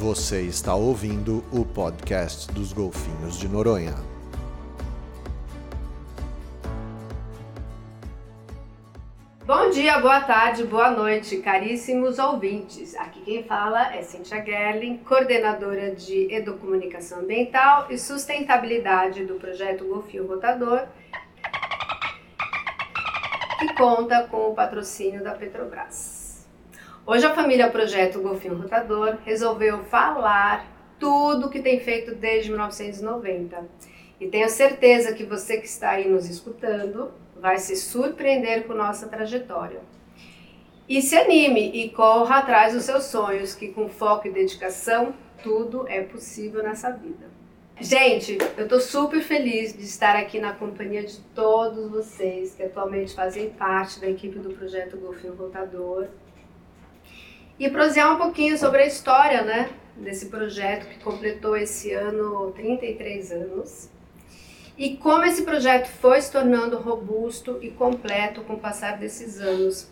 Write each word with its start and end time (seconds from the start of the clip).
Você 0.00 0.40
está 0.40 0.74
ouvindo 0.74 1.44
o 1.52 1.62
podcast 1.62 2.50
dos 2.52 2.72
Golfinhos 2.72 3.38
de 3.38 3.46
Noronha. 3.46 3.94
Bom 9.44 9.68
dia, 9.68 10.00
boa 10.00 10.22
tarde, 10.22 10.64
boa 10.64 10.90
noite, 10.90 11.36
caríssimos 11.42 12.18
ouvintes. 12.18 12.96
Aqui 12.96 13.20
quem 13.20 13.42
fala 13.44 13.94
é 13.94 14.00
Cintia 14.00 14.42
Gerling, 14.42 14.96
coordenadora 14.96 15.94
de 15.94 16.32
Educomunicação 16.32 17.18
Ambiental 17.18 17.88
e 17.90 17.98
Sustentabilidade 17.98 19.26
do 19.26 19.34
projeto 19.34 19.84
Golfinho 19.84 20.26
Rotador, 20.26 20.86
que 23.58 23.74
conta 23.74 24.26
com 24.28 24.50
o 24.50 24.54
patrocínio 24.54 25.22
da 25.22 25.32
Petrobras. 25.32 26.19
Hoje 27.06 27.24
a 27.24 27.34
família 27.34 27.70
Projeto 27.70 28.20
Golfinho 28.20 28.56
Rotador 28.56 29.16
resolveu 29.24 29.82
falar 29.84 30.66
tudo 30.98 31.48
que 31.48 31.62
tem 31.62 31.80
feito 31.80 32.14
desde 32.14 32.50
1990. 32.50 33.66
E 34.20 34.28
tenho 34.28 34.48
certeza 34.50 35.14
que 35.14 35.24
você 35.24 35.56
que 35.56 35.66
está 35.66 35.92
aí 35.92 36.08
nos 36.08 36.28
escutando 36.28 37.10
vai 37.40 37.56
se 37.56 37.74
surpreender 37.74 38.66
com 38.66 38.74
nossa 38.74 39.08
trajetória. 39.08 39.80
E 40.86 41.00
se 41.00 41.16
anime 41.16 41.70
e 41.72 41.88
corra 41.88 42.38
atrás 42.38 42.74
dos 42.74 42.84
seus 42.84 43.04
sonhos, 43.04 43.54
que 43.54 43.68
com 43.68 43.88
foco 43.88 44.28
e 44.28 44.30
dedicação, 44.30 45.14
tudo 45.42 45.88
é 45.88 46.02
possível 46.02 46.62
nessa 46.62 46.90
vida. 46.90 47.30
Gente, 47.80 48.36
eu 48.58 48.64
estou 48.64 48.78
super 48.78 49.22
feliz 49.22 49.72
de 49.72 49.84
estar 49.84 50.14
aqui 50.16 50.38
na 50.38 50.52
companhia 50.52 51.02
de 51.02 51.18
todos 51.34 51.90
vocês 51.90 52.54
que 52.54 52.62
atualmente 52.62 53.14
fazem 53.14 53.48
parte 53.48 53.98
da 53.98 54.10
equipe 54.10 54.38
do 54.38 54.50
projeto 54.50 54.98
Golfinho 54.98 55.34
Rotador 55.34 56.08
e 57.60 57.70
prosear 57.70 58.14
um 58.14 58.16
pouquinho 58.16 58.56
sobre 58.58 58.82
a 58.82 58.86
história 58.86 59.42
né, 59.42 59.70
desse 59.94 60.26
projeto 60.26 60.88
que 60.88 60.98
completou 60.98 61.54
esse 61.54 61.92
ano 61.92 62.50
33 62.52 63.32
anos 63.32 63.90
e 64.78 64.96
como 64.96 65.26
esse 65.26 65.42
projeto 65.42 65.88
foi 65.88 66.22
se 66.22 66.32
tornando 66.32 66.78
robusto 66.78 67.58
e 67.60 67.70
completo 67.70 68.40
com 68.40 68.54
o 68.54 68.58
passar 68.58 68.96
desses 68.96 69.38
anos. 69.38 69.86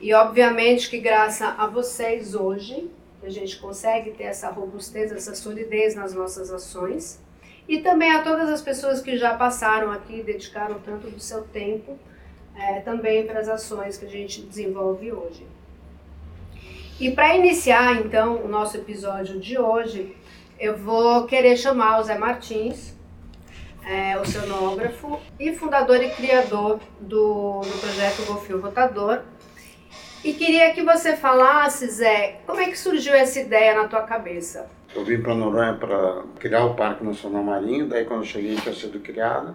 E 0.00 0.14
obviamente 0.14 0.88
que 0.88 0.98
graças 0.98 1.46
a 1.46 1.66
vocês 1.66 2.34
hoje, 2.34 2.90
a 3.22 3.28
gente 3.28 3.58
consegue 3.58 4.12
ter 4.12 4.24
essa 4.24 4.48
robustez, 4.48 5.12
essa 5.12 5.34
solidez 5.34 5.94
nas 5.94 6.14
nossas 6.14 6.50
ações. 6.50 7.20
E 7.68 7.80
também 7.80 8.12
a 8.12 8.22
todas 8.22 8.48
as 8.48 8.62
pessoas 8.62 9.02
que 9.02 9.18
já 9.18 9.34
passaram 9.34 9.92
aqui, 9.92 10.22
dedicaram 10.22 10.80
tanto 10.80 11.10
do 11.10 11.20
seu 11.20 11.42
tempo 11.42 11.98
é, 12.56 12.80
também 12.80 13.26
para 13.26 13.40
as 13.40 13.48
ações 13.48 13.98
que 13.98 14.06
a 14.06 14.10
gente 14.10 14.40
desenvolve 14.40 15.12
hoje. 15.12 15.46
E 17.00 17.10
para 17.10 17.36
iniciar 17.36 17.96
então 17.96 18.36
o 18.44 18.48
nosso 18.48 18.76
episódio 18.76 19.40
de 19.40 19.58
hoje, 19.58 20.16
eu 20.60 20.76
vou 20.76 21.26
querer 21.26 21.56
chamar 21.56 21.98
o 21.98 22.04
Zé 22.04 22.16
Martins, 22.16 22.94
é, 23.84 24.16
oceanógrafo 24.18 25.18
e 25.38 25.52
fundador 25.52 26.00
e 26.00 26.10
criador 26.10 26.78
do, 27.00 27.60
do 27.60 27.80
projeto 27.80 28.24
Golfinho 28.26 28.60
Rotador. 28.60 29.22
E 30.22 30.32
queria 30.34 30.72
que 30.72 30.82
você 30.82 31.16
falasse, 31.16 31.86
Zé, 31.88 32.40
como 32.46 32.60
é 32.60 32.66
que 32.66 32.78
surgiu 32.78 33.12
essa 33.12 33.40
ideia 33.40 33.74
na 33.74 33.88
tua 33.88 34.02
cabeça? 34.02 34.70
Eu 34.94 35.04
vim 35.04 35.20
para 35.20 35.34
Noronha 35.34 35.74
para 35.74 36.22
criar 36.38 36.64
o 36.64 36.74
Parque 36.74 37.04
Nacional 37.04 37.42
Marinho, 37.42 37.88
daí 37.88 38.04
quando 38.04 38.20
eu 38.20 38.26
cheguei 38.26 38.54
tinha 38.54 38.74
sido 38.74 39.00
criado. 39.00 39.54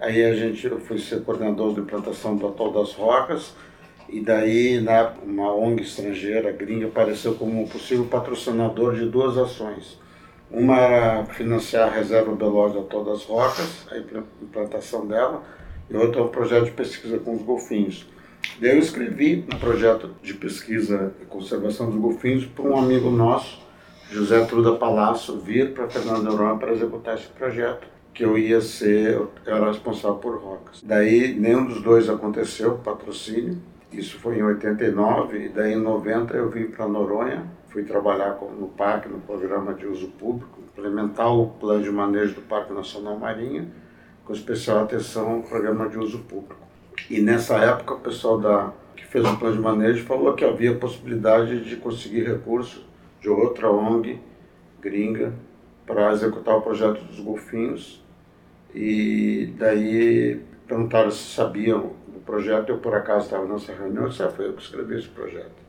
Aí 0.00 0.24
a 0.24 0.34
gente, 0.34 0.66
eu 0.66 0.80
fui 0.80 0.98
ser 0.98 1.22
coordenador 1.22 1.74
de 1.74 1.80
implantação 1.80 2.34
do 2.34 2.48
Atol 2.48 2.72
das 2.72 2.94
Rocas, 2.94 3.54
e 4.08 4.20
daí, 4.20 4.80
né, 4.80 5.12
uma 5.22 5.54
ONG 5.54 5.82
estrangeira, 5.82 6.52
gringa, 6.52 6.86
apareceu 6.86 7.34
como 7.34 7.62
um 7.62 7.66
possível 7.66 8.04
patrocinador 8.06 8.94
de 8.94 9.06
duas 9.06 9.36
ações. 9.36 9.98
Uma 10.50 10.78
era 10.78 11.24
financiar 11.24 11.88
a 11.88 11.90
reserva 11.90 12.34
biológica 12.34 12.82
todas 12.82 13.20
as 13.20 13.24
rocas, 13.24 13.86
a 13.90 13.98
implantação 14.42 15.06
dela, 15.06 15.42
e 15.90 15.96
outra 15.96 16.20
é 16.20 16.24
um 16.24 16.28
projeto 16.28 16.66
de 16.66 16.70
pesquisa 16.70 17.18
com 17.18 17.34
os 17.34 17.42
golfinhos. 17.42 18.06
Daí 18.60 18.70
eu 18.70 18.78
escrevi 18.78 19.44
um 19.52 19.58
projeto 19.58 20.14
de 20.22 20.34
pesquisa 20.34 21.12
e 21.20 21.24
conservação 21.24 21.90
dos 21.90 21.98
golfinhos 21.98 22.44
para 22.44 22.64
um 22.64 22.78
amigo 22.78 23.10
nosso, 23.10 23.62
José 24.10 24.44
Truda 24.44 24.76
Palácio, 24.76 25.38
vir 25.40 25.72
para 25.72 25.88
Fernando 25.88 26.22
Noronha 26.22 26.56
para 26.56 26.72
executar 26.72 27.16
esse 27.16 27.26
projeto, 27.28 27.88
que 28.12 28.24
eu 28.24 28.38
ia 28.38 28.60
ser, 28.60 29.14
eu 29.14 29.32
era 29.44 29.66
responsável 29.66 30.18
por 30.18 30.38
rocas. 30.38 30.82
Daí 30.84 31.34
nenhum 31.34 31.64
dos 31.64 31.82
dois 31.82 32.08
aconteceu, 32.08 32.78
patrocínio, 32.78 33.58
isso 33.98 34.18
foi 34.18 34.38
em 34.38 34.42
89, 34.42 35.46
e 35.46 35.48
daí 35.48 35.74
em 35.74 35.80
90 35.80 36.36
eu 36.36 36.50
vim 36.50 36.66
para 36.66 36.86
Noronha, 36.88 37.44
fui 37.68 37.82
trabalhar 37.84 38.38
no 38.58 38.68
parque, 38.68 39.08
no 39.08 39.20
programa 39.20 39.74
de 39.74 39.86
uso 39.86 40.08
público, 40.08 40.60
implementar 40.60 41.32
o 41.32 41.48
plano 41.48 41.82
de 41.82 41.90
manejo 41.90 42.34
do 42.34 42.42
Parque 42.42 42.72
Nacional 42.72 43.18
Marinha, 43.18 43.68
com 44.24 44.32
especial 44.32 44.80
atenção 44.80 45.32
ao 45.32 45.42
programa 45.42 45.88
de 45.88 45.98
uso 45.98 46.20
público. 46.20 46.64
E 47.10 47.20
nessa 47.20 47.56
época 47.58 47.94
o 47.94 48.00
pessoal 48.00 48.38
da, 48.38 48.72
que 48.96 49.04
fez 49.04 49.24
o 49.24 49.36
plano 49.36 49.56
de 49.56 49.62
manejo 49.62 50.04
falou 50.04 50.34
que 50.34 50.44
havia 50.44 50.74
possibilidade 50.74 51.64
de 51.64 51.76
conseguir 51.76 52.24
recursos 52.24 52.84
de 53.20 53.28
outra 53.28 53.70
ONG 53.70 54.20
gringa 54.80 55.32
para 55.86 56.12
executar 56.12 56.56
o 56.56 56.62
projeto 56.62 57.02
dos 57.04 57.20
golfinhos. 57.20 58.02
E 58.74 59.52
daí 59.58 60.40
perguntaram 60.66 61.10
se 61.10 61.34
sabiam 61.34 61.92
projeto, 62.24 62.70
eu 62.70 62.78
por 62.78 62.94
acaso 62.94 63.26
estava 63.26 63.46
nessa 63.46 63.72
reunião, 63.72 64.08
disse, 64.08 64.22
ah, 64.22 64.30
foi 64.30 64.48
eu 64.48 64.52
que 64.54 64.62
escrevi 64.62 64.98
esse 64.98 65.08
projeto. 65.08 65.64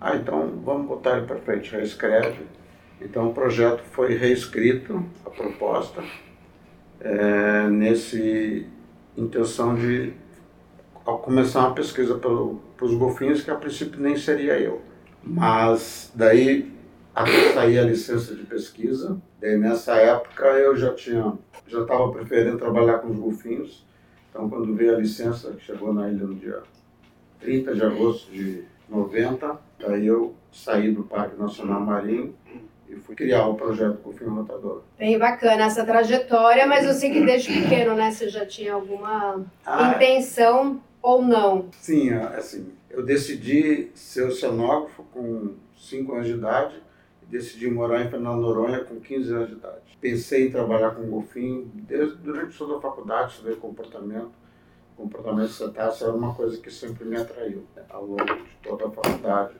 Ah, 0.00 0.16
então 0.16 0.60
vamos 0.64 0.86
botar 0.86 1.16
ele 1.16 1.26
para 1.26 1.36
frente, 1.36 1.70
reescreve. 1.72 2.44
Então 3.00 3.28
o 3.28 3.34
projeto 3.34 3.82
foi 3.82 4.14
reescrito, 4.14 5.04
a 5.24 5.30
proposta, 5.30 6.02
é, 7.00 7.68
nesse 7.68 8.66
intenção 9.16 9.74
de 9.74 10.14
ao 11.04 11.18
começar 11.18 11.60
uma 11.60 11.74
pesquisa 11.74 12.16
para 12.16 12.30
os 12.30 12.94
golfinhos, 12.94 13.42
que 13.42 13.50
a 13.50 13.56
princípio 13.56 14.00
nem 14.00 14.16
seria 14.16 14.58
eu. 14.58 14.80
Mas 15.22 16.12
daí 16.14 16.72
até 17.14 17.52
sair 17.52 17.78
a 17.78 17.82
licença 17.82 18.34
de 18.34 18.42
pesquisa, 18.44 19.20
daí 19.40 19.56
nessa 19.56 19.94
época 19.96 20.44
eu 20.44 20.76
já 20.76 20.94
tinha 20.94 21.32
já 21.66 21.82
estava 21.82 22.10
preferindo 22.12 22.58
trabalhar 22.58 22.98
com 22.98 23.08
os 23.08 23.16
golfinhos 23.16 23.84
então, 24.32 24.48
quando 24.48 24.74
veio 24.74 24.96
a 24.96 24.98
licença, 24.98 25.52
que 25.52 25.62
chegou 25.62 25.92
na 25.92 26.08
ilha 26.08 26.24
no 26.24 26.34
dia 26.34 26.62
30 27.38 27.74
de 27.74 27.82
agosto 27.82 28.32
de 28.32 28.64
90, 28.88 29.60
aí 29.86 30.06
eu 30.06 30.34
saí 30.50 30.90
do 30.90 31.02
Parque 31.02 31.38
Nacional 31.38 31.82
Marinho 31.82 32.34
e 32.88 32.96
fui 32.96 33.14
criar 33.14 33.46
o 33.46 33.54
projeto 33.56 33.98
com 33.98 34.08
o 34.08 34.12
Fim 34.14 34.24
Rotador. 34.24 34.84
Bem 34.98 35.18
bacana 35.18 35.64
essa 35.64 35.84
trajetória, 35.84 36.66
mas 36.66 36.86
eu 36.86 36.94
sei 36.94 37.10
que 37.10 37.20
desde 37.20 37.52
pequeno, 37.52 37.94
né, 37.94 38.10
você 38.10 38.30
já 38.30 38.46
tinha 38.46 38.72
alguma 38.72 39.44
ah, 39.66 39.92
intenção 39.96 40.80
ou 41.02 41.20
não? 41.20 41.66
Sim, 41.78 42.14
assim, 42.14 42.72
eu 42.88 43.04
decidi 43.04 43.90
ser 43.94 44.22
oceanógrafo 44.22 45.04
com 45.12 45.50
5 45.76 46.14
anos 46.14 46.26
de 46.26 46.32
idade 46.32 46.82
decidi 47.32 47.70
morar 47.70 48.04
em 48.04 48.10
Fernando 48.10 48.42
Noronha 48.42 48.84
com 48.84 49.00
15 49.00 49.32
anos 49.32 49.48
de 49.48 49.54
idade. 49.54 49.98
Pensei 49.98 50.48
em 50.48 50.50
trabalhar 50.50 50.90
com 50.90 51.08
golfinho 51.08 51.70
desde, 51.74 52.16
durante 52.16 52.56
toda 52.58 52.76
a 52.76 52.80
faculdade, 52.80 53.32
estudei 53.32 53.56
comportamento. 53.56 54.30
Comportamento 54.94 55.48
cetáceo 55.48 56.08
era 56.08 56.14
uma 56.14 56.34
coisa 56.34 56.60
que 56.60 56.70
sempre 56.70 57.06
me 57.06 57.16
atraiu 57.16 57.64
ao 57.88 58.04
longo 58.04 58.22
de 58.22 58.56
toda 58.62 58.86
a 58.86 58.90
faculdade. 58.90 59.54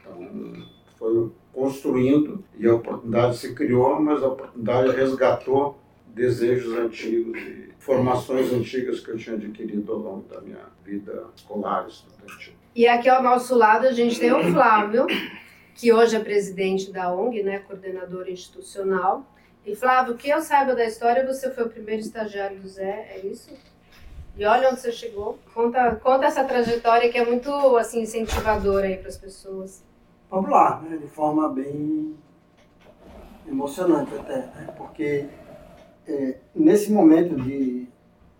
Então, 0.00 0.66
foi 0.98 1.30
construindo 1.52 2.42
e 2.56 2.66
a 2.66 2.74
oportunidade 2.74 3.36
se 3.36 3.54
criou, 3.54 4.00
mas 4.00 4.22
a 4.22 4.28
oportunidade 4.28 4.96
resgatou 4.96 5.78
desejos 6.06 6.72
antigos 6.72 7.38
e 7.38 7.68
formações 7.78 8.50
antigas 8.50 9.00
que 9.00 9.10
eu 9.10 9.18
tinha 9.18 9.36
adquirido 9.36 9.92
ao 9.92 9.98
longo 9.98 10.28
da 10.28 10.40
minha 10.40 10.64
vida 10.82 11.24
escolar 11.36 11.86
estudantil. 11.86 12.54
E 12.74 12.88
aqui 12.88 13.10
ao 13.10 13.22
nosso 13.22 13.54
lado 13.54 13.86
a 13.86 13.92
gente 13.92 14.18
tem 14.18 14.32
o 14.32 14.52
Flávio, 14.52 15.06
que 15.78 15.92
hoje 15.92 16.16
é 16.16 16.18
presidente 16.18 16.90
da 16.90 17.14
ONG, 17.14 17.40
né, 17.44 17.60
coordenador 17.60 18.28
institucional. 18.28 19.24
E 19.64 19.76
Flávio, 19.76 20.16
que 20.16 20.28
eu 20.28 20.40
saiba 20.42 20.74
da 20.74 20.84
história, 20.84 21.24
você 21.24 21.52
foi 21.52 21.64
o 21.64 21.70
primeiro 21.70 22.02
estagiário 22.02 22.58
do 22.58 22.68
Zé, 22.68 23.12
é 23.14 23.20
isso? 23.24 23.52
E 24.36 24.44
olha 24.44 24.70
onde 24.70 24.80
você 24.80 24.90
chegou. 24.90 25.38
Conta, 25.54 25.94
conta 25.94 26.26
essa 26.26 26.42
trajetória 26.42 27.08
que 27.12 27.16
é 27.16 27.24
muito 27.24 27.76
assim 27.76 28.02
incentivadora 28.02 28.88
aí 28.88 28.96
para 28.96 29.08
as 29.08 29.16
pessoas. 29.16 29.84
Vamos 30.28 30.50
lá, 30.50 30.80
né, 30.80 30.96
de 30.96 31.06
forma 31.06 31.48
bem 31.48 32.16
emocionante 33.46 34.12
até, 34.16 34.38
né, 34.38 34.74
porque 34.76 35.26
é, 36.08 36.38
nesse 36.52 36.90
momento 36.90 37.36
de 37.36 37.86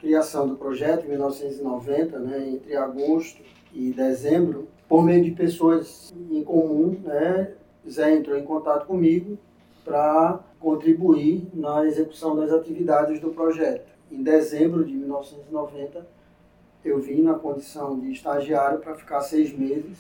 criação 0.01 0.49
do 0.49 0.57
projeto, 0.57 1.05
em 1.05 1.11
1990, 1.11 2.19
né, 2.19 2.49
entre 2.49 2.77
agosto 2.77 3.41
e 3.73 3.93
dezembro, 3.93 4.69
por 4.89 5.05
meio 5.05 5.23
de 5.23 5.33
pessoas 5.33 6.15
em 6.31 6.43
comum, 6.43 6.99
né, 7.05 7.53
Zé 7.89 8.15
entrou 8.15 8.37
em 8.37 8.45
contato 8.45 8.87
comigo 8.87 9.39
para 9.85 10.41
contribuir 10.59 11.49
na 11.55 11.87
execução 11.87 12.35
das 12.37 12.51
atividades 12.51 13.21
do 13.21 13.31
projeto. 13.31 13.89
Em 14.11 14.23
dezembro 14.23 14.85
de 14.85 14.93
1990, 14.93 16.07
eu 16.85 16.99
vim 16.99 17.23
na 17.23 17.35
condição 17.35 17.99
de 17.99 18.13
estagiário 18.13 18.79
para 18.79 18.95
ficar 18.95 19.21
seis 19.21 19.57
meses 19.57 19.99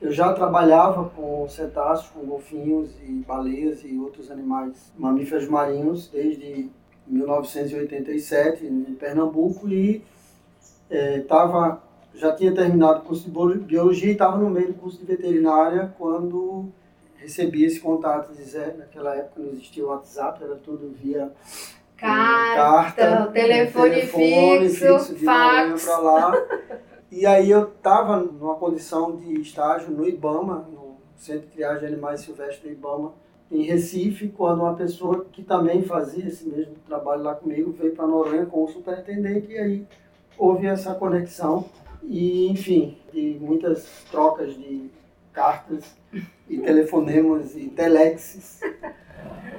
eu 0.00 0.12
já 0.12 0.32
trabalhava 0.32 1.08
com 1.10 1.48
cetáceos, 1.48 2.08
com 2.10 2.20
golfinhos 2.20 2.90
e 3.02 3.12
baleias 3.26 3.82
e 3.84 3.98
outros 3.98 4.30
animais 4.30 4.92
mamíferos 4.96 5.48
marinhos 5.48 6.08
desde 6.08 6.70
1987 7.04 8.64
em 8.64 8.94
Pernambuco 8.94 9.68
e 9.68 10.04
estava 10.88 11.82
é, 11.82 11.87
já 12.18 12.32
tinha 12.32 12.52
terminado 12.52 12.98
o 12.98 13.02
curso 13.02 13.30
de 13.30 13.58
biologia 13.60 14.08
e 14.08 14.12
estava 14.12 14.36
no 14.36 14.50
meio 14.50 14.68
do 14.68 14.74
curso 14.74 14.98
de 14.98 15.04
veterinária 15.04 15.94
quando 15.96 16.66
recebi 17.16 17.64
esse 17.64 17.78
contato 17.80 18.32
de 18.34 18.42
Zé. 18.42 18.74
Naquela 18.76 19.14
época 19.14 19.40
não 19.40 19.52
existia 19.52 19.84
o 19.84 19.88
WhatsApp, 19.88 20.42
era 20.42 20.56
tudo 20.56 20.92
via 21.00 21.30
carta, 21.96 22.96
carta 22.96 23.32
telefone, 23.32 23.90
telefone 23.90 24.68
fixo, 24.68 24.98
fixo 24.98 25.14
de 25.14 25.24
fax. 25.24 25.84
para 25.84 25.98
lá. 25.98 26.32
E 27.10 27.24
aí 27.24 27.50
eu 27.50 27.68
estava 27.68 28.18
numa 28.18 28.56
condição 28.56 29.16
de 29.16 29.40
estágio 29.40 29.90
no 29.90 30.06
IBAMA, 30.06 30.68
no 30.70 30.96
Centro 31.16 31.46
de 31.46 31.52
Triagem 31.54 31.80
de 31.80 31.86
Animais 31.86 32.20
Silvestres 32.20 32.60
do 32.62 32.70
IBAMA, 32.70 33.12
em 33.50 33.62
Recife, 33.62 34.28
quando 34.28 34.60
uma 34.60 34.74
pessoa 34.74 35.24
que 35.32 35.42
também 35.42 35.82
fazia 35.82 36.26
esse 36.26 36.46
mesmo 36.46 36.74
trabalho 36.86 37.22
lá 37.22 37.34
comigo 37.34 37.72
veio 37.72 37.94
para 37.94 38.06
Noronha 38.06 38.44
com 38.44 38.62
o 38.62 38.68
superintendente 38.68 39.52
e 39.52 39.58
aí 39.58 39.86
houve 40.36 40.66
essa 40.66 40.94
conexão 40.94 41.64
e, 42.08 42.48
enfim, 42.50 42.96
de 43.12 43.38
muitas 43.38 43.86
trocas 44.10 44.54
de 44.54 44.90
cartas 45.32 45.84
e 46.48 46.58
telefonemas 46.58 47.54
e 47.54 47.68
telexes. 47.68 48.60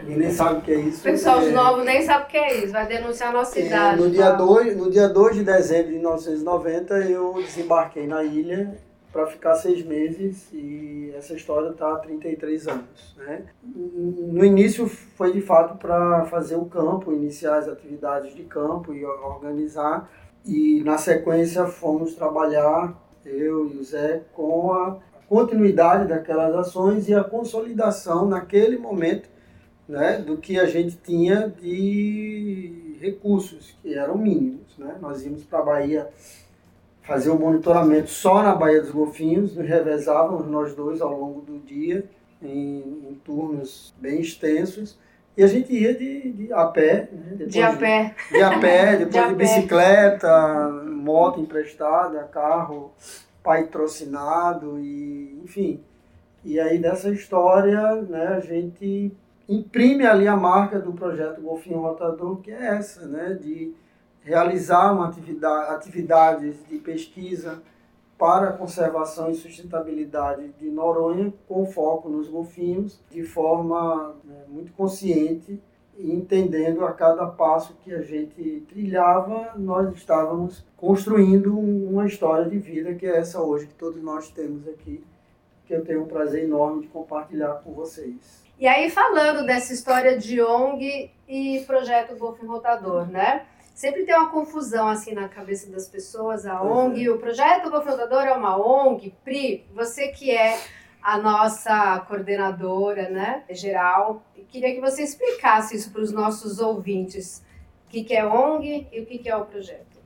E 0.08 0.16
nem 0.16 0.32
sabe 0.32 0.60
o 0.60 0.62
que 0.62 0.72
é 0.72 0.80
isso. 0.80 1.04
Pessoal 1.04 1.42
é... 1.42 1.52
novos 1.52 1.86
nem 1.86 2.02
sabe 2.02 2.24
o 2.24 2.28
que 2.28 2.38
é 2.38 2.64
isso, 2.64 2.74
vai 2.74 2.88
denunciar 2.88 3.30
a 3.30 3.34
nossa 3.34 3.60
é, 3.60 3.68
idade. 3.68 4.02
No 4.02 4.10
dia, 4.10 4.32
2, 4.32 4.76
no 4.76 4.90
dia 4.90 5.08
2 5.08 5.36
de 5.36 5.44
dezembro 5.44 5.92
de 5.92 5.98
1990, 5.98 6.94
eu 7.06 7.34
desembarquei 7.34 8.08
na 8.08 8.24
ilha 8.24 8.76
para 9.12 9.28
ficar 9.28 9.56
seis 9.56 9.84
meses 9.84 10.48
e 10.54 11.14
essa 11.16 11.34
história 11.34 11.70
está 11.70 11.94
há 11.94 11.98
33 11.98 12.68
anos. 12.68 13.16
Né? 13.18 13.44
No 13.64 14.44
início 14.44 14.88
foi 14.88 15.34
de 15.34 15.42
fato 15.42 15.78
para 15.78 16.26
fazer 16.26 16.56
o 16.56 16.66
campo, 16.66 17.12
iniciar 17.12 17.58
as 17.58 17.68
atividades 17.68 18.36
de 18.36 18.44
campo 18.44 18.94
e 18.94 19.06
organizar, 19.06 20.10
e 20.46 20.82
na 20.84 20.98
sequência 20.98 21.66
fomos 21.66 22.16
trabalhar, 22.16 22.98
eu 23.26 23.70
e 23.70 23.78
o 23.78 23.84
Zé, 23.84 24.22
com 24.34 24.72
a 24.74 24.98
continuidade 25.28 26.08
daquelas 26.08 26.56
ações 26.56 27.08
e 27.08 27.14
a 27.14 27.24
consolidação 27.24 28.28
naquele 28.28 28.78
momento 28.78 29.30
né, 29.88 30.18
do 30.20 30.38
que 30.38 30.60
a 30.60 30.66
gente 30.66 30.98
tinha 30.98 31.48
de 31.50 32.98
recursos, 33.00 33.76
que 33.82 33.94
eram 33.94 34.18
mínimos. 34.18 34.78
Né? 34.78 34.96
Nós 35.02 35.26
íamos 35.26 35.44
para 35.44 35.60
a 35.60 35.64
Bahia 35.64 36.10
fazer 37.02 37.30
o 37.32 37.36
um 37.36 37.40
monitoramento 37.40 38.10
só 38.10 38.44
na 38.44 38.54
Baía 38.54 38.82
dos 38.82 38.92
Golfinhos, 38.92 39.56
nos 39.56 39.68
revezávamos 39.68 40.48
nós 40.48 40.76
dois 40.76 41.02
ao 41.02 41.20
longo 41.20 41.42
do 41.42 41.58
dia, 41.60 42.06
em, 42.42 43.08
em 43.10 43.20
turnos 43.26 43.94
bem 44.00 44.22
extensos, 44.22 44.98
e 45.40 45.44
a 45.44 45.48
gente 45.48 45.74
ia 45.74 45.96
de, 45.96 46.34
de 46.34 46.52
a 46.52 46.66
pé. 46.66 47.08
Né? 47.14 47.46
de 47.46 47.62
a 47.62 47.72
pé. 47.72 48.14
De, 48.30 48.38
de 48.38 48.44
a 48.44 48.60
pé, 48.60 48.98
depois 49.06 49.24
de, 49.24 49.30
de 49.30 49.36
bicicleta, 49.36 50.70
moto 50.86 51.40
emprestada, 51.40 52.26
carro 52.26 52.92
patrocinado 53.42 54.78
e 54.80 55.40
enfim. 55.42 55.80
E 56.44 56.60
aí 56.60 56.78
dessa 56.78 57.10
história, 57.10 58.02
né, 58.02 58.36
a 58.36 58.42
gente 58.42 59.14
imprime 59.48 60.06
ali 60.06 60.28
a 60.28 60.36
marca 60.36 60.78
do 60.78 60.92
projeto 60.92 61.42
Golfinho 61.42 61.80
Rotador, 61.80 62.42
que 62.42 62.52
é 62.52 62.76
essa, 62.76 63.08
né, 63.08 63.34
de 63.42 63.74
realizar 64.22 64.92
uma 64.92 65.08
atividade, 65.08 65.74
atividades 65.74 66.56
de 66.70 66.80
pesquisa 66.80 67.62
para 68.20 68.50
a 68.50 68.54
conservação 68.54 69.32
e 69.32 69.36
sustentabilidade 69.36 70.50
de 70.60 70.70
Noronha, 70.70 71.34
com 71.48 71.66
foco 71.66 72.10
nos 72.10 72.28
golfinhos, 72.28 73.02
de 73.10 73.24
forma 73.24 74.14
né, 74.26 74.44
muito 74.50 74.74
consciente 74.74 75.58
e 75.98 76.12
entendendo 76.12 76.84
a 76.84 76.92
cada 76.92 77.26
passo 77.26 77.78
que 77.82 77.94
a 77.94 78.02
gente 78.02 78.66
trilhava, 78.68 79.54
nós 79.56 79.96
estávamos 79.96 80.66
construindo 80.76 81.58
uma 81.58 82.06
história 82.06 82.46
de 82.46 82.60
vida 82.60 82.94
que 82.94 83.06
é 83.06 83.18
essa 83.18 83.42
hoje 83.42 83.68
que 83.68 83.74
todos 83.74 84.04
nós 84.04 84.30
temos 84.30 84.68
aqui, 84.68 85.02
que 85.66 85.74
eu 85.74 85.86
tenho 85.86 86.04
um 86.04 86.08
prazer 86.08 86.44
enorme 86.44 86.82
de 86.82 86.88
compartilhar 86.90 87.54
com 87.64 87.72
vocês. 87.72 88.44
E 88.60 88.68
aí 88.68 88.90
falando 88.90 89.46
dessa 89.46 89.72
história 89.72 90.18
de 90.18 90.42
ONG 90.42 91.10
e 91.26 91.64
projeto 91.66 92.18
Golfinho 92.18 92.52
Rotador, 92.52 93.08
né? 93.08 93.46
Sempre 93.80 94.04
tem 94.04 94.14
uma 94.14 94.30
confusão 94.30 94.90
assim 94.90 95.14
na 95.14 95.30
cabeça 95.30 95.72
das 95.72 95.88
pessoas, 95.88 96.46
a 96.46 96.62
ONG, 96.62 97.06
é. 97.06 97.10
o 97.10 97.18
projeto 97.18 97.70
Rotador 97.70 98.24
é 98.24 98.34
uma 98.34 98.58
ONG, 98.58 99.16
Pri, 99.24 99.66
você 99.74 100.10
que 100.10 100.32
é 100.32 100.62
a 101.02 101.18
nossa 101.18 101.98
coordenadora 102.02 103.10
né, 103.10 103.46
geral. 103.52 104.22
queria 104.50 104.76
que 104.76 104.82
você 104.82 105.02
explicasse 105.02 105.78
isso 105.78 105.94
para 105.94 106.02
os 106.02 106.12
nossos 106.12 106.60
ouvintes. 106.60 107.42
O 107.86 107.90
que, 107.90 108.04
que 108.04 108.14
é 108.14 108.26
ONG 108.26 108.86
e 108.92 109.00
o 109.00 109.06
que, 109.06 109.18
que 109.18 109.30
é 109.30 109.38
o 109.38 109.46
projeto? 109.46 109.98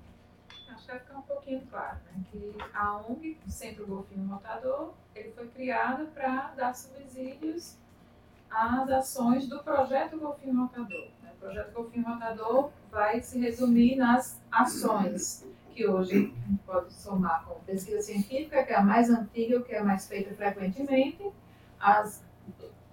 Acho 0.70 0.81
que 0.84 0.92
vai 0.92 1.00
ficar 1.00 1.18
um 1.18 1.24
pouquinho 1.24 1.64
claro, 1.72 1.98
né? 2.06 2.24
Que 2.31 2.56
a 2.75 2.98
ONG, 2.98 3.40
o 3.44 3.50
Centro 3.50 3.88
Golfinho 3.88 4.24
Montador, 4.24 4.94
ele 5.16 5.31
foi 5.31 5.48
criado 5.48 6.06
para 6.14 6.54
dar 6.56 6.75
subsídios 6.75 7.75
às 8.52 8.88
ações 8.92 9.48
do 9.48 9.64
projeto 9.64 10.20
Golfinho 10.20 10.54
Montador. 10.54 11.08
O 11.44 11.45
projeto 11.45 11.74
Golfinho 11.74 12.07
Montador 12.07 12.72
vai 12.90 13.22
se 13.22 13.38
resumir 13.38 13.98
nas 13.98 14.42
ações 14.50 15.45
que 15.74 15.86
hoje 15.86 16.34
pode 16.66 16.94
somar 16.94 17.44
com 17.44 17.60
pesquisa 17.66 18.01
científica, 18.01 18.63
que 18.63 18.72
é 18.72 18.78
a 18.78 18.81
mais 18.81 19.10
antiga, 19.10 19.62
que 19.62 19.74
é 19.74 19.80
a 19.80 19.84
mais 19.84 20.07
feita 20.07 20.34
frequentemente, 20.36 21.22
as, 21.78 22.24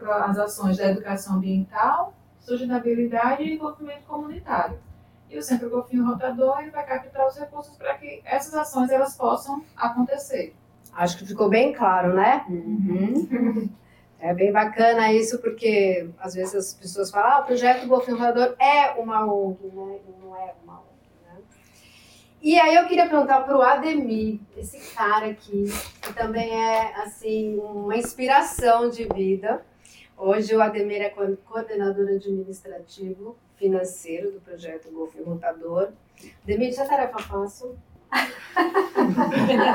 as 0.00 0.37
ações 0.37 0.79
da 0.79 0.87
educação 0.87 1.37
ambiental, 1.37 2.12
sustentabilidade 2.41 3.44
e 3.44 3.55
envolvimento 3.55 4.02
comunitário. 4.08 4.81
E 5.29 5.38
o 5.38 5.43
Centro 5.44 5.70
Golfinho 5.70 6.05
Rotador 6.05 6.58
ele 6.58 6.73
vai 6.73 6.85
captar 6.85 7.29
os 7.29 7.38
recursos 7.38 7.76
para 7.76 7.94
que 7.99 8.20
essas 8.25 8.53
ações 8.55 8.91
elas 8.91 9.17
possam 9.17 9.64
acontecer. 9.76 10.56
Acho 10.93 11.19
que 11.19 11.25
ficou 11.25 11.49
bem 11.49 11.73
claro, 11.73 12.14
né? 12.14 12.44
Uhum. 12.49 13.70
É 14.20 14.34
bem 14.34 14.52
bacana 14.52 15.12
isso, 15.12 15.38
porque 15.38 16.11
às 16.19 16.34
vezes 16.34 16.55
as 16.55 16.75
pessoas 16.75 17.11
falam, 17.11 17.32
ah, 17.32 17.40
o 17.40 17.46
projeto 17.46 17.87
Golfinho 17.87 18.19
Rotador 18.19 18.55
é 18.61 18.90
uma 19.00 19.25
ONG, 19.25 19.64
né? 19.69 19.99
Não 20.20 20.37
é 20.37 20.55
uma 20.62 20.75
ONG. 20.75 20.90
E 22.43 22.58
aí 22.58 22.75
eu 22.75 22.87
queria 22.87 23.08
perguntar 23.08 23.40
para 23.40 23.56
o 23.56 23.62
Ademir, 23.62 24.40
esse 24.56 24.94
cara 24.94 25.26
aqui, 25.26 25.64
que 26.02 26.12
também 26.12 26.50
é 26.50 26.94
assim 27.02 27.58
uma 27.58 27.96
inspiração 27.96 28.90
de 28.90 29.05
vida. 29.05 29.64
Hoje 30.17 30.55
o 30.55 30.61
Ademir 30.61 31.00
é 31.00 31.08
coordenador 31.08 32.08
administrativo 32.08 33.36
financeiro 33.56 34.32
do 34.32 34.41
projeto 34.41 34.91
Golfe 34.91 35.22
Rotador. 35.22 35.93
Ademir, 36.44 36.79
é 36.79 36.84
tarefa 36.84 37.19
fácil? 37.19 37.79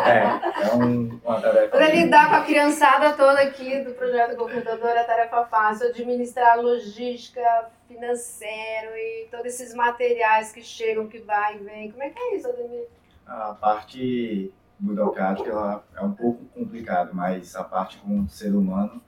é, 0.05 0.67
é 0.67 0.75
um, 0.75 1.19
uma 1.23 1.41
tarefa. 1.41 1.69
Para 1.69 1.89
lidar 1.89 2.29
com 2.29 2.35
a 2.35 2.41
criançada 2.41 3.13
toda 3.13 3.41
aqui 3.41 3.81
do 3.81 3.93
projeto 3.93 4.35
Golfundador 4.35 4.89
é 4.89 5.03
tarefa 5.03 5.45
fácil. 5.45 5.87
Administrar 5.87 6.59
logística, 6.59 7.41
financeiro 7.87 8.95
e 8.95 9.27
todos 9.31 9.45
esses 9.47 9.73
materiais 9.73 10.51
que 10.51 10.61
chegam, 10.61 11.07
que 11.07 11.19
vai 11.19 11.55
e 11.55 11.59
vem. 11.59 11.91
Como 11.91 12.03
é 12.03 12.09
que 12.09 12.19
é 12.19 12.35
isso, 12.35 12.47
Ademir? 12.49 12.87
A 13.25 13.53
parte 13.53 14.53
burocrática 14.77 15.49
ela 15.49 15.83
é 15.95 16.01
um 16.01 16.11
pouco 16.11 16.43
complicada, 16.45 17.11
mas 17.13 17.55
a 17.55 17.63
parte 17.63 17.97
com 17.97 18.21
o 18.21 18.29
ser 18.29 18.53
humano, 18.53 19.01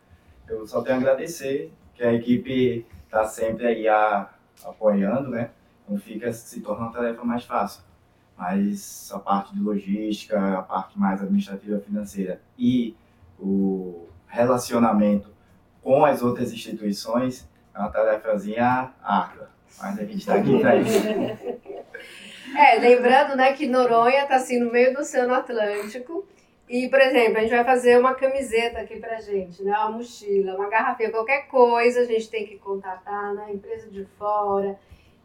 eu 0.47 0.65
só 0.65 0.81
tenho 0.81 0.95
a 0.95 0.99
agradecer 0.99 1.71
que 1.93 2.03
a 2.03 2.13
equipe 2.13 2.85
está 3.05 3.25
sempre 3.25 3.67
aí 3.67 3.87
a, 3.87 4.29
apoiando, 4.63 5.29
né? 5.29 5.51
Então 5.83 5.97
fica, 5.99 6.31
se 6.31 6.61
torna 6.61 6.85
uma 6.85 6.93
tarefa 6.93 7.23
mais 7.23 7.43
fácil 7.43 7.86
mas 8.37 9.11
a 9.11 9.19
parte 9.19 9.53
de 9.53 9.61
logística, 9.61 10.59
a 10.59 10.61
parte 10.61 10.97
mais 10.97 11.21
administrativa 11.21 11.79
financeira 11.79 12.41
e 12.57 12.95
o 13.39 14.07
relacionamento 14.27 15.29
com 15.81 16.05
as 16.05 16.21
outras 16.21 16.53
instituições 16.53 17.49
é 17.73 17.79
uma 17.79 17.89
tarefazinha 17.89 18.91
árdua, 19.01 19.49
mas 19.79 19.97
a 19.99 20.03
gente 20.03 20.17
está 20.17 20.35
aqui 20.35 20.59
para 20.59 20.75
isso. 20.75 20.99
É, 22.55 22.79
lembrando 22.79 23.35
né, 23.35 23.51
que 23.51 23.67
Noronha 23.67 24.23
está 24.23 24.37
assim 24.37 24.57
no 24.57 24.71
meio 24.71 24.93
do 24.93 25.01
Oceano 25.01 25.33
Atlântico 25.33 26.25
e, 26.69 26.87
por 26.87 26.99
exemplo, 26.99 27.37
a 27.37 27.41
gente 27.41 27.51
vai 27.51 27.63
fazer 27.63 27.99
uma 27.99 28.15
camiseta 28.15 28.79
aqui 28.79 28.99
pra 28.99 29.19
gente, 29.19 29.61
né? 29.63 29.71
Uma 29.77 29.91
mochila, 29.91 30.55
uma 30.55 30.69
garrafinha, 30.69 31.11
qualquer 31.11 31.47
coisa, 31.47 31.99
a 31.99 32.05
gente 32.05 32.29
tem 32.29 32.47
que 32.47 32.57
contatar 32.57 33.33
né? 33.33 33.51
empresa 33.53 33.89
de 33.89 34.05
fora 34.17 34.79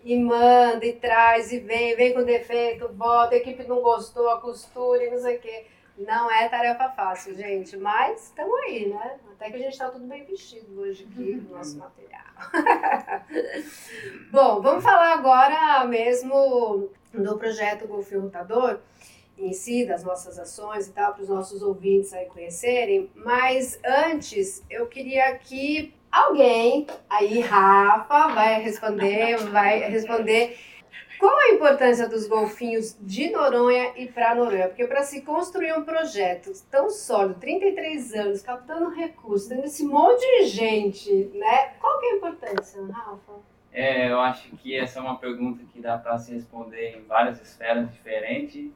e 0.05 0.19
manda 0.19 0.85
e 0.85 0.93
traz 0.95 1.53
e 1.53 1.59
vem, 1.61 1.95
vem 1.97 2.13
com 2.13 2.23
defeito, 2.25 2.89
volta, 2.89 3.35
a 3.35 3.39
equipe 3.39 3.65
não 3.65 3.81
gostou, 3.81 4.29
a 4.31 4.41
costura 4.41 5.05
e 5.05 5.11
não 5.11 5.19
sei 5.19 5.37
o 5.37 5.41
quê. 5.41 5.67
Não 5.99 6.31
é 6.31 6.49
tarefa 6.49 6.89
fácil, 6.91 7.35
gente, 7.35 7.77
mas 7.77 8.25
estamos 8.25 8.55
aí, 8.63 8.89
né? 8.89 9.19
Até 9.33 9.51
que 9.51 9.57
a 9.57 9.59
gente 9.59 9.73
está 9.73 9.91
tudo 9.91 10.07
bem 10.07 10.25
vestido 10.25 10.81
hoje 10.81 11.07
aqui 11.11 11.37
no 11.37 11.57
nosso 11.57 11.77
material. 11.79 12.23
Bom, 14.33 14.61
vamos 14.63 14.83
falar 14.83 15.13
agora 15.13 15.85
mesmo 15.85 16.91
do 17.13 17.39
projeto 17.39 17.87
Golfinho 17.87 18.23
Rotador. 18.23 18.81
em 19.39 19.53
si, 19.53 19.85
das 19.85 20.03
nossas 20.03 20.39
ações 20.39 20.87
e 20.87 20.93
tal, 20.93 21.13
para 21.13 21.23
os 21.23 21.29
nossos 21.29 21.63
ouvintes 21.63 22.13
aí 22.13 22.27
conhecerem. 22.27 23.11
Mas 23.15 23.79
antes, 23.85 24.65
eu 24.71 24.87
queria 24.87 25.37
que 25.37 25.95
alguém, 26.13 26.87
aí 27.09 27.41
Rafa, 27.41 28.29
vai 28.29 28.61
responder, 28.61 29.39
vai 29.49 29.81
responder 29.91 30.59
qual 31.23 31.39
a 31.39 31.51
importância 31.51 32.09
dos 32.09 32.27
golfinhos 32.27 32.99
de 33.01 33.31
Noronha 33.31 33.93
e 33.97 34.09
para 34.09 34.35
Noronha? 34.35 34.67
Porque 34.67 34.89
para 34.89 35.05
se 35.05 35.23
construir 35.23 35.73
um 35.73 35.85
projeto 35.85 36.51
tão 36.69 36.91
sólido, 36.91 37.39
33 37.39 38.13
anos, 38.15 38.43
captando 38.43 38.91
recursos, 38.91 39.49
tendo 39.49 39.65
esse 39.65 39.87
monte 39.87 40.21
de 40.21 40.47
gente, 40.47 41.31
né? 41.33 41.75
Qual 41.81 42.01
que 42.01 42.07
é 42.07 42.11
a 42.11 42.17
importância, 42.17 42.83
Rafa? 42.87 43.35
É, 43.73 44.11
eu 44.11 44.19
acho 44.19 44.51
que 44.57 44.77
essa 44.77 44.99
é 44.99 45.03
uma 45.03 45.17
pergunta 45.17 45.63
que 45.73 45.81
dá 45.81 45.97
para 45.97 46.19
se 46.19 46.35
responder 46.35 46.97
em 46.97 47.05
várias 47.05 47.41
esferas 47.41 47.89
diferentes 47.93 48.73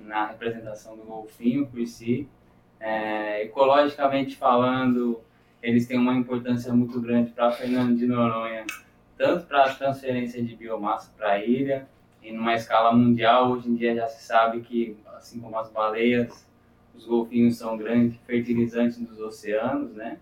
na 0.00 0.26
representação 0.26 0.96
do 0.96 1.04
golfinho 1.04 1.64
por 1.68 1.86
si. 1.86 2.28
É, 2.80 3.44
ecologicamente 3.44 4.34
falando, 4.34 5.20
eles 5.64 5.86
têm 5.86 5.98
uma 5.98 6.14
importância 6.14 6.72
muito 6.72 7.00
grande 7.00 7.32
para 7.32 7.50
Fernando 7.50 7.96
de 7.96 8.06
Noronha 8.06 8.64
tanto 9.16 9.46
para 9.46 9.64
a 9.64 9.74
transferência 9.74 10.42
de 10.42 10.54
biomassa 10.56 11.10
para 11.16 11.32
a 11.32 11.44
ilha, 11.44 11.88
e 12.22 12.32
numa 12.32 12.54
escala 12.54 12.92
mundial, 12.92 13.52
hoje 13.52 13.68
em 13.68 13.74
dia 13.74 13.94
já 13.94 14.06
se 14.08 14.24
sabe 14.24 14.60
que, 14.60 14.96
assim 15.16 15.40
como 15.40 15.58
as 15.58 15.70
baleias, 15.70 16.46
os 16.94 17.06
golfinhos 17.06 17.56
são 17.56 17.76
grandes 17.76 18.18
fertilizantes 18.26 18.98
dos 18.98 19.20
oceanos, 19.20 19.92
né? 19.92 20.18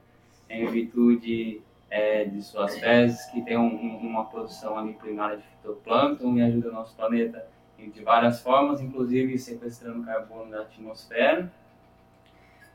Em 0.48 0.66
virtude 0.66 1.62
é, 1.88 2.24
de 2.24 2.42
suas 2.42 2.78
fezes, 2.78 3.24
que 3.26 3.40
tem 3.42 3.56
um, 3.56 3.96
uma 3.98 4.24
produção 4.26 4.76
ali 4.76 4.92
primária 4.94 5.36
de 5.36 5.44
fitoplâncton 5.44 6.36
e 6.36 6.42
ajuda 6.42 6.68
o 6.68 6.72
nosso 6.72 6.94
planeta 6.96 7.46
de 7.78 8.02
várias 8.02 8.40
formas, 8.40 8.80
inclusive 8.80 9.38
sequestrando 9.38 10.04
carbono 10.04 10.50
da 10.50 10.62
atmosfera. 10.62 11.52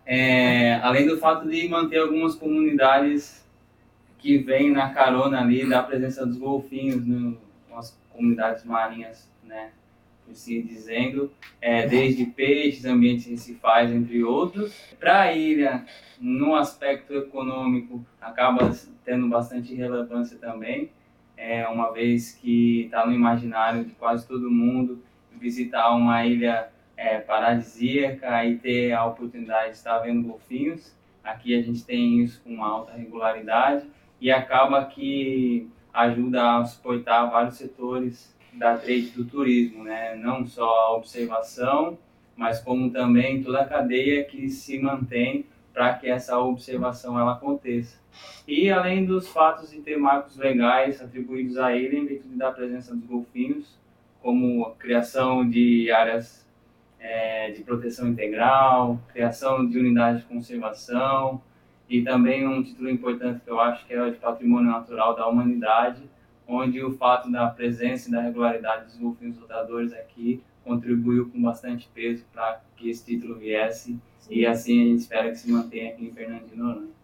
É, 0.09 0.75
além 0.75 1.05
do 1.05 1.17
fato 1.17 1.49
de 1.49 1.67
manter 1.67 1.97
algumas 1.99 2.33
comunidades 2.33 3.45
que 4.17 4.37
vem 4.37 4.71
na 4.71 4.93
carona 4.93 5.41
ali 5.41 5.67
da 5.67 5.83
presença 5.83 6.25
dos 6.25 6.37
golfinhos 6.37 7.05
no, 7.05 7.37
nas 7.69 7.99
comunidades 8.09 8.63
marinhas, 8.63 9.29
né? 9.43 9.71
Por 10.25 10.33
si 10.33 10.61
dizendo, 10.61 11.29
é, 11.61 11.85
desde 11.87 12.25
peixes, 12.25 12.85
ambientes 12.85 13.27
recifais, 13.27 13.91
entre 13.91 14.23
outros. 14.23 14.73
Para 14.97 15.23
a 15.23 15.33
ilha, 15.33 15.85
no 16.19 16.55
aspecto 16.55 17.13
econômico, 17.13 18.05
acaba 18.21 18.73
tendo 19.03 19.27
bastante 19.27 19.75
relevância 19.75 20.37
também, 20.37 20.89
é, 21.35 21.67
uma 21.67 21.91
vez 21.91 22.31
que 22.31 22.85
está 22.85 23.05
no 23.05 23.13
imaginário 23.13 23.83
de 23.83 23.91
quase 23.91 24.25
todo 24.25 24.49
mundo 24.49 25.03
visitar 25.39 25.93
uma 25.93 26.25
ilha 26.25 26.69
é, 26.97 27.19
paradisíaca 27.19 28.43
e 28.43 28.57
ter 28.57 28.91
a 28.91 29.05
oportunidade 29.05 29.69
de 29.69 29.77
estar 29.77 29.99
vendo 29.99 30.27
golfinhos. 30.27 30.93
Aqui 31.23 31.57
a 31.57 31.61
gente 31.61 31.85
tem 31.85 32.23
isso 32.23 32.41
com 32.43 32.63
alta 32.63 32.93
regularidade 32.93 33.87
e 34.19 34.31
acaba 34.31 34.83
que 34.85 35.69
ajuda 35.93 36.57
a 36.57 36.65
suportar 36.65 37.27
vários 37.27 37.55
setores 37.55 38.35
da 38.53 38.75
trade 38.77 39.09
do 39.11 39.25
turismo, 39.25 39.83
né? 39.83 40.15
Não 40.15 40.45
só 40.45 40.67
a 40.67 40.95
observação, 40.95 41.97
mas 42.35 42.59
como 42.59 42.89
também 42.89 43.43
toda 43.43 43.61
a 43.61 43.65
cadeia 43.65 44.23
que 44.23 44.49
se 44.49 44.79
mantém 44.79 45.45
para 45.73 45.93
que 45.93 46.07
essa 46.07 46.39
observação 46.39 47.19
ela 47.19 47.33
aconteça. 47.33 47.99
E 48.47 48.71
além 48.71 49.05
dos 49.05 49.27
fatos 49.27 49.73
e 49.73 49.81
ter 49.81 49.97
marcos 49.97 50.37
legais 50.37 51.01
atribuídos 51.01 51.57
a 51.57 51.75
ele 51.75 51.97
em 51.97 52.05
virtude 52.05 52.35
da 52.35 52.51
presença 52.51 52.95
dos 52.95 53.05
golfinhos, 53.05 53.77
como 54.21 54.65
a 54.65 54.75
criação 54.75 55.47
de 55.47 55.91
áreas 55.91 56.46
é, 56.99 57.51
de 57.51 57.63
proteção 57.63 58.07
integral, 58.07 58.99
criação 59.13 59.67
de 59.67 59.77
unidades 59.77 60.21
de 60.21 60.27
conservação, 60.27 61.41
e 61.89 62.01
também 62.01 62.47
um 62.47 62.61
título 62.61 62.89
importante 62.89 63.41
que 63.43 63.49
eu 63.49 63.59
acho 63.59 63.85
que 63.85 63.93
é 63.93 64.01
o 64.01 64.11
de 64.11 64.17
Patrimônio 64.17 64.69
Natural 64.69 65.15
da 65.15 65.27
Humanidade, 65.27 66.03
onde 66.47 66.83
o 66.83 66.91
fato 66.91 67.31
da 67.31 67.47
presença 67.47 68.09
e 68.09 68.11
da 68.11 68.21
regularidade 68.21 68.85
dos 68.85 68.97
golfinhos 68.97 69.37
lutadores 69.37 69.93
aqui 69.93 70.41
contribuiu 70.63 71.29
com 71.29 71.41
bastante 71.41 71.89
peso 71.93 72.25
para 72.33 72.61
que 72.75 72.89
esse 72.89 73.05
título 73.05 73.35
viesse 73.35 73.97
Sim. 74.19 74.33
e 74.33 74.45
assim 74.45 74.81
a 74.81 74.85
gente 74.85 74.99
espera 74.99 75.29
que 75.29 75.37
se 75.37 75.51
mantenha 75.51 75.91
aqui 75.91 76.05
em 76.05 76.11
Fernando 76.11 76.45
de 76.45 76.55
Noronha. 76.57 76.96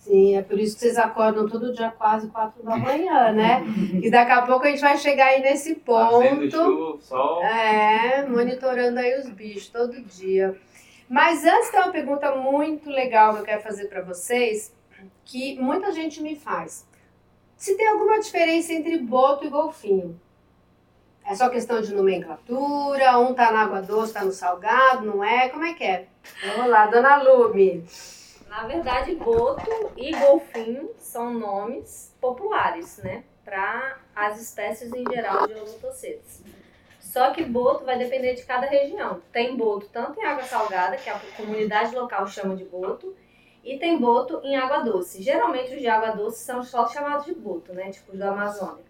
Sim, 0.00 0.34
é 0.34 0.42
por 0.42 0.58
isso 0.58 0.76
que 0.76 0.80
vocês 0.80 0.96
acordam 0.96 1.46
todo 1.46 1.74
dia 1.74 1.90
quase 1.90 2.28
quatro 2.28 2.62
da 2.62 2.74
manhã, 2.74 3.32
né? 3.32 3.62
e 4.02 4.10
daqui 4.10 4.32
a 4.32 4.42
pouco 4.42 4.64
a 4.64 4.70
gente 4.70 4.80
vai 4.80 4.96
chegar 4.96 5.26
aí 5.26 5.42
nesse 5.42 5.74
ponto. 5.74 6.50
Chuva, 6.50 7.00
sol. 7.02 7.42
É, 7.42 8.26
monitorando 8.26 8.98
aí 8.98 9.20
os 9.20 9.28
bichos 9.28 9.68
todo 9.68 10.00
dia. 10.00 10.58
Mas 11.06 11.44
antes 11.44 11.70
tem 11.70 11.80
uma 11.80 11.92
pergunta 11.92 12.34
muito 12.34 12.88
legal 12.88 13.34
que 13.34 13.40
eu 13.40 13.44
quero 13.44 13.62
fazer 13.62 13.88
para 13.88 14.00
vocês, 14.00 14.74
que 15.22 15.60
muita 15.60 15.92
gente 15.92 16.22
me 16.22 16.34
faz. 16.34 16.88
Se 17.54 17.76
tem 17.76 17.86
alguma 17.86 18.18
diferença 18.20 18.72
entre 18.72 18.96
boto 18.96 19.44
e 19.44 19.50
golfinho? 19.50 20.18
É 21.26 21.34
só 21.34 21.50
questão 21.50 21.82
de 21.82 21.94
nomenclatura? 21.94 23.18
Um 23.18 23.34
tá 23.34 23.52
na 23.52 23.64
água 23.64 23.82
doce, 23.82 24.14
tá 24.14 24.24
no 24.24 24.32
salgado, 24.32 25.04
não 25.04 25.22
é? 25.22 25.50
Como 25.50 25.64
é 25.64 25.74
que 25.74 25.84
é? 25.84 26.06
Vamos 26.56 26.70
lá, 26.70 26.86
dona 26.86 27.22
Lume. 27.22 27.84
Na 28.50 28.66
verdade, 28.66 29.14
boto 29.14 29.70
e 29.96 30.10
golfinho 30.10 30.90
são 30.98 31.32
nomes 31.32 32.12
populares, 32.20 32.98
né? 32.98 33.22
Para 33.44 33.98
as 34.14 34.42
espécies 34.42 34.92
em 34.92 35.04
geral 35.08 35.46
de 35.46 35.54
holotocês. 35.54 36.42
Só 36.98 37.30
que 37.30 37.44
boto 37.44 37.84
vai 37.84 37.96
depender 37.96 38.34
de 38.34 38.44
cada 38.44 38.66
região. 38.66 39.22
Tem 39.32 39.56
boto 39.56 39.86
tanto 39.92 40.18
em 40.18 40.24
água 40.24 40.42
salgada, 40.42 40.96
que 40.96 41.08
a 41.08 41.20
comunidade 41.36 41.94
local 41.94 42.26
chama 42.26 42.56
de 42.56 42.64
boto, 42.64 43.16
e 43.62 43.78
tem 43.78 43.96
boto 43.96 44.40
em 44.42 44.56
água 44.56 44.80
doce. 44.80 45.22
Geralmente 45.22 45.72
os 45.72 45.80
de 45.80 45.86
água 45.86 46.10
doce 46.10 46.42
são 46.42 46.60
só 46.60 46.88
chamados 46.88 47.26
de 47.26 47.34
boto, 47.36 47.72
né? 47.72 47.92
Tipo 47.92 48.10
os 48.10 48.18
da 48.18 48.30
Amazônia. 48.30 48.82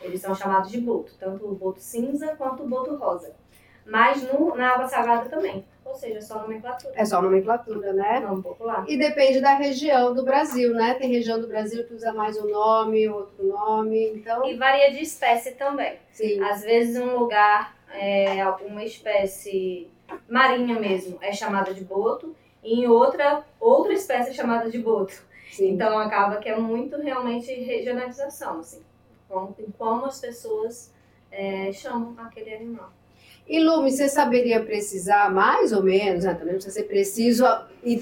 Eles 0.00 0.22
são 0.22 0.34
chamados 0.34 0.70
de 0.70 0.80
boto, 0.80 1.12
tanto 1.20 1.46
o 1.46 1.54
boto 1.54 1.80
cinza 1.80 2.34
quanto 2.36 2.62
o 2.62 2.66
boto 2.66 2.96
rosa. 2.96 3.36
Mas 3.84 4.22
no, 4.22 4.54
na 4.56 4.70
água 4.70 4.88
salgada 4.88 5.28
também. 5.28 5.66
Ou 5.84 5.94
seja, 5.94 6.18
é 6.18 6.20
só 6.20 6.40
nomenclatura. 6.42 6.94
É 6.96 7.04
só 7.04 7.20
nomenclatura, 7.20 7.92
né? 7.92 8.20
Nome 8.20 8.42
popular. 8.42 8.84
E 8.88 8.96
depende 8.96 9.40
da 9.40 9.54
região 9.54 10.14
do 10.14 10.24
Brasil, 10.24 10.72
né? 10.74 10.94
Tem 10.94 11.10
região 11.10 11.40
do 11.40 11.48
Brasil 11.48 11.84
que 11.86 11.94
usa 11.94 12.12
mais 12.12 12.38
um 12.38 12.48
nome, 12.48 13.08
outro 13.08 13.44
nome, 13.44 14.14
então... 14.14 14.46
E 14.46 14.56
varia 14.56 14.90
de 14.92 15.02
espécie 15.02 15.52
também. 15.52 15.98
Sim. 16.12 16.40
Às 16.42 16.62
vezes 16.62 16.96
um 17.00 17.18
lugar, 17.18 17.76
é, 17.92 18.46
uma 18.66 18.84
espécie 18.84 19.90
marinha 20.28 20.78
mesmo, 20.78 21.18
é 21.20 21.32
chamada 21.32 21.74
de 21.74 21.84
boto, 21.84 22.34
e 22.62 22.80
em 22.80 22.86
outra, 22.86 23.44
outra 23.58 23.92
espécie 23.92 24.30
é 24.30 24.34
chamada 24.34 24.70
de 24.70 24.78
boto. 24.78 25.14
Sim. 25.50 25.70
Então 25.70 25.98
acaba 25.98 26.36
que 26.36 26.48
é 26.48 26.56
muito 26.56 26.96
realmente 26.96 27.52
regionalização, 27.52 28.60
assim. 28.60 28.82
Como, 29.28 29.54
como 29.76 30.06
as 30.06 30.20
pessoas 30.20 30.92
é, 31.30 31.72
chamam 31.72 32.14
aquele 32.18 32.54
animal. 32.54 32.90
E 33.46 33.60
Lume, 33.60 33.90
você 33.90 34.08
saberia 34.08 34.62
precisar 34.62 35.30
mais 35.30 35.72
ou 35.72 35.82
menos, 35.82 36.24
né? 36.24 36.34
também 36.34 36.54
precisa 36.54 36.74
ser 36.74 36.84
preciso, 36.84 37.44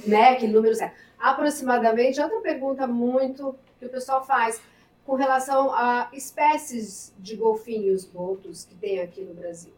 né? 0.07 0.37
Que 0.37 0.47
número 0.47 0.75
certo. 0.75 0.95
Aproximadamente, 1.19 2.21
outra 2.21 2.41
pergunta 2.41 2.87
muito 2.87 3.55
que 3.79 3.87
o 3.87 3.89
pessoal 3.89 4.25
faz 4.25 4.61
com 5.05 5.15
relação 5.15 5.73
a 5.73 6.09
espécies 6.13 7.15
de 7.19 7.35
golfinhos 7.37 8.05
botos 8.05 8.65
que 8.65 8.75
tem 8.75 9.01
aqui 9.01 9.23
no 9.23 9.35
Brasil. 9.35 9.73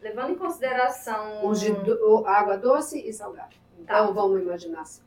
Levando 0.00 0.32
em 0.32 0.34
consideração. 0.34 1.46
Os 1.46 1.60
de 1.60 1.70
do, 1.72 2.26
água 2.26 2.56
doce 2.56 2.98
e 2.98 3.12
salgada. 3.12 3.54
Então 3.78 4.06
tá. 4.06 4.12
vamos 4.12 4.40
imaginar 4.40 4.80
assim. 4.80 5.02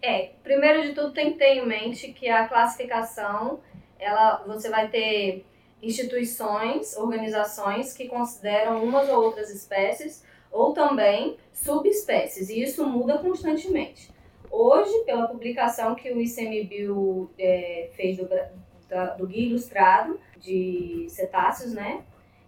É, 0.00 0.32
primeiro 0.42 0.82
de 0.82 0.94
tudo 0.94 1.12
tem 1.12 1.32
que 1.32 1.38
ter 1.38 1.54
em 1.54 1.66
mente 1.66 2.12
que 2.12 2.28
a 2.28 2.46
classificação, 2.46 3.60
ela, 3.98 4.44
você 4.46 4.68
vai 4.68 4.88
ter 4.88 5.44
instituições, 5.82 6.96
organizações 6.96 7.92
que 7.92 8.08
consideram 8.08 8.82
umas 8.82 9.08
ou 9.08 9.22
outras 9.22 9.50
espécies 9.50 10.24
ou 10.50 10.72
também 10.72 11.36
subespécies, 11.52 12.48
e 12.48 12.62
isso 12.62 12.86
muda 12.86 13.18
constantemente. 13.18 14.10
Hoje, 14.50 15.04
pela 15.04 15.28
publicação 15.28 15.94
que 15.94 16.10
o 16.10 16.20
ICMBio 16.20 17.30
é, 17.38 17.90
fez 17.94 18.16
do, 18.16 18.28
da, 18.88 19.06
do 19.14 19.26
Guia 19.26 19.48
Ilustrado 19.48 20.18
de 20.38 21.06
cetáceos, 21.10 21.72
né? 21.72 22.02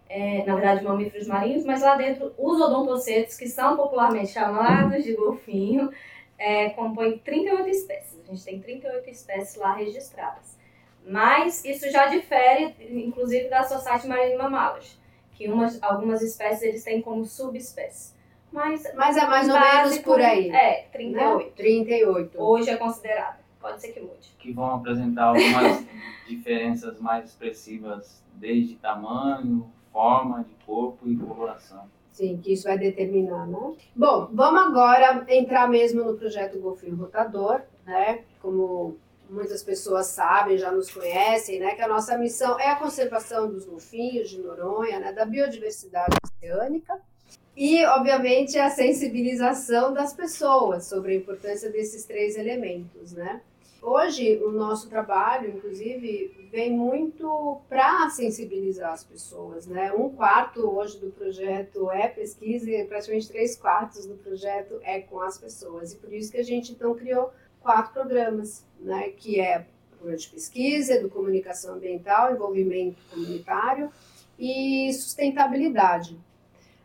É, 0.09 0.43
na 0.45 0.55
verdade, 0.55 0.83
mamíferos 0.83 1.27
marinhos, 1.27 1.63
mas 1.63 1.81
lá 1.81 1.95
dentro 1.95 2.33
os 2.37 2.59
odontocetos, 2.59 3.37
que 3.37 3.47
são 3.47 3.77
popularmente 3.77 4.31
chamados 4.31 5.03
de 5.03 5.13
golfinho, 5.13 5.89
é, 6.37 6.71
compõem 6.71 7.19
38 7.19 7.69
espécies. 7.69 8.19
A 8.27 8.31
gente 8.31 8.43
tem 8.43 8.59
38 8.59 9.09
espécies 9.09 9.55
lá 9.55 9.73
registradas. 9.73 10.59
Mas 11.05 11.65
isso 11.65 11.89
já 11.89 12.07
difere, 12.07 12.75
inclusive, 12.89 13.49
da 13.49 13.63
Society 13.63 14.07
Marine 14.07 14.37
Mammalogy, 14.37 14.97
que 15.33 15.47
umas, 15.49 15.81
algumas 15.81 16.21
espécies 16.21 16.61
eles 16.61 16.83
têm 16.83 17.01
como 17.01 17.25
subespécies. 17.25 18.15
Mas, 18.51 18.83
Mas 18.95 19.17
é 19.17 19.25
mais 19.25 19.47
ou 19.47 19.59
menos 19.59 19.97
por 19.99 20.19
aí. 20.19 20.49
É, 20.49 20.87
38. 20.91 21.45
Né? 21.45 21.51
38. 21.55 22.41
Hoje 22.41 22.69
é 22.69 22.75
considerado. 22.75 23.39
Pode 23.59 23.79
ser 23.79 23.93
que 23.93 24.01
mude. 24.01 24.35
Que 24.39 24.51
vão 24.51 24.75
apresentar 24.75 25.25
algumas 25.25 25.85
diferenças 26.27 26.99
mais 26.99 27.29
expressivas, 27.29 28.23
desde 28.33 28.75
tamanho, 28.75 29.71
forma 29.91 30.43
de 30.43 30.53
corpo 30.65 31.07
e 31.07 31.15
coloração. 31.15 31.85
Sim, 32.11 32.39
que 32.43 32.53
isso 32.53 32.67
vai 32.67 32.77
determinar, 32.77 33.47
né? 33.47 33.73
Bom, 33.95 34.27
vamos 34.33 34.61
agora 34.63 35.25
entrar 35.29 35.69
mesmo 35.69 36.03
no 36.03 36.17
projeto 36.17 36.59
Golfinho 36.59 36.95
Rotador, 36.95 37.61
né? 37.85 38.23
Como 38.41 38.97
muitas 39.31 39.63
pessoas 39.63 40.07
sabem, 40.07 40.57
já 40.57 40.71
nos 40.71 40.91
conhecem, 40.91 41.59
né? 41.59 41.73
Que 41.73 41.81
a 41.81 41.87
nossa 41.87 42.17
missão 42.17 42.59
é 42.59 42.69
a 42.69 42.75
conservação 42.75 43.49
dos 43.49 43.65
golfinhos 43.65 44.29
de 44.29 44.39
Noronha, 44.39 44.99
né? 44.99 45.13
Da 45.13 45.25
biodiversidade 45.25 46.15
oceânica 46.23 46.99
e, 47.55 47.83
obviamente, 47.85 48.59
a 48.59 48.69
sensibilização 48.69 49.93
das 49.93 50.13
pessoas 50.13 50.85
sobre 50.85 51.13
a 51.13 51.15
importância 51.15 51.69
desses 51.69 52.05
três 52.05 52.35
elementos, 52.35 53.13
né? 53.13 53.41
Hoje, 53.81 54.37
o 54.43 54.51
nosso 54.51 54.87
trabalho, 54.89 55.49
inclusive, 55.49 56.49
vem 56.51 56.71
muito 56.71 57.61
para 57.67 58.07
sensibilizar 58.11 58.93
as 58.93 59.03
pessoas, 59.03 59.65
né? 59.65 59.91
Um 59.91 60.09
quarto 60.09 60.69
hoje 60.69 60.99
do 60.99 61.09
projeto 61.09 61.89
é 61.89 62.07
pesquisa 62.07 62.69
e 62.69 62.85
praticamente 62.85 63.27
três 63.27 63.55
quartos 63.55 64.05
do 64.05 64.13
projeto 64.15 64.79
é 64.83 64.99
com 64.99 65.19
as 65.19 65.39
pessoas. 65.39 65.93
E 65.93 65.97
por 65.97 66.13
isso 66.13 66.31
que 66.31 66.37
a 66.37 66.43
gente, 66.43 66.73
então, 66.73 66.93
criou 66.93 67.33
quatro 67.61 67.93
programas, 67.93 68.65
né? 68.79 69.09
Que 69.09 69.39
é 69.39 69.65
programa 69.91 70.17
de 70.17 70.29
pesquisa, 70.29 70.99
do 70.99 71.09
comunicação 71.09 71.75
ambiental, 71.75 72.33
envolvimento 72.33 72.97
comunitário 73.09 73.91
e 74.37 74.91
sustentabilidade. 74.93 76.19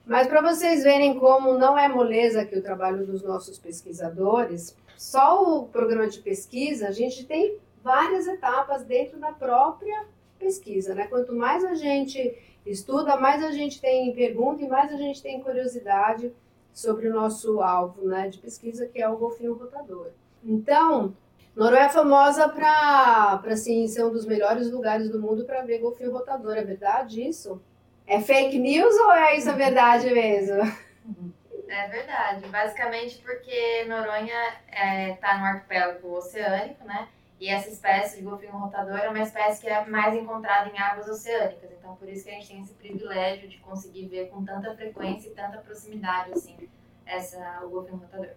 Mas 0.05 0.29
para 0.29 0.41
vocês 0.41 0.85
verem 0.85 1.19
como 1.19 1.59
não 1.59 1.77
é 1.77 1.89
moleza 1.89 2.43
aqui 2.43 2.57
o 2.57 2.63
trabalho 2.63 3.05
dos 3.05 3.23
nossos 3.23 3.59
pesquisadores, 3.59 4.77
só 4.97 5.43
o 5.43 5.67
programa 5.67 6.07
de 6.07 6.21
pesquisa, 6.21 6.89
a 6.89 6.93
gente 6.93 7.25
tem 7.27 7.59
várias 7.83 8.27
etapas 8.27 8.85
dentro 8.85 9.19
da 9.19 9.33
própria 9.33 10.07
pesquisa, 10.39 10.95
né? 10.95 11.07
Quanto 11.07 11.35
mais 11.35 11.65
a 11.65 11.75
gente 11.75 12.37
estuda, 12.65 13.17
mais 13.17 13.43
a 13.43 13.51
gente 13.51 13.81
tem 13.81 14.15
pergunta 14.15 14.63
e 14.63 14.69
mais 14.69 14.93
a 14.93 14.97
gente 14.97 15.23
tem 15.23 15.41
curiosidade 15.41 16.33
sobre 16.73 17.09
o 17.09 17.15
nosso 17.15 17.63
alvo, 17.63 18.07
né, 18.07 18.29
de 18.29 18.39
pesquisa, 18.39 18.87
que 18.87 19.01
é 19.01 19.09
o 19.09 19.17
golfinho 19.17 19.55
rotador. 19.55 20.09
Então, 20.47 21.15
Noronha 21.57 21.87
é 21.87 21.89
famosa 21.89 22.49
para 22.49 23.43
assim, 23.47 23.87
ser 23.89 24.05
um 24.05 24.13
dos 24.13 24.25
melhores 24.25 24.71
lugares 24.71 25.11
do 25.11 25.21
mundo 25.21 25.45
para 25.45 25.63
ver 25.63 25.79
golfinho 25.79 26.13
rotador, 26.13 26.57
é 26.57 26.63
verdade 26.63 27.27
isso? 27.27 27.61
É 28.07 28.21
fake 28.21 28.59
news 28.59 28.95
ou 28.95 29.13
é 29.13 29.37
isso 29.37 29.51
a 29.51 29.55
verdade 29.55 30.09
mesmo? 30.11 30.63
É 31.69 31.89
verdade. 31.89 32.47
Basicamente 32.47 33.19
porque 33.19 33.85
Noronha 33.89 34.39
está 34.69 34.85
é, 34.85 35.17
tá 35.17 35.39
no 35.39 35.45
arquipélago 35.47 36.17
oceânico, 36.17 36.85
né? 36.85 37.09
E 37.41 37.49
essa 37.49 37.69
espécie 37.69 38.19
de 38.19 38.23
golfinho 38.23 38.53
rotador 38.53 38.97
é 38.99 39.09
uma 39.09 39.21
espécie 39.21 39.63
que 39.63 39.69
é 39.69 39.85
mais 39.85 40.15
encontrada 40.15 40.71
em 40.71 40.79
águas 40.79 41.09
oceânicas. 41.09 41.69
Então, 41.73 41.97
por 41.97 42.09
isso 42.09 42.25
que 42.25 42.31
a 42.31 42.35
gente 42.35 42.49
tem 42.49 42.61
esse 42.61 42.73
privilégio 42.75 43.49
de 43.49 43.59
conseguir 43.59 44.07
ver 44.07 44.29
com 44.31 44.45
tanta 44.45 44.77
frequência 44.77 45.29
e 45.29 45.33
tanta 45.33 45.59
proximidade, 45.59 46.33
assim, 46.33 46.57
essa, 47.05 47.61
o 47.65 47.69
golfinho 47.69 47.99
rotador. 47.99 48.31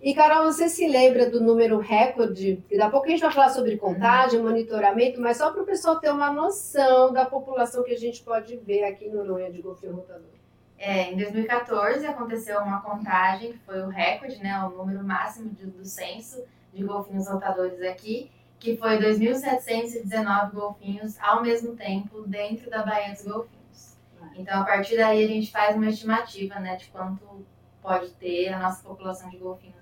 E, 0.00 0.14
Carol, 0.14 0.44
você 0.44 0.68
se 0.68 0.86
lembra 0.86 1.28
do 1.28 1.40
número 1.40 1.78
recorde? 1.78 2.62
E 2.70 2.76
daqui 2.76 2.88
a 2.88 2.90
pouco 2.90 3.06
a 3.06 3.10
gente 3.10 3.20
vai 3.20 3.32
falar 3.32 3.48
sobre 3.48 3.76
contagem, 3.76 4.40
monitoramento, 4.40 5.20
mas 5.20 5.38
só 5.38 5.50
para 5.50 5.62
o 5.62 5.66
pessoal 5.66 5.98
ter 5.98 6.10
uma 6.10 6.32
noção 6.32 7.12
da 7.12 7.24
população 7.24 7.82
que 7.82 7.94
a 7.94 7.98
gente 7.98 8.22
pode 8.22 8.56
ver 8.58 8.84
aqui 8.84 9.08
no 9.08 9.24
Noronha 9.24 9.50
de 9.50 9.62
golfinho 9.62 9.94
rotador. 9.94 10.36
É, 10.78 11.10
em 11.10 11.16
2014 11.16 12.06
aconteceu 12.06 12.60
uma 12.60 12.82
contagem 12.82 13.52
que 13.52 13.58
foi 13.60 13.80
o 13.80 13.88
recorde, 13.88 14.36
né, 14.42 14.58
o 14.64 14.70
número 14.76 15.02
máximo 15.02 15.48
de, 15.50 15.66
do 15.66 15.84
censo 15.84 16.44
de 16.74 16.84
golfinhos 16.84 17.26
rotadores 17.26 17.80
aqui, 17.80 18.30
que 18.58 18.76
foi 18.76 18.98
2.719 18.98 20.52
golfinhos 20.52 21.18
ao 21.20 21.42
mesmo 21.42 21.74
tempo 21.74 22.22
dentro 22.22 22.68
da 22.68 22.82
Baía 22.84 23.12
dos 23.12 23.22
Golfinhos. 23.22 23.96
Então, 24.34 24.60
a 24.60 24.64
partir 24.64 24.96
daí, 24.98 25.24
a 25.24 25.28
gente 25.28 25.50
faz 25.50 25.74
uma 25.74 25.88
estimativa 25.88 26.56
né, 26.56 26.76
de 26.76 26.86
quanto 26.88 27.46
pode 27.82 28.10
ter 28.14 28.48
a 28.52 28.58
nossa 28.58 28.82
população 28.82 29.30
de 29.30 29.38
golfinhos? 29.38 29.75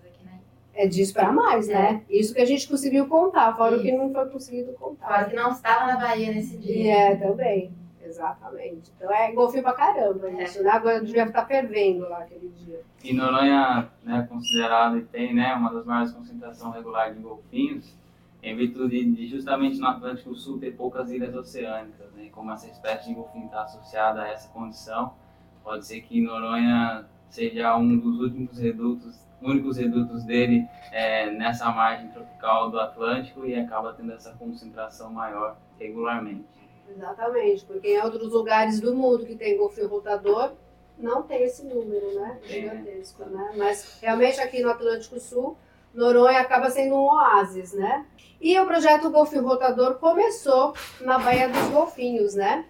É 0.74 0.86
disso 0.86 1.14
para 1.14 1.32
mais, 1.32 1.68
né? 1.68 2.02
É. 2.08 2.16
Isso 2.16 2.34
que 2.34 2.40
a 2.40 2.44
gente 2.44 2.68
conseguiu 2.68 3.06
contar, 3.06 3.56
fora 3.56 3.76
o 3.76 3.82
que 3.82 3.92
não 3.92 4.12
foi 4.12 4.28
conseguido 4.28 4.72
contar. 4.72 5.06
Fora 5.06 5.24
que 5.24 5.36
não 5.36 5.50
estava 5.50 5.86
na 5.86 5.96
Bahia 5.96 6.32
nesse 6.32 6.56
dia. 6.58 6.92
É, 6.92 7.16
também. 7.16 7.72
Exatamente. 8.04 8.92
Então 8.96 9.12
é 9.12 9.32
golfinho 9.32 9.62
pra 9.62 9.72
caramba 9.72 10.30
é. 10.30 10.44
isso, 10.44 10.62
né? 10.62 10.70
Agora 10.70 11.00
devia 11.00 11.24
estar 11.24 11.46
fervendo 11.46 12.08
lá 12.08 12.18
aquele 12.18 12.48
dia. 12.48 12.80
E 13.02 13.12
Noronha 13.12 13.90
é 14.04 14.08
né, 14.08 14.26
considerado 14.28 14.98
e 14.98 15.02
tem 15.02 15.34
né, 15.34 15.54
uma 15.54 15.72
das 15.72 15.84
maiores 15.84 16.12
concentrações 16.12 16.74
regulares 16.74 17.16
de 17.16 17.22
golfinhos, 17.22 17.96
em 18.42 18.54
virtude 18.54 19.04
de 19.12 19.26
justamente 19.26 19.78
no 19.78 19.86
Atlântico 19.86 20.34
Sul 20.34 20.58
ter 20.58 20.76
poucas 20.76 21.10
ilhas 21.10 21.34
oceânicas, 21.34 22.12
né? 22.12 22.28
Como 22.30 22.52
essa 22.52 22.66
espécie 22.66 23.08
de 23.08 23.14
golfinho 23.14 23.46
está 23.46 23.62
associada 23.62 24.22
a 24.22 24.28
essa 24.28 24.48
condição, 24.50 25.14
pode 25.62 25.86
ser 25.86 26.02
que 26.02 26.20
Noronha 26.20 27.06
seja 27.30 27.76
um 27.76 27.98
dos 27.98 28.20
últimos 28.20 28.58
redutos, 28.58 29.23
únicos 29.44 29.76
redutos 29.76 30.24
dele 30.24 30.66
é, 30.90 31.30
nessa 31.30 31.70
margem 31.70 32.08
tropical 32.08 32.70
do 32.70 32.80
Atlântico 32.80 33.44
e 33.44 33.54
acaba 33.54 33.92
tendo 33.92 34.12
essa 34.12 34.32
concentração 34.32 35.12
maior 35.12 35.56
regularmente. 35.78 36.44
Exatamente, 36.88 37.64
porque 37.64 37.94
em 37.94 38.00
outros 38.00 38.32
lugares 38.32 38.80
do 38.80 38.94
mundo 38.94 39.26
que 39.26 39.36
tem 39.36 39.56
golfinho 39.56 39.88
rotador, 39.88 40.52
não 40.98 41.22
tem 41.22 41.42
esse 41.42 41.64
número, 41.64 42.14
né? 42.14 42.38
Gigantesco, 42.44 43.24
né? 43.24 43.52
Mas 43.56 43.98
realmente 44.00 44.40
aqui 44.40 44.62
no 44.62 44.70
Atlântico 44.70 45.18
Sul, 45.18 45.56
Noronha 45.92 46.40
acaba 46.40 46.70
sendo 46.70 46.94
um 46.94 47.06
oásis, 47.06 47.72
né? 47.72 48.06
E 48.40 48.58
o 48.58 48.66
projeto 48.66 49.10
Golfinho 49.10 49.44
Rotador 49.44 49.94
começou 49.94 50.74
na 51.00 51.18
Baía 51.18 51.48
dos 51.48 51.68
Golfinhos, 51.70 52.34
né? 52.34 52.66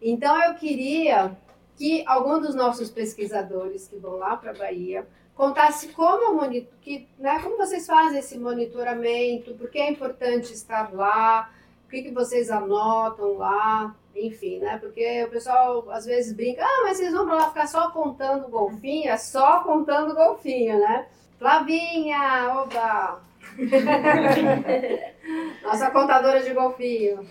Então 0.00 0.42
eu 0.42 0.54
queria 0.54 1.36
que 1.76 2.02
algum 2.06 2.40
dos 2.40 2.54
nossos 2.54 2.90
pesquisadores 2.90 3.86
que 3.86 3.96
vão 3.96 4.16
lá 4.16 4.36
para 4.36 4.50
a 4.50 4.54
Bahia 4.54 5.06
contasse 5.34 5.88
como, 5.88 6.48
que, 6.80 7.08
né, 7.18 7.40
como 7.42 7.56
vocês 7.56 7.86
fazem 7.86 8.18
esse 8.18 8.38
monitoramento, 8.38 9.54
por 9.54 9.70
que 9.70 9.78
é 9.78 9.90
importante 9.90 10.52
estar 10.52 10.92
lá, 10.92 11.50
que, 11.92 12.02
que 12.02 12.10
vocês 12.10 12.50
anotam 12.50 13.36
lá, 13.36 13.94
enfim, 14.16 14.58
né? 14.58 14.78
Porque 14.78 15.24
o 15.24 15.30
pessoal 15.30 15.90
às 15.90 16.06
vezes 16.06 16.32
brinca, 16.32 16.64
ah, 16.64 16.80
mas 16.84 16.96
vocês 16.96 17.12
vão 17.12 17.26
para 17.26 17.34
lá 17.34 17.48
ficar 17.48 17.66
só 17.66 17.90
contando 17.90 18.48
golfinho? 18.48 19.10
É 19.10 19.18
só 19.18 19.60
contando 19.60 20.14
golfinho, 20.14 20.78
né? 20.78 21.06
Flavinha, 21.38 22.50
oba! 22.54 23.20
Nossa 25.62 25.90
contadora 25.90 26.42
de 26.42 26.54
golfinho. 26.54 27.28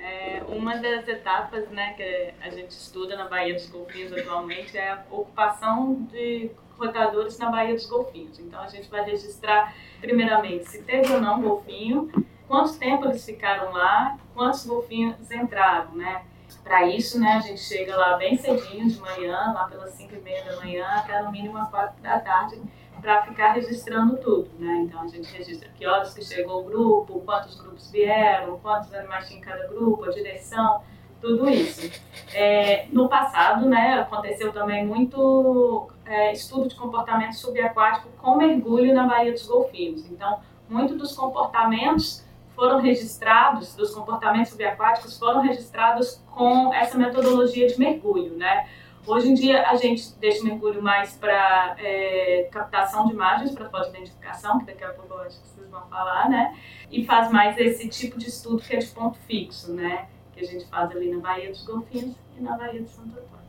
É, 0.00 0.42
uma 0.48 0.76
das 0.76 1.06
etapas 1.06 1.68
né, 1.68 1.92
que 1.94 2.32
a 2.40 2.48
gente 2.48 2.70
estuda 2.70 3.16
na 3.16 3.28
Baía 3.28 3.52
dos 3.52 3.66
Golfinhos 3.66 4.12
atualmente 4.12 4.78
é 4.78 4.92
a 4.92 5.04
ocupação 5.10 6.06
de 6.10 6.50
rotadores 6.78 7.38
na 7.38 7.50
Baía 7.50 7.74
dos 7.74 7.86
Golfinhos. 7.86 8.38
Então 8.38 8.60
a 8.60 8.68
gente 8.68 8.88
vai 8.88 9.04
registrar, 9.04 9.74
primeiramente, 10.00 10.68
se 10.70 10.82
teve 10.82 11.12
ou 11.12 11.20
não 11.20 11.42
golfinho, 11.42 12.10
quanto 12.46 12.78
tempo 12.78 13.06
eles 13.06 13.24
ficaram 13.24 13.72
lá, 13.72 14.16
quantos 14.34 14.64
golfinhos 14.64 15.30
entraram, 15.30 15.92
né? 15.92 16.24
Para 16.64 16.86
isso, 16.86 17.20
né, 17.20 17.32
a 17.32 17.40
gente 17.40 17.60
chega 17.60 17.96
lá 17.96 18.16
bem 18.16 18.36
cedinho 18.36 18.88
de 18.88 18.98
manhã, 19.00 19.52
lá 19.54 19.64
pelas 19.64 19.90
5 19.92 20.14
e 20.14 20.20
meia 20.20 20.44
da 20.44 20.56
manhã, 20.56 20.86
até 20.86 21.22
no 21.22 21.30
mínimo 21.30 21.56
às 21.58 21.68
4 21.70 22.02
da 22.02 22.18
tarde, 22.20 22.60
para 23.00 23.22
ficar 23.22 23.52
registrando 23.52 24.16
tudo, 24.16 24.50
né? 24.58 24.82
Então 24.84 25.02
a 25.02 25.06
gente 25.06 25.30
registra 25.32 25.68
que 25.70 25.86
horas 25.86 26.12
que 26.14 26.24
chegou 26.24 26.60
o 26.60 26.64
grupo, 26.64 27.20
quantos 27.20 27.58
grupos 27.60 27.90
vieram, 27.90 28.58
quantos 28.58 28.92
animais 28.92 29.28
tinha 29.28 29.38
em 29.38 29.42
cada 29.42 29.66
grupo, 29.68 30.04
a 30.04 30.10
direção, 30.10 30.82
tudo 31.20 31.48
isso. 31.48 31.90
É, 32.34 32.86
no 32.92 33.08
passado, 33.08 33.66
né, 33.66 33.94
aconteceu 34.00 34.52
também 34.52 34.86
muito 34.86 35.88
é, 36.04 36.32
estudo 36.32 36.68
de 36.68 36.74
comportamento 36.74 37.32
subaquático 37.34 38.08
com 38.18 38.36
mergulho 38.36 38.94
na 38.94 39.06
Baía 39.06 39.32
dos 39.32 39.46
Golfinhos. 39.46 40.04
Então, 40.10 40.38
muito 40.68 40.96
dos 40.96 41.14
comportamentos 41.14 42.24
foram 42.54 42.80
registrados, 42.80 43.74
dos 43.76 43.94
comportamentos 43.94 44.50
subaquáticos, 44.50 45.18
foram 45.18 45.40
registrados 45.42 46.20
com 46.30 46.74
essa 46.74 46.98
metodologia 46.98 47.68
de 47.68 47.78
mergulho, 47.78 48.36
né? 48.36 48.68
Hoje 49.06 49.30
em 49.30 49.34
dia 49.34 49.66
a 49.70 49.76
gente 49.76 50.12
deixa 50.18 50.42
o 50.42 50.44
mergulho 50.44 50.82
mais 50.82 51.16
para 51.16 51.76
é, 51.78 52.48
captação 52.52 53.06
de 53.06 53.14
imagens, 53.14 53.52
para 53.52 53.70
foto-identificação, 53.70 54.58
que 54.58 54.66
daqui 54.66 54.84
a 54.84 54.90
pouco 54.90 55.14
eu 55.14 55.20
acho 55.22 55.40
que 55.40 55.48
vocês 55.48 55.70
vão 55.70 55.82
falar, 55.88 56.28
né? 56.28 56.54
E 56.90 57.04
faz 57.06 57.30
mais 57.30 57.56
esse 57.56 57.88
tipo 57.88 58.18
de 58.18 58.28
estudo 58.28 58.60
que 58.60 58.76
é 58.76 58.78
de 58.78 58.86
ponto 58.88 59.18
fixo, 59.20 59.72
né? 59.72 60.08
Que 60.38 60.44
a 60.44 60.48
gente 60.48 60.66
faz 60.66 60.90
ali 60.90 61.10
na 61.10 61.20
Baía 61.20 61.50
dos 61.50 61.66
Golfinhos 61.66 62.16
e 62.36 62.40
na 62.40 62.56
Baía 62.56 62.80
de 62.80 62.88
Santo 62.88 63.08
Antônio. 63.08 63.48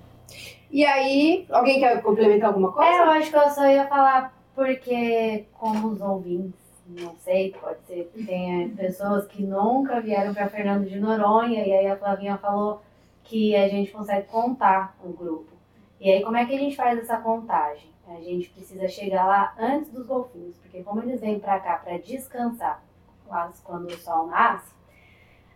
E 0.72 0.86
aí, 0.86 1.46
alguém 1.52 1.80
quer 1.80 2.02
complementar 2.02 2.50
alguma 2.50 2.72
coisa? 2.72 2.90
É, 2.90 3.00
eu 3.00 3.10
acho 3.12 3.30
que 3.30 3.38
eu 3.38 3.50
só 3.50 3.68
ia 3.68 3.88
falar 3.88 4.34
porque, 4.56 5.46
como 5.54 5.90
os 5.90 6.02
ouvintes 6.02 6.60
não 6.90 7.16
sei, 7.18 7.52
pode 7.52 7.80
ser 7.86 8.10
que 8.12 8.26
tenha 8.26 8.68
pessoas 8.70 9.28
que 9.28 9.44
nunca 9.44 10.02
vieram 10.02 10.34
para 10.34 10.50
Fernando 10.50 10.88
de 10.88 11.00
Noronha, 11.00 11.64
e 11.64 11.72
aí 11.72 11.88
a 11.88 11.96
Flavinha 11.96 12.38
falou 12.38 12.82
que 13.24 13.56
a 13.56 13.68
gente 13.68 13.92
consegue 13.92 14.28
contar 14.28 14.98
o 15.04 15.14
grupo. 15.14 15.52
E 16.00 16.12
aí, 16.12 16.24
como 16.24 16.38
é 16.38 16.46
que 16.46 16.56
a 16.56 16.58
gente 16.58 16.76
faz 16.76 16.98
essa 16.98 17.18
contagem? 17.18 17.90
A 18.08 18.20
gente 18.22 18.50
precisa 18.50 18.88
chegar 18.88 19.28
lá 19.28 19.54
antes 19.60 19.92
dos 19.92 20.08
golfinhos, 20.08 20.58
porque 20.58 20.82
como 20.82 21.04
eles 21.04 21.22
vêm 21.22 21.40
para 21.40 21.60
cá 21.60 21.76
para 21.76 22.00
descansar 22.00 22.84
quase 23.28 23.62
quando 23.62 23.86
o 23.86 23.98
sol 23.98 24.26
nasce, 24.26 24.74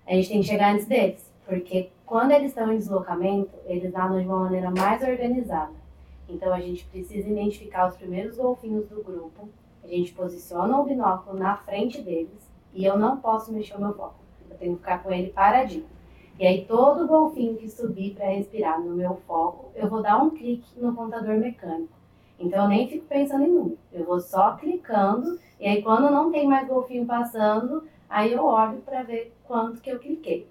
a 0.08 0.14
gente 0.14 0.30
tem 0.30 0.42
que 0.42 0.48
chegar 0.48 0.74
antes 0.74 0.86
deles. 0.86 1.32
Porque 1.46 1.90
quando 2.06 2.32
eles 2.32 2.50
estão 2.50 2.72
em 2.72 2.78
deslocamento, 2.78 3.52
eles 3.66 3.92
nadam 3.92 4.20
de 4.20 4.28
uma 4.28 4.40
maneira 4.40 4.72
mais 4.72 5.02
organizada. 5.02 5.74
Então 6.28 6.54
a 6.54 6.60
gente 6.60 6.86
precisa 6.86 7.30
identificar 7.30 7.88
os 7.88 7.98
primeiros 7.98 8.38
golfinhos 8.38 8.88
do 8.88 9.04
grupo, 9.04 9.50
a 9.84 9.88
gente 9.88 10.14
posiciona 10.14 10.80
o 10.80 10.86
binóculo 10.86 11.38
na 11.38 11.58
frente 11.58 12.02
deles 12.02 12.50
e 12.74 12.86
eu 12.86 12.98
não 12.98 13.18
posso 13.18 13.52
mexer 13.52 13.76
o 13.76 13.82
meu 13.82 13.94
foco. 13.94 14.16
Eu 14.50 14.58
tenho 14.58 14.74
que 14.74 14.80
ficar 14.80 15.04
com 15.04 15.12
ele 15.12 15.30
paradinho. 15.30 15.86
E 16.40 16.48
aí 16.48 16.66
todo 16.66 17.08
golfinho 17.08 17.58
que 17.58 17.70
subir 17.70 18.16
para 18.16 18.28
respirar 18.28 18.82
no 18.82 18.96
meu 18.96 19.18
foco, 19.28 19.72
eu 19.76 19.88
vou 19.88 20.02
dar 20.02 20.18
um 20.18 20.30
clique 20.30 20.80
no 20.80 20.96
contador 20.96 21.38
mecânico. 21.38 21.94
Então 22.40 22.64
eu 22.64 22.70
nem 22.70 22.88
fico 22.88 23.06
pensando 23.06 23.44
em 23.44 23.52
número. 23.52 23.78
Eu 23.92 24.06
vou 24.06 24.20
só 24.20 24.54
clicando 24.56 25.40
e 25.60 25.68
aí 25.68 25.84
quando 25.84 26.10
não 26.10 26.32
tem 26.32 26.48
mais 26.48 26.68
golfinho 26.68 27.06
passando, 27.06 27.84
aí 28.10 28.34
eu 28.34 28.44
olho 28.46 28.80
para 28.82 29.04
ver 29.04 29.34
quanto 29.54 29.82
que 29.82 29.92
eu 29.92 30.00
cliquei. 30.00 30.48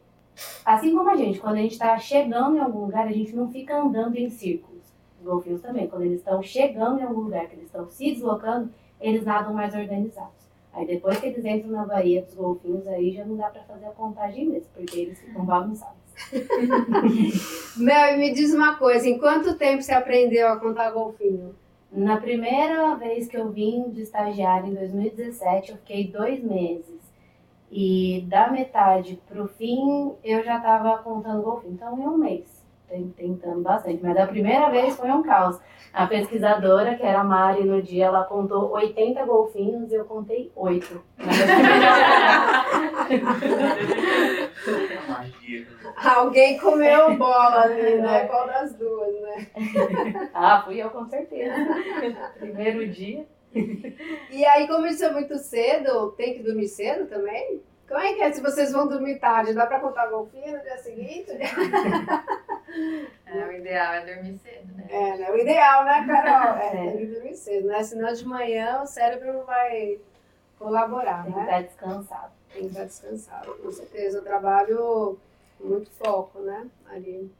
Assim 0.64 0.94
como 0.94 1.10
a 1.10 1.16
gente, 1.16 1.40
quando 1.40 1.56
a 1.56 1.62
gente 1.62 1.72
está 1.72 1.98
chegando 1.98 2.56
em 2.56 2.60
algum 2.60 2.84
lugar, 2.84 3.08
a 3.08 3.12
gente 3.12 3.34
não 3.34 3.50
fica 3.50 3.76
andando 3.76 4.16
em 4.16 4.30
círculos. 4.30 4.84
Os 5.18 5.26
golfinhos 5.26 5.60
também, 5.60 5.88
quando 5.88 6.02
eles 6.02 6.20
estão 6.20 6.40
chegando 6.40 7.00
em 7.00 7.02
algum 7.02 7.22
lugar, 7.22 7.48
que 7.48 7.56
eles 7.56 7.66
estão 7.66 7.88
se 7.88 8.12
deslocando, 8.12 8.70
eles 9.00 9.24
nadam 9.24 9.52
mais 9.52 9.74
organizados. 9.74 10.48
Aí 10.72 10.86
depois 10.86 11.18
que 11.18 11.26
eles 11.26 11.44
entram 11.44 11.72
na 11.72 11.84
Baía 11.84 12.22
dos 12.22 12.32
Golfinhos, 12.34 12.86
aí 12.86 13.10
já 13.10 13.24
não 13.24 13.36
dá 13.36 13.50
para 13.50 13.64
fazer 13.64 13.86
a 13.86 13.90
contagem 13.90 14.46
mesmo, 14.46 14.68
porque 14.72 15.00
eles 15.00 15.18
ficam 15.18 15.44
bagunçados. 15.44 15.96
Mel, 17.76 18.18
me 18.18 18.32
diz 18.32 18.54
uma 18.54 18.76
coisa, 18.76 19.08
em 19.08 19.18
quanto 19.18 19.58
tempo 19.58 19.82
você 19.82 19.92
aprendeu 19.92 20.46
a 20.46 20.60
contar 20.60 20.92
golfinho? 20.92 21.56
Na 21.90 22.18
primeira 22.18 22.94
vez 22.94 23.26
que 23.26 23.36
eu 23.36 23.50
vim 23.50 23.90
de 23.90 24.02
estagiário, 24.02 24.68
em 24.70 24.74
2017, 24.74 25.72
eu 25.72 25.76
fiquei 25.78 26.06
dois 26.06 26.42
meses. 26.42 26.91
E 27.74 28.26
da 28.28 28.48
metade 28.48 29.18
pro 29.26 29.48
fim, 29.48 30.14
eu 30.22 30.44
já 30.44 30.58
estava 30.58 30.98
contando 30.98 31.42
golfinho. 31.42 31.72
Então, 31.72 31.98
em 31.98 32.06
um 32.06 32.18
mês 32.18 32.62
tentando 33.16 33.62
bastante, 33.62 34.02
mas 34.02 34.14
a 34.18 34.26
primeira 34.26 34.68
vez 34.68 34.94
foi 34.96 35.10
um 35.10 35.22
caos. 35.22 35.58
A 35.92 36.06
pesquisadora, 36.06 36.94
que 36.94 37.02
era 37.02 37.20
a 37.20 37.24
Mari, 37.24 37.64
no 37.64 37.82
dia, 37.82 38.04
ela 38.06 38.24
contou 38.24 38.70
80 38.72 39.24
golfinhos 39.24 39.90
e 39.90 39.94
eu 39.94 40.04
contei 40.04 40.52
8. 40.54 41.02
Alguém 46.16 46.58
comeu 46.58 47.16
bola 47.16 47.62
ali, 47.62 47.96
né? 47.96 48.26
Qual 48.26 48.46
das 48.46 48.74
duas, 48.74 49.20
né? 49.20 49.46
ah, 50.34 50.62
fui 50.64 50.82
eu 50.82 50.90
com 50.90 51.06
certeza. 51.06 51.54
Primeiro 52.38 52.86
dia. 52.88 53.26
E 54.30 54.44
aí, 54.44 54.66
como 54.66 54.86
isso 54.86 55.04
é 55.04 55.12
muito 55.12 55.38
cedo, 55.38 56.12
tem 56.12 56.34
que 56.34 56.42
dormir 56.42 56.68
cedo 56.68 57.06
também? 57.06 57.62
Como 57.86 58.00
é 58.00 58.14
que 58.14 58.22
é 58.22 58.32
se 58.32 58.40
vocês 58.40 58.72
vão 58.72 58.88
dormir 58.88 59.18
tarde? 59.18 59.52
Dá 59.52 59.66
pra 59.66 59.78
contar 59.80 60.06
golfinho 60.06 60.56
no 60.56 60.62
dia 60.62 60.78
seguinte? 60.78 61.30
É, 63.26 63.46
o 63.46 63.52
ideal 63.52 63.92
é 63.92 64.14
dormir 64.14 64.38
cedo, 64.38 64.74
né? 64.74 64.86
É, 64.88 65.16
né? 65.18 65.30
O 65.30 65.36
ideal, 65.36 65.84
né, 65.84 66.06
Carol? 66.06 66.56
É, 66.62 66.70
tem 66.70 66.96
que 66.96 67.06
dormir 67.06 67.36
cedo, 67.36 67.68
né? 67.68 67.82
Senão 67.82 68.12
de 68.12 68.26
manhã 68.26 68.80
o 68.82 68.86
cérebro 68.86 69.32
não 69.32 69.44
vai 69.44 70.00
colaborar, 70.58 71.24
tem 71.24 71.34
né? 71.34 71.36
Tem 71.36 71.44
que 71.44 71.50
estar 71.50 71.62
descansado. 71.62 72.32
Tem 72.52 72.62
que 72.62 72.68
estar 72.68 72.84
descansado, 72.84 73.54
com 73.54 73.70
certeza. 73.70 74.18
Eu 74.18 74.24
trabalho 74.24 75.18
com 75.58 75.66
muito 75.66 75.90
foco, 75.90 76.38
né? 76.40 76.66
Ali. 76.90 77.30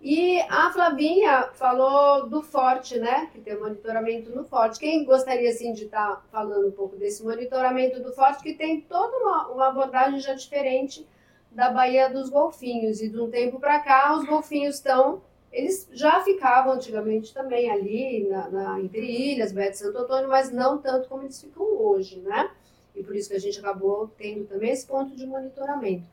E 0.00 0.40
a 0.42 0.70
Flavinha 0.70 1.50
falou 1.54 2.28
do 2.28 2.42
Forte, 2.42 2.98
né? 2.98 3.28
Que 3.32 3.40
tem 3.40 3.58
monitoramento 3.58 4.30
no 4.30 4.44
Forte. 4.44 4.78
Quem 4.78 5.04
gostaria, 5.04 5.50
assim, 5.50 5.72
de 5.72 5.84
estar 5.84 6.16
tá 6.16 6.22
falando 6.30 6.68
um 6.68 6.72
pouco 6.72 6.96
desse 6.96 7.24
monitoramento 7.24 8.00
do 8.00 8.12
Forte, 8.12 8.42
que 8.42 8.54
tem 8.54 8.80
toda 8.82 9.16
uma, 9.16 9.48
uma 9.48 9.68
abordagem 9.68 10.20
já 10.20 10.34
diferente 10.34 11.06
da 11.50 11.70
Baía 11.70 12.08
dos 12.08 12.28
Golfinhos. 12.28 13.00
E 13.00 13.08
de 13.08 13.18
um 13.18 13.30
tempo 13.30 13.58
para 13.58 13.80
cá, 13.80 14.14
os 14.16 14.26
golfinhos 14.26 14.76
estão... 14.76 15.22
Eles 15.50 15.88
já 15.92 16.20
ficavam 16.20 16.74
antigamente 16.74 17.32
também 17.32 17.70
ali, 17.70 18.28
na, 18.28 18.50
na, 18.50 18.80
entre 18.80 19.00
Ilhas, 19.00 19.52
Baía 19.52 19.70
de 19.70 19.78
Santo 19.78 19.96
Antônio, 19.96 20.28
mas 20.28 20.52
não 20.52 20.76
tanto 20.76 21.08
como 21.08 21.22
eles 21.22 21.40
ficam 21.40 21.64
hoje, 21.64 22.20
né? 22.20 22.50
E 22.94 23.02
por 23.02 23.16
isso 23.16 23.30
que 23.30 23.36
a 23.36 23.40
gente 23.40 23.58
acabou 23.58 24.10
tendo 24.18 24.44
também 24.44 24.70
esse 24.70 24.86
ponto 24.86 25.16
de 25.16 25.26
monitoramento. 25.26 26.04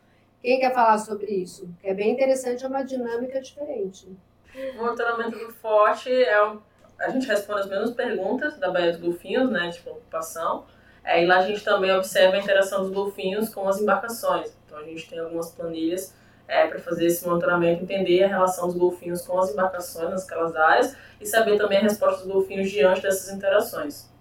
Quem 0.44 0.60
quer 0.60 0.74
falar 0.74 0.98
sobre 0.98 1.32
isso? 1.32 1.70
É 1.82 1.94
bem 1.94 2.12
interessante, 2.12 2.66
é 2.66 2.68
uma 2.68 2.84
dinâmica 2.84 3.40
diferente. 3.40 4.10
O 4.54 4.84
monitoramento 4.84 5.40
do 5.40 5.54
forte 5.54 6.12
é 6.12 6.46
um, 6.46 6.60
a 7.00 7.10
gente 7.10 7.26
responde 7.26 7.62
as 7.62 7.70
mesmas 7.70 7.92
perguntas 7.92 8.58
da 8.58 8.70
Baía 8.70 8.92
dos 8.92 9.00
Golfinhos, 9.00 9.50
né, 9.50 9.72
tipo 9.72 9.92
ocupação. 9.92 10.66
É, 11.02 11.24
e 11.24 11.26
lá 11.26 11.38
a 11.38 11.48
gente 11.48 11.64
também 11.64 11.92
observa 11.94 12.36
a 12.36 12.40
interação 12.40 12.82
dos 12.82 12.92
golfinhos 12.92 13.54
com 13.54 13.68
as 13.68 13.80
embarcações. 13.80 14.54
Então 14.66 14.78
a 14.78 14.84
gente 14.84 15.10
tem 15.10 15.20
algumas 15.20 15.52
planilhas 15.52 16.14
é, 16.46 16.68
para 16.68 16.80
fazer 16.80 17.08
esse 17.08 17.26
monitoramento, 17.26 17.84
entender 17.84 18.24
a 18.24 18.28
relação 18.28 18.68
dos 18.68 18.76
golfinhos 18.76 19.26
com 19.26 19.40
as 19.40 19.50
embarcações 19.50 20.10
nasquelas 20.10 20.56
áreas 20.56 20.96
e 21.22 21.26
saber 21.26 21.58
também 21.58 21.78
a 21.78 21.82
resposta 21.82 22.24
dos 22.24 22.32
golfinhos 22.32 22.70
diante 22.70 23.02
dessas 23.02 23.34
interações. 23.34 24.13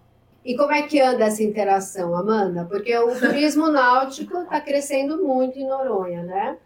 E 0.44 0.57
como 0.57 0.72
é 0.72 0.83
que 0.83 1.00
anda 1.00 1.24
essa 1.24 1.42
interação, 1.42 2.16
Amanda? 2.16 2.64
Porque 2.64 2.96
o 2.96 3.18
turismo 3.18 3.68
náutico 3.68 4.38
está 4.42 4.61
crescendo 4.61 5.22
muito 5.22 5.59
em 5.59 5.66
Noronha, 5.66 6.24
né? 6.24 6.59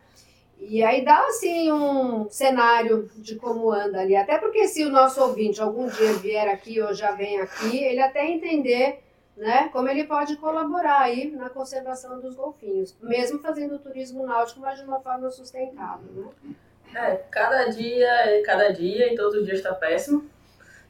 E 0.59 0.83
aí 0.83 1.05
dá 1.05 1.27
assim 1.27 1.71
um 1.71 2.29
cenário 2.31 3.11
de 3.17 3.37
como 3.37 3.71
anda 3.71 4.01
ali. 4.01 4.17
Até 4.17 4.39
porque 4.39 4.67
se 4.67 4.85
o 4.85 4.91
nosso 4.91 5.23
ouvinte 5.23 5.61
algum 5.61 5.87
dia 5.87 6.15
vier 6.15 6.49
aqui 6.49 6.81
ou 6.81 6.95
já 6.95 7.13
vem 7.13 7.39
aqui, 7.41 7.77
ele 7.85 8.01
até 8.01 8.27
entender 8.27 9.03
né, 9.37 9.69
como 9.71 9.89
ele 9.89 10.05
pode 10.05 10.37
colaborar 10.37 11.03
aí 11.03 11.31
na 11.31 11.51
conservação 11.51 12.19
dos 12.21 12.35
golfinhos, 12.35 12.97
mesmo 13.03 13.39
fazendo 13.39 13.75
o 13.75 13.79
turismo 13.79 14.27
náutico, 14.27 14.61
mas 14.61 14.79
de 14.79 14.87
uma 14.87 14.99
forma 14.99 15.31
sustentável, 15.31 16.11
né? 16.11 16.55
É, 16.95 17.17
cada 17.31 17.67
dia, 17.67 18.43
cada 18.47 18.71
dia 18.71 19.13
e 19.13 19.15
todos 19.15 19.41
os 19.41 19.45
dias 19.45 19.59
está 19.59 19.75
péssimo 19.75 20.25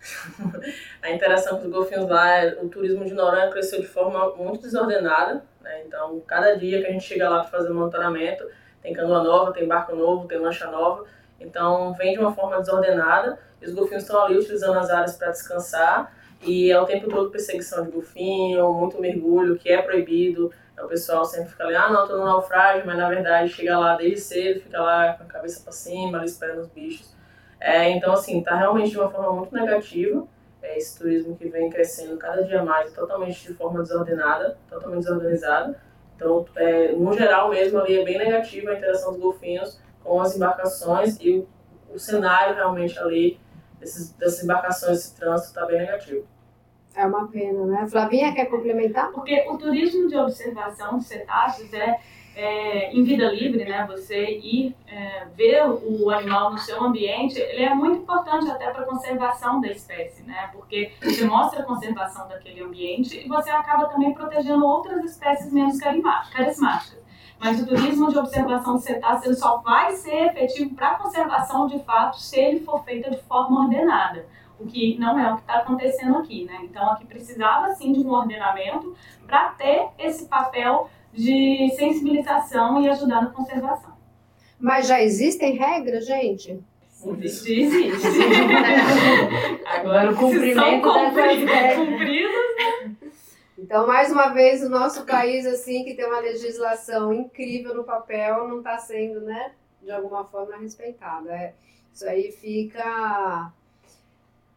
a 1.02 1.10
interação 1.10 1.58
com 1.58 1.66
os 1.66 1.72
golfinhos 1.72 2.08
lá, 2.08 2.46
o 2.62 2.68
turismo 2.68 3.04
de 3.04 3.14
Noronha 3.14 3.50
cresceu 3.50 3.80
de 3.80 3.86
forma 3.86 4.34
muito 4.34 4.62
desordenada. 4.62 5.42
Né? 5.60 5.82
Então, 5.86 6.20
cada 6.26 6.54
dia 6.56 6.80
que 6.80 6.86
a 6.86 6.92
gente 6.92 7.04
chega 7.04 7.28
lá 7.28 7.40
para 7.40 7.50
fazer 7.50 7.70
monitoramento, 7.70 8.46
tem 8.82 8.92
canoa 8.92 9.22
nova, 9.22 9.52
tem 9.52 9.66
barco 9.66 9.94
novo, 9.94 10.28
tem 10.28 10.38
lancha 10.38 10.70
nova. 10.70 11.04
Então, 11.40 11.92
vem 11.94 12.12
de 12.12 12.18
uma 12.18 12.34
forma 12.34 12.58
desordenada 12.60 13.38
e 13.60 13.66
os 13.66 13.74
golfinhos 13.74 14.04
estão 14.04 14.24
ali 14.24 14.36
utilizando 14.36 14.78
as 14.78 14.90
áreas 14.90 15.16
para 15.16 15.30
descansar. 15.30 16.14
E 16.42 16.70
é 16.70 16.80
o 16.80 16.84
tempo 16.84 17.08
todo 17.08 17.30
perseguição 17.30 17.84
de 17.84 17.90
golfinho, 17.90 18.72
muito 18.72 19.00
mergulho, 19.00 19.56
que 19.56 19.70
é 19.70 19.80
proibido. 19.82 20.52
O 20.78 20.86
pessoal 20.86 21.24
sempre 21.24 21.50
fica 21.50 21.64
ali, 21.64 21.74
ah, 21.74 21.90
não, 21.90 22.06
tô 22.06 22.18
no 22.18 22.24
naufrágio, 22.24 22.86
mas 22.86 22.98
na 22.98 23.08
verdade 23.08 23.48
chega 23.48 23.78
lá 23.78 23.96
desde 23.96 24.20
cedo, 24.20 24.60
fica 24.60 24.80
lá 24.80 25.14
com 25.14 25.24
a 25.24 25.26
cabeça 25.26 25.62
para 25.62 25.72
cima, 25.72 26.18
ali 26.18 26.26
esperando 26.26 26.60
os 26.60 26.68
bichos. 26.68 27.15
É, 27.60 27.90
então, 27.90 28.12
assim, 28.12 28.38
está 28.38 28.54
realmente 28.54 28.90
de 28.90 28.98
uma 28.98 29.10
forma 29.10 29.32
muito 29.32 29.54
negativa. 29.54 30.26
É, 30.62 30.76
esse 30.76 30.98
turismo 30.98 31.36
que 31.36 31.48
vem 31.48 31.70
crescendo 31.70 32.16
cada 32.16 32.42
dia 32.42 32.62
mais, 32.62 32.92
totalmente 32.92 33.46
de 33.46 33.54
forma 33.54 33.82
desordenada, 33.82 34.58
totalmente 34.68 35.04
desorganizada. 35.04 35.80
Então, 36.14 36.46
é, 36.56 36.92
no 36.92 37.12
geral 37.12 37.50
mesmo, 37.50 37.78
ali 37.78 38.00
é 38.00 38.04
bem 38.04 38.18
negativa 38.18 38.70
a 38.70 38.74
interação 38.74 39.12
dos 39.12 39.20
golfinhos 39.20 39.80
com 40.02 40.20
as 40.20 40.36
embarcações 40.36 41.18
e 41.20 41.38
o, 41.38 41.48
o 41.94 41.98
cenário 41.98 42.54
realmente 42.54 42.98
ali 42.98 43.38
desses, 43.78 44.12
dessas 44.12 44.42
embarcações, 44.42 44.98
esse 44.98 45.16
trânsito 45.16 45.48
está 45.48 45.66
bem 45.66 45.78
negativo. 45.78 46.26
É 46.94 47.04
uma 47.04 47.28
pena, 47.28 47.66
né? 47.66 47.86
Flavinha, 47.86 48.34
quer 48.34 48.46
complementar? 48.46 49.12
Porque 49.12 49.46
o 49.50 49.58
turismo 49.58 50.08
de 50.08 50.16
observação 50.16 50.96
de 50.96 51.04
cetáceos 51.04 51.70
é 51.74 51.98
é, 52.36 52.92
em 52.92 53.02
vida 53.02 53.32
livre, 53.32 53.64
né, 53.64 53.86
você 53.88 54.38
ir 54.38 54.76
é, 54.86 55.24
ver 55.34 55.64
o 55.66 56.10
animal 56.10 56.52
no 56.52 56.58
seu 56.58 56.84
ambiente, 56.84 57.38
ele 57.38 57.64
é 57.64 57.74
muito 57.74 58.02
importante 58.02 58.50
até 58.50 58.70
para 58.70 58.82
a 58.82 58.86
conservação 58.86 59.58
da 59.58 59.68
espécie, 59.68 60.22
né, 60.22 60.50
porque 60.52 60.92
você 61.02 61.24
mostra 61.24 61.62
a 61.62 61.64
conservação 61.64 62.28
daquele 62.28 62.62
ambiente 62.62 63.18
e 63.24 63.26
você 63.26 63.48
acaba 63.48 63.86
também 63.86 64.12
protegendo 64.12 64.66
outras 64.66 65.02
espécies 65.02 65.50
menos 65.50 65.78
carismáticas. 65.78 67.00
Mas 67.38 67.60
o 67.60 67.66
turismo 67.66 68.10
de 68.10 68.18
observação 68.18 68.76
de 68.76 68.82
cetáceos 68.82 69.38
só 69.38 69.58
vai 69.58 69.92
ser 69.92 70.26
efetivo 70.26 70.74
para 70.74 70.90
a 70.90 70.94
conservação 70.96 71.66
de 71.66 71.78
fato 71.84 72.20
se 72.20 72.38
ele 72.38 72.60
for 72.60 72.84
feito 72.84 73.10
de 73.10 73.18
forma 73.22 73.62
ordenada 73.62 74.26
o 74.58 74.66
que 74.66 74.98
não 74.98 75.18
é 75.18 75.30
o 75.30 75.36
que 75.36 75.42
está 75.42 75.58
acontecendo 75.58 76.16
aqui, 76.16 76.44
né? 76.44 76.60
Então 76.62 76.90
aqui 76.90 77.04
precisava 77.04 77.74
sim 77.74 77.92
de 77.92 78.00
um 78.00 78.10
ordenamento 78.10 78.96
para 79.26 79.50
ter 79.50 79.88
esse 79.98 80.26
papel 80.26 80.88
de 81.16 81.72
sensibilização 81.76 82.82
e 82.82 82.88
ajudar 82.88 83.22
na 83.22 83.30
conservação. 83.30 83.96
Mas 84.60 84.86
já 84.86 85.02
existem 85.02 85.56
regras, 85.56 86.06
gente? 86.06 86.60
Existe, 87.20 87.52
existe. 87.52 88.08
Agora 89.66 90.12
o 90.12 90.16
cumprimento 90.16 91.14
dessas 91.14 91.76
cumpridos. 91.76 92.36
Né? 92.56 92.96
Então, 93.58 93.86
mais 93.86 94.12
uma 94.12 94.28
vez, 94.28 94.62
o 94.62 94.68
nosso 94.68 95.04
país, 95.06 95.46
assim, 95.46 95.82
que 95.82 95.94
tem 95.94 96.04
uma 96.04 96.20
legislação 96.20 97.12
incrível 97.12 97.74
no 97.74 97.84
papel, 97.84 98.46
não 98.48 98.58
está 98.58 98.76
sendo, 98.76 99.20
né, 99.22 99.52
de 99.82 99.90
alguma 99.90 100.24
forma 100.24 100.56
respeitada. 100.58 101.32
É, 101.32 101.54
isso 101.92 102.06
aí 102.06 102.30
fica 102.32 103.50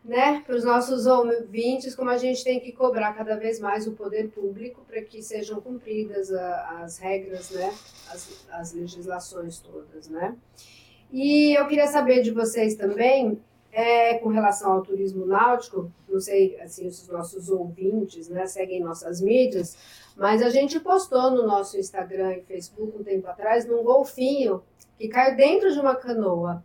né, 0.03 0.41
para 0.45 0.55
os 0.55 0.63
nossos 0.63 1.05
ouvintes, 1.05 1.95
como 1.95 2.09
a 2.09 2.17
gente 2.17 2.43
tem 2.43 2.59
que 2.59 2.71
cobrar 2.71 3.13
cada 3.13 3.35
vez 3.35 3.59
mais 3.59 3.85
o 3.85 3.91
poder 3.91 4.29
público 4.29 4.81
para 4.88 5.01
que 5.01 5.21
sejam 5.21 5.59
cumpridas 5.59 6.31
a, 6.31 6.81
as 6.83 6.97
regras, 6.97 7.51
né, 7.51 7.73
as, 8.09 8.45
as 8.51 8.73
legislações 8.73 9.59
todas, 9.59 10.07
né. 10.07 10.35
E 11.12 11.53
eu 11.53 11.67
queria 11.67 11.88
saber 11.88 12.21
de 12.21 12.31
vocês 12.31 12.75
também, 12.75 13.39
é, 13.71 14.15
com 14.19 14.29
relação 14.29 14.73
ao 14.73 14.81
turismo 14.81 15.25
náutico, 15.25 15.91
não 16.07 16.19
sei 16.19 16.59
assim, 16.59 16.88
os 16.88 17.07
nossos 17.07 17.49
ouvintes 17.49 18.29
né, 18.29 18.45
seguem 18.45 18.81
nossas 18.81 19.21
mídias, 19.21 19.77
mas 20.15 20.41
a 20.41 20.49
gente 20.49 20.79
postou 20.79 21.31
no 21.31 21.45
nosso 21.45 21.77
Instagram 21.77 22.35
e 22.35 22.41
Facebook 22.41 22.97
um 22.97 23.03
tempo 23.03 23.27
atrás 23.27 23.65
num 23.65 23.83
golfinho 23.83 24.63
que 24.97 25.07
caiu 25.07 25.35
dentro 25.35 25.71
de 25.71 25.79
uma 25.79 25.95
canoa. 25.95 26.63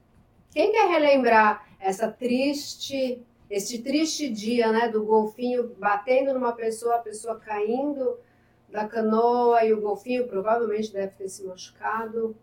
Quem 0.55 0.71
quer 0.71 0.88
relembrar 0.88 1.67
essa 1.81 2.09
triste, 2.09 3.21
esse 3.51 3.83
triste 3.83 4.31
dia, 4.31 4.71
né, 4.71 4.88
do 4.88 5.05
golfinho 5.05 5.75
batendo 5.77 6.33
numa 6.33 6.53
pessoa, 6.53 6.95
a 6.95 7.01
pessoa 7.01 7.40
caindo 7.40 8.17
da 8.69 8.87
canoa 8.87 9.64
e 9.64 9.73
o 9.73 9.81
golfinho 9.81 10.29
provavelmente 10.29 10.93
deve 10.93 11.09
ter 11.14 11.29
se 11.29 11.45
machucado. 11.45 12.37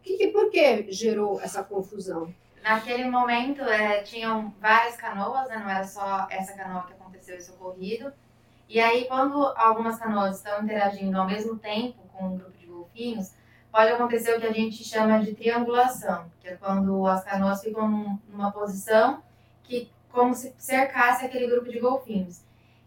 Que, 0.00 0.16
que, 0.16 0.28
por 0.28 0.48
que 0.48 0.86
gerou 0.92 1.40
essa 1.40 1.64
confusão? 1.64 2.32
Naquele 2.62 3.10
momento 3.10 3.62
é, 3.62 4.00
tinham 4.02 4.54
várias 4.60 4.96
canoas, 4.96 5.48
né, 5.48 5.58
não 5.58 5.68
era 5.68 5.84
só 5.84 6.28
essa 6.30 6.52
canoa 6.52 6.86
que 6.86 6.92
aconteceu 6.92 7.36
esse 7.36 7.50
ocorrido. 7.50 8.12
E 8.68 8.78
aí, 8.78 9.06
quando 9.06 9.44
algumas 9.56 9.98
canoas 9.98 10.36
estão 10.36 10.62
interagindo 10.62 11.18
ao 11.18 11.26
mesmo 11.26 11.58
tempo 11.58 11.98
com 12.12 12.26
um 12.26 12.36
grupo 12.36 12.56
de 12.56 12.66
golfinhos, 12.66 13.32
pode 13.76 13.92
acontecer 13.92 14.34
o 14.34 14.40
que 14.40 14.46
a 14.46 14.52
gente 14.54 14.82
chama 14.82 15.22
de 15.22 15.34
triangulação, 15.34 16.30
que 16.40 16.48
é 16.48 16.56
quando 16.56 17.06
as 17.06 17.22
canoas 17.22 17.62
ficam 17.62 18.18
numa 18.26 18.50
posição 18.50 19.22
que 19.64 19.92
como 20.08 20.34
se 20.34 20.54
cercasse 20.56 21.26
aquele 21.26 21.46
grupo 21.46 21.70
de 21.70 21.78
golfinhos. 21.78 22.40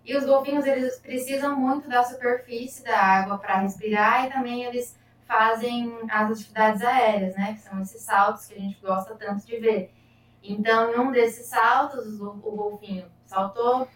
E 0.03 0.17
os 0.17 0.25
golfinhos 0.25 0.65
eles 0.65 0.97
precisam 0.97 1.55
muito 1.55 1.87
da 1.87 2.03
superfície 2.03 2.83
da 2.83 2.97
água 2.97 3.37
para 3.37 3.59
respirar 3.59 4.25
e 4.25 4.31
também 4.31 4.63
eles 4.63 4.97
fazem 5.27 5.95
as 6.09 6.31
atividades 6.31 6.81
aéreas, 6.81 7.35
né, 7.35 7.53
que 7.53 7.59
são 7.59 7.79
esses 7.79 8.01
saltos 8.01 8.47
que 8.47 8.55
a 8.55 8.59
gente 8.59 8.79
gosta 8.81 9.13
tanto 9.13 9.45
de 9.45 9.57
ver. 9.59 9.93
Então, 10.41 10.91
em 10.91 10.97
um 10.97 11.11
desses 11.11 11.45
saltos, 11.45 12.19
o, 12.19 12.29
o 12.29 12.51
golfinho 12.55 13.05
saltou, 13.27 13.87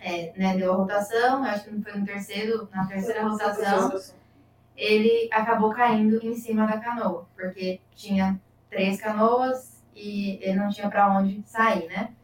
é, 0.00 0.32
né, 0.38 0.56
deu 0.56 0.72
a 0.72 0.76
rotação, 0.76 1.44
acho 1.44 1.64
que 1.64 1.82
foi 1.82 1.92
no 1.98 2.06
terceiro, 2.06 2.66
na 2.72 2.86
terceira 2.86 3.28
rotação, 3.28 3.90
ele 4.80 5.28
acabou 5.30 5.70
caindo 5.70 6.18
em 6.24 6.34
cima 6.34 6.66
da 6.66 6.78
canoa, 6.78 7.28
porque 7.36 7.78
tinha 7.94 8.40
três 8.70 8.98
canoas 8.98 9.84
e 9.94 10.38
ele 10.40 10.58
não 10.58 10.70
tinha 10.70 10.88
para 10.88 11.06
onde 11.18 11.42
sair, 11.44 11.86
né? 11.86 12.14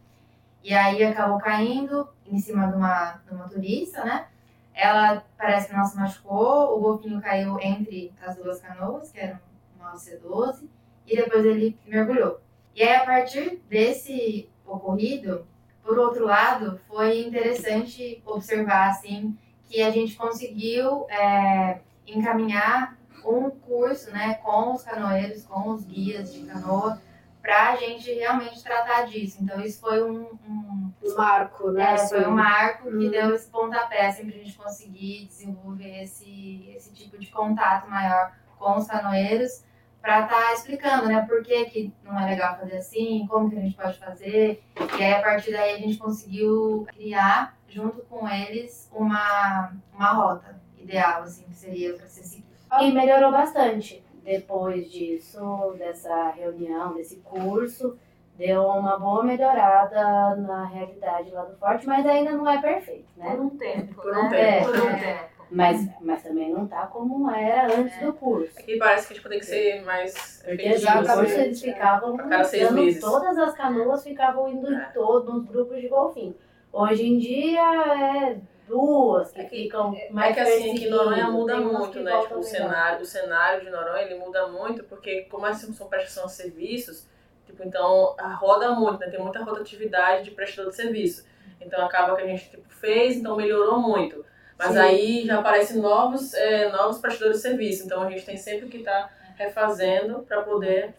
E 0.65 0.73
aí 0.73 1.05
acabou 1.05 1.39
caindo 1.39 2.09
em 2.25 2.39
cima 2.39 2.67
de 2.69 2.75
uma, 2.75 3.21
de 3.27 3.35
uma 3.35 3.47
turista, 3.47 4.03
né? 4.03 4.27
Ela 4.73 5.23
parece 5.37 5.69
que 5.69 5.77
não 5.77 5.85
se 5.85 5.97
machucou, 5.97 6.75
o 6.75 6.81
golfinho 6.81 7.21
caiu 7.21 7.61
entre 7.61 8.11
as 8.27 8.37
duas 8.37 8.59
canoas, 8.59 9.13
que 9.13 9.21
eram 9.21 9.39
uma 9.79 9.93
C12, 9.93 10.67
e 11.07 11.15
depois 11.15 11.45
ele 11.45 11.79
mergulhou. 11.87 12.41
E 12.75 12.83
aí, 12.83 12.95
a 12.95 13.05
partir 13.05 13.63
desse 13.69 14.49
ocorrido, 14.65 15.47
por 15.85 15.99
outro 15.99 16.25
lado, 16.25 16.81
foi 16.89 17.21
interessante 17.21 18.23
observar, 18.25 18.91
assim, 18.91 19.37
que 19.69 19.83
a 19.83 19.91
gente 19.91 20.17
conseguiu 20.17 21.07
é, 21.11 21.81
encaminhar 22.07 22.97
um 23.25 23.51
curso, 23.51 24.11
né, 24.11 24.35
com 24.35 24.75
os 24.75 24.83
canoeiros, 24.83 25.45
com 25.45 25.71
os 25.71 25.85
guias 25.85 26.33
de 26.33 26.47
canoa, 26.47 27.01
para 27.43 27.73
a 27.73 27.77
gente 27.77 28.13
realmente 28.13 28.63
tratar 28.63 29.07
disso. 29.07 29.39
Então, 29.41 29.61
isso 29.61 29.81
foi 29.81 30.03
um, 30.03 30.37
um, 30.49 30.93
marco, 31.17 31.71
né? 31.71 31.95
É, 31.95 31.99
foi 31.99 32.27
um 32.27 32.33
marco 32.33 32.91
que 32.91 33.07
hum. 33.07 33.11
deu 33.11 33.35
esse 33.35 33.49
pontapé 33.49 34.07
assim, 34.07 34.27
para 34.27 34.35
a 34.35 34.39
gente 34.39 34.57
conseguir 34.57 35.27
desenvolver 35.27 36.03
esse, 36.03 36.73
esse 36.75 36.93
tipo 36.93 37.17
de 37.19 37.31
contato 37.31 37.89
maior 37.89 38.33
com 38.59 38.77
os 38.77 38.87
canoeiros, 38.87 39.65
para 40.01 40.25
estar 40.25 40.41
tá 40.41 40.53
explicando, 40.55 41.07
né, 41.07 41.25
por 41.29 41.43
que, 41.43 41.65
que 41.67 41.93
não 42.05 42.19
é 42.19 42.27
legal 42.27 42.57
fazer 42.59 42.79
assim, 42.79 43.27
como 43.29 43.51
que 43.51 43.57
a 43.57 43.61
gente 43.61 43.77
pode 43.77 43.99
fazer. 43.99 44.63
E 44.99 45.03
aí, 45.03 45.15
a 45.15 45.23
partir 45.23 45.53
daí, 45.53 45.75
a 45.75 45.79
gente 45.79 45.99
conseguiu 45.99 46.87
criar, 46.89 47.57
junto 47.69 48.03
com 48.03 48.29
eles, 48.29 48.89
uma, 48.93 49.73
uma 49.93 50.13
rota 50.13 50.66
ideal, 50.87 51.23
assim, 51.23 51.45
que 51.45 51.55
seria 51.55 51.95
para 51.95 52.07
ser 52.07 52.23
seguida. 52.23 52.47
E 52.81 52.93
melhorou 52.93 53.31
bastante 53.31 54.05
depois 54.23 54.91
disso, 54.91 55.75
dessa 55.79 56.31
reunião, 56.31 56.95
desse 56.95 57.17
curso, 57.19 57.97
deu 58.37 58.63
uma 58.65 58.99
boa 58.99 59.23
melhorada 59.23 60.35
na 60.37 60.65
realidade 60.65 61.31
lá 61.31 61.45
do 61.45 61.57
Forte, 61.57 61.87
mas 61.87 62.05
ainda 62.05 62.33
não 62.33 62.49
é 62.51 62.61
perfeito, 62.61 63.07
né? 63.17 63.31
Por 63.31 63.41
um 63.41 63.51
tempo, 63.51 63.95
Por 63.95 64.13
né? 64.13 64.19
um 64.21 64.29
tempo. 64.29 64.35
É, 64.35 64.65
Por 64.65 64.75
um 64.77 64.99
tempo. 64.99 65.37
Mas, 65.49 65.89
mas 66.01 66.25
também 66.25 66.51
não 66.53 66.67
tá 66.67 66.89
como 66.89 67.31
era 67.31 67.73
antes 67.73 67.97
do 68.01 68.13
curso. 68.13 68.59
Aqui 68.59 68.77
parece 68.79 69.07
que 69.07 69.15
tipo, 69.15 69.29
tem 69.29 69.39
que 69.39 69.47
ser 69.47 69.81
mais 69.85 70.43
Porque 70.45 70.61
efetivo, 70.67 70.91
no 71.03 71.07
curso 71.07 71.21
assim. 71.23 71.41
eles 71.41 71.63
ficavam 71.63 72.15
A 72.17 72.23
cada 72.25 72.43
seis 72.45 72.73
meses. 72.73 73.01
todas 73.01 73.39
as 73.39 73.55
canoas 73.55 74.03
ficavam 74.03 74.49
indo 74.49 74.75
É. 74.75 74.87
todos 74.93 75.33
nos 75.33 75.45
grupos 75.47 75.81
de 75.81 75.87
golfinho. 75.87 76.35
Hoje 76.73 77.07
em 77.07 77.17
dia 77.19 77.61
é 77.63 78.37
duas 78.67 79.31
que, 79.33 79.41
É 79.41 79.45
que- 79.45 79.63
ficam 79.65 79.95
É 79.95 80.11
mais 80.11 80.35
que 80.35 80.41
assim, 80.41 80.75
que 80.75 80.89
Noronha 80.89 81.31
muda 81.31 81.57
muito, 81.57 82.01
né? 82.01 82.21
Tipo, 82.21 82.39
o 82.39 82.43
cenário, 82.43 83.03
o 83.03 83.05
cenário 83.07 83.65
de 83.65 83.71
Noronha 83.71 84.03
ele 84.03 84.19
muda 84.19 84.47
muito, 84.49 84.85
porque 84.85 85.23
como 85.31 85.47
assim 85.47 85.73
são 85.73 85.87
prestação 85.89 86.27
de 86.27 86.33
serviços, 86.33 87.07
tipo, 87.47 87.63
então 87.65 88.15
roda 88.41 88.71
muito, 88.73 88.99
né? 89.01 89.09
Tem 89.09 89.21
muita 89.21 89.43
rotatividade 89.43 90.25
de 90.25 90.31
prestador 90.33 90.71
de 90.71 90.77
serviço. 90.77 91.25
Então 91.61 91.85
acaba 91.85 92.15
que 92.17 92.23
a 92.23 92.27
gente 92.27 92.51
tipo, 92.51 92.69
fez, 92.75 93.17
então 93.17 93.37
melhorou 93.37 93.79
muito. 93.79 94.25
Mas 94.59 94.73
Sim. 94.73 94.79
aí 94.79 95.27
já 95.27 95.39
aparecem 95.39 95.77
novos, 95.79 96.33
é, 96.35 96.71
novos 96.73 96.99
prestadores 96.99 97.37
de 97.37 97.43
serviço. 97.43 97.85
Então 97.85 98.03
a 98.03 98.11
gente 98.11 98.25
tem 98.25 98.37
sempre 98.37 98.69
que 98.69 98.79
estar 98.79 99.15
refazendo 99.37 100.21
para 100.21 100.43
poder 100.43 100.95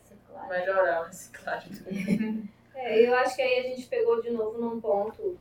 melhorar 0.50 1.02
a 1.02 1.06
reciclagem. 1.08 1.72
É, 2.80 3.08
eu 3.08 3.16
acho 3.16 3.36
que 3.36 3.42
aí 3.42 3.60
a 3.60 3.64
gente 3.64 3.88
pegou 3.88 4.22
de 4.22 4.30
novo 4.30 4.60
num 4.60 4.80
ponto 4.80 5.36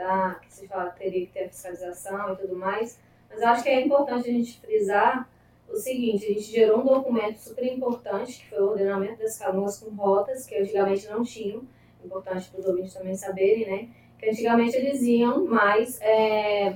da, 0.00 0.36
que 0.40 0.52
se 0.52 0.66
fala 0.66 0.90
que 0.90 0.98
teria 0.98 1.26
que 1.26 1.32
ter 1.32 1.48
fiscalização 1.48 2.32
e 2.32 2.36
tudo 2.36 2.56
mais, 2.56 2.98
mas 3.28 3.42
acho 3.42 3.62
que 3.62 3.68
é 3.68 3.80
importante 3.82 4.28
a 4.28 4.32
gente 4.32 4.58
frisar 4.60 5.28
o 5.68 5.76
seguinte, 5.76 6.24
a 6.24 6.28
gente 6.28 6.42
gerou 6.42 6.80
um 6.80 6.84
documento 6.84 7.36
super 7.36 7.64
importante, 7.64 8.40
que 8.40 8.48
foi 8.48 8.60
o 8.60 8.70
ordenamento 8.70 9.18
das 9.22 9.38
canoas 9.38 9.78
com 9.78 9.90
rotas, 9.90 10.46
que 10.46 10.56
antigamente 10.56 11.08
não 11.08 11.22
tinham, 11.22 11.62
importante 12.04 12.48
para 12.50 12.60
os 12.60 12.66
ouvintes 12.66 12.94
também 12.94 13.14
saberem, 13.14 13.70
né? 13.70 13.88
Que 14.18 14.30
antigamente 14.30 14.76
eles 14.76 15.02
iam 15.02 15.44
mais 15.44 16.00
é, 16.00 16.74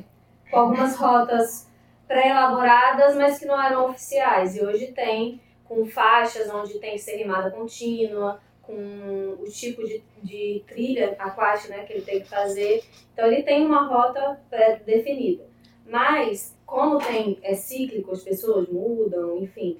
com 0.50 0.58
algumas 0.58 0.96
rotas 0.96 1.68
pré-elaboradas, 2.06 3.16
mas 3.16 3.38
que 3.38 3.46
não 3.46 3.60
eram 3.60 3.86
oficiais, 3.86 4.54
e 4.56 4.62
hoje 4.62 4.92
tem 4.92 5.40
com 5.64 5.84
faixas 5.86 6.48
onde 6.50 6.78
tem 6.78 6.92
que 6.92 6.98
ser 6.98 7.16
rimada 7.16 7.50
contínua, 7.50 8.40
com 8.66 9.36
o 9.40 9.44
tipo 9.44 9.84
de, 9.84 10.02
de 10.22 10.62
trilha 10.66 11.16
aquática 11.18 11.76
né, 11.76 11.84
que 11.84 11.92
ele 11.94 12.02
tem 12.02 12.20
que 12.20 12.28
fazer. 12.28 12.82
Então 13.12 13.26
ele 13.26 13.42
tem 13.42 13.64
uma 13.64 13.86
rota 13.86 14.40
pré-definida. 14.50 15.44
Mas, 15.86 16.56
como 16.64 16.98
tem, 16.98 17.38
é 17.42 17.54
cíclico, 17.54 18.12
as 18.12 18.22
pessoas 18.22 18.68
mudam, 18.68 19.36
enfim, 19.38 19.78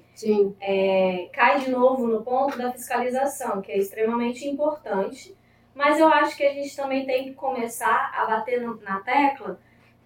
é, 0.61 1.29
cai 1.33 1.59
de 1.59 1.71
novo 1.71 2.07
no 2.07 2.23
ponto 2.23 2.57
da 2.57 2.71
fiscalização, 2.71 3.61
que 3.61 3.71
é 3.71 3.77
extremamente 3.77 4.47
importante. 4.47 5.35
Mas 5.73 5.99
eu 5.99 6.07
acho 6.07 6.37
que 6.37 6.45
a 6.45 6.53
gente 6.53 6.75
também 6.75 7.05
tem 7.05 7.25
que 7.25 7.33
começar 7.33 8.13
a 8.15 8.25
bater 8.25 8.61
na 8.61 9.01
tecla 9.01 9.59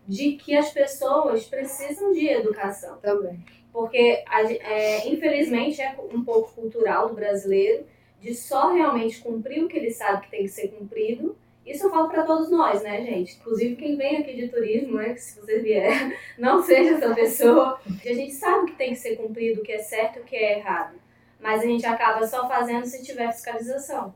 de 0.09 0.31
que 0.31 0.57
as 0.57 0.71
pessoas 0.71 1.45
precisam 1.45 2.11
de 2.11 2.27
educação 2.27 2.97
Também. 2.97 3.45
porque 3.71 4.23
é, 4.25 5.07
infelizmente 5.07 5.79
é 5.79 5.95
um 6.11 6.23
pouco 6.23 6.51
cultural 6.53 7.09
do 7.09 7.13
brasileiro 7.13 7.85
de 8.19 8.33
só 8.33 8.73
realmente 8.73 9.21
cumprir 9.21 9.63
o 9.63 9.67
que 9.67 9.77
ele 9.77 9.91
sabe 9.91 10.23
que 10.23 10.31
tem 10.31 10.43
que 10.43 10.49
ser 10.49 10.69
cumprido. 10.69 11.37
Isso 11.65 11.85
eu 11.85 11.91
falo 11.91 12.09
para 12.09 12.23
todos 12.23 12.49
nós, 12.49 12.81
né, 12.81 13.01
gente? 13.03 13.37
Inclusive 13.37 13.75
quem 13.75 13.95
vem 13.95 14.17
aqui 14.17 14.35
de 14.35 14.47
turismo, 14.47 14.97
né, 14.97 15.13
que 15.13 15.21
se 15.21 15.39
você 15.39 15.59
vier, 15.59 16.17
não 16.37 16.63
seja 16.63 16.95
essa 16.95 17.13
pessoa. 17.13 17.79
A 17.87 18.13
gente 18.13 18.33
sabe 18.33 18.71
que 18.71 18.77
tem 18.77 18.89
que 18.89 18.99
ser 18.99 19.15
cumprido, 19.15 19.61
o 19.61 19.63
que 19.63 19.71
é 19.71 19.79
certo 19.79 20.17
e 20.17 20.21
o 20.21 20.25
que 20.25 20.35
é 20.35 20.59
errado, 20.59 20.95
mas 21.39 21.61
a 21.61 21.65
gente 21.65 21.85
acaba 21.85 22.25
só 22.25 22.47
fazendo 22.47 22.85
se 22.85 23.03
tiver 23.03 23.31
fiscalização. 23.31 24.13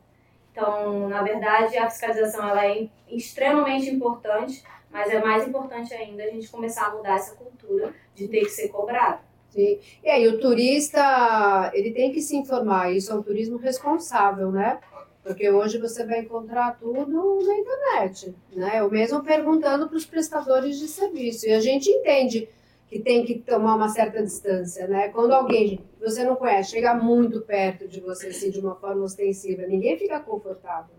Então, 0.50 1.08
na 1.08 1.22
verdade, 1.22 1.76
a 1.76 1.90
fiscalização 1.90 2.48
ela 2.48 2.66
é 2.66 2.88
extremamente 3.08 3.90
importante, 3.90 4.62
mas 4.90 5.10
é 5.10 5.20
mais 5.20 5.46
importante 5.46 5.92
ainda 5.94 6.22
a 6.22 6.30
gente 6.30 6.48
começar 6.48 6.86
a 6.86 6.90
mudar 6.90 7.16
essa 7.16 7.34
cultura 7.34 7.92
de 8.14 8.28
ter 8.28 8.40
que 8.40 8.50
ser 8.50 8.68
cobrado. 8.68 9.20
Sim. 9.54 9.78
E 10.02 10.10
aí, 10.10 10.26
o 10.26 10.40
turista, 10.40 11.70
ele 11.74 11.92
tem 11.92 12.10
que 12.10 12.20
se 12.20 12.36
informar, 12.36 12.92
isso 12.92 13.12
é 13.12 13.14
um 13.14 13.22
turismo 13.22 13.56
responsável, 13.56 14.50
né? 14.50 14.80
Porque 15.22 15.48
hoje 15.48 15.78
você 15.78 16.04
vai 16.04 16.20
encontrar 16.20 16.76
tudo 16.78 17.38
na 17.46 17.54
internet, 17.56 18.34
né? 18.52 18.80
Eu 18.80 18.90
mesmo 18.90 19.22
perguntando 19.22 19.88
para 19.88 19.96
os 19.96 20.04
prestadores 20.04 20.76
de 20.76 20.88
serviço. 20.88 21.46
E 21.46 21.52
a 21.52 21.60
gente 21.60 21.88
entende 21.88 22.48
que 22.88 22.98
tem 22.98 23.24
que 23.24 23.38
tomar 23.38 23.76
uma 23.76 23.88
certa 23.88 24.22
distância, 24.22 24.88
né? 24.88 25.08
Quando 25.10 25.32
alguém 25.32 25.76
que 25.76 26.04
você 26.04 26.24
não 26.24 26.34
conhece 26.34 26.72
chega 26.72 26.92
muito 26.94 27.40
perto 27.40 27.86
de 27.86 28.00
você, 28.00 28.28
assim, 28.28 28.50
de 28.50 28.58
uma 28.60 28.74
forma 28.74 29.04
ostensiva, 29.04 29.62
ninguém 29.66 29.96
fica 29.96 30.18
confortável, 30.20 30.96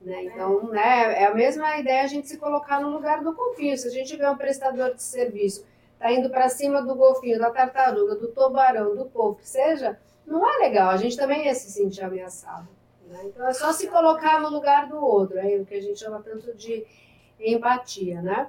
Né? 0.00 0.24
Então, 0.26 0.68
né, 0.70 1.22
é 1.22 1.26
a 1.26 1.34
mesma 1.34 1.76
ideia 1.78 2.04
a 2.04 2.06
gente 2.06 2.28
se 2.28 2.38
colocar 2.38 2.80
no 2.80 2.90
lugar 2.90 3.22
do 3.24 3.34
golfinho. 3.34 3.76
Se 3.76 3.88
a 3.88 3.90
gente 3.90 4.16
vê 4.16 4.28
um 4.28 4.36
prestador 4.36 4.94
de 4.94 5.02
serviço 5.02 5.64
tá 5.98 6.12
indo 6.12 6.30
para 6.30 6.48
cima 6.48 6.82
do 6.82 6.94
golfinho, 6.94 7.38
da 7.38 7.50
tartaruga, 7.50 8.14
do 8.16 8.28
tubarão, 8.28 8.94
do 8.94 9.06
polvo, 9.06 9.38
que 9.38 9.48
seja, 9.48 9.98
não 10.26 10.46
é 10.48 10.58
legal. 10.58 10.90
A 10.90 10.96
gente 10.96 11.16
também 11.16 11.46
ia 11.46 11.54
se 11.54 11.70
sentir 11.70 12.02
ameaçado. 12.02 12.68
Né? 13.08 13.20
Então, 13.24 13.46
é 13.46 13.52
só 13.52 13.72
se 13.72 13.86
colocar 13.88 14.40
no 14.40 14.50
lugar 14.50 14.88
do 14.88 14.96
outro, 14.96 15.38
é 15.38 15.56
o 15.56 15.64
que 15.64 15.74
a 15.74 15.80
gente 15.80 15.98
chama 15.98 16.20
tanto 16.22 16.54
de 16.54 16.84
empatia, 17.38 18.20
né? 18.20 18.48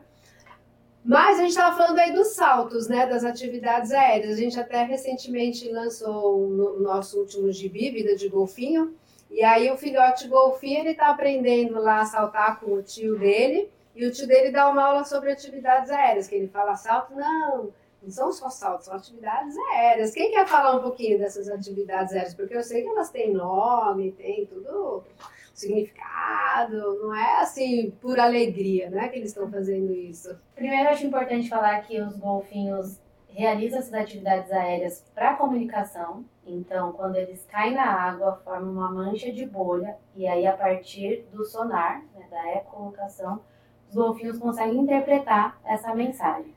Mas 1.03 1.37
a 1.37 1.41
gente 1.41 1.51
estava 1.51 1.77
falando 1.77 1.99
aí 1.99 2.11
dos 2.11 2.29
saltos, 2.29 2.89
né, 2.89 3.05
das 3.05 3.23
atividades 3.23 3.91
aéreas. 3.91 4.33
A 4.33 4.41
gente 4.41 4.59
até 4.59 4.83
recentemente 4.83 5.71
lançou 5.71 6.37
o 6.37 6.79
nosso 6.81 7.19
último 7.19 7.49
gibi, 7.49 7.91
Vida 7.91 8.13
de 8.15 8.27
Golfinho, 8.27 8.93
e 9.29 9.43
aí 9.43 9.69
o 9.71 9.77
filhote 9.77 10.27
golfinho, 10.27 10.79
ele 10.79 10.91
está 10.91 11.09
aprendendo 11.09 11.79
lá 11.79 11.99
a 11.99 12.05
saltar 12.05 12.59
com 12.59 12.73
o 12.73 12.81
tio 12.81 13.17
dele, 13.17 13.69
e 13.97 14.05
o 14.05 14.11
tio 14.11 14.27
dele 14.27 14.51
dá 14.51 14.69
uma 14.69 14.83
aula 14.83 15.03
sobre 15.03 15.31
atividades 15.31 15.89
aéreas, 15.89 16.27
que 16.27 16.35
ele 16.35 16.47
fala 16.47 16.75
salto, 16.75 17.15
não, 17.15 17.71
não 18.01 18.11
são 18.11 18.31
só 18.31 18.47
saltos, 18.47 18.85
são 18.85 18.95
atividades 18.95 19.57
aéreas. 19.73 20.13
Quem 20.13 20.31
quer 20.31 20.47
falar 20.47 20.75
um 20.75 20.83
pouquinho 20.83 21.17
dessas 21.17 21.49
atividades 21.49 22.13
aéreas? 22.13 22.35
Porque 22.35 22.55
eu 22.55 22.63
sei 22.63 22.83
que 22.83 22.89
elas 22.89 23.09
têm 23.09 23.33
nome, 23.33 24.11
tem 24.11 24.45
tudo 24.45 25.03
significado, 25.51 26.99
não 27.01 27.15
é 27.15 27.41
assim 27.41 27.89
por 27.99 28.19
alegria, 28.19 28.91
né, 28.91 29.09
que 29.09 29.17
eles 29.17 29.29
estão 29.29 29.49
fazendo 29.49 29.91
isso. 29.91 30.37
Primeiro, 30.53 30.89
acho 30.89 31.03
importante 31.03 31.49
falar 31.49 31.81
que 31.81 31.99
os 31.99 32.15
golfinhos 32.15 32.99
realizam 33.29 33.79
essas 33.79 33.93
atividades 33.93 34.51
aéreas 34.51 35.03
para 35.15 35.35
comunicação. 35.35 36.23
Então, 36.45 36.91
quando 36.93 37.15
eles 37.15 37.43
caem 37.45 37.73
na 37.73 37.85
água, 37.85 38.39
formam 38.43 38.71
uma 38.71 38.91
mancha 38.91 39.31
de 39.31 39.45
bolha 39.45 39.97
e 40.15 40.27
aí 40.27 40.45
a 40.45 40.55
partir 40.55 41.25
do 41.31 41.43
sonar, 41.43 42.03
né, 42.15 42.27
da 42.29 42.53
ecolocação, 42.53 43.41
os 43.89 43.95
golfinhos 43.95 44.37
conseguem 44.37 44.79
interpretar 44.79 45.57
essa 45.65 45.93
mensagem. 45.93 46.53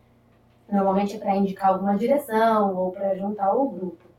Normalmente 0.70 1.16
é 1.16 1.18
para 1.18 1.36
indicar 1.36 1.70
alguma 1.70 1.96
direção 1.96 2.76
ou 2.76 2.92
para 2.92 3.14
juntar 3.16 3.52
o 3.54 3.68
grupo. 3.68 4.10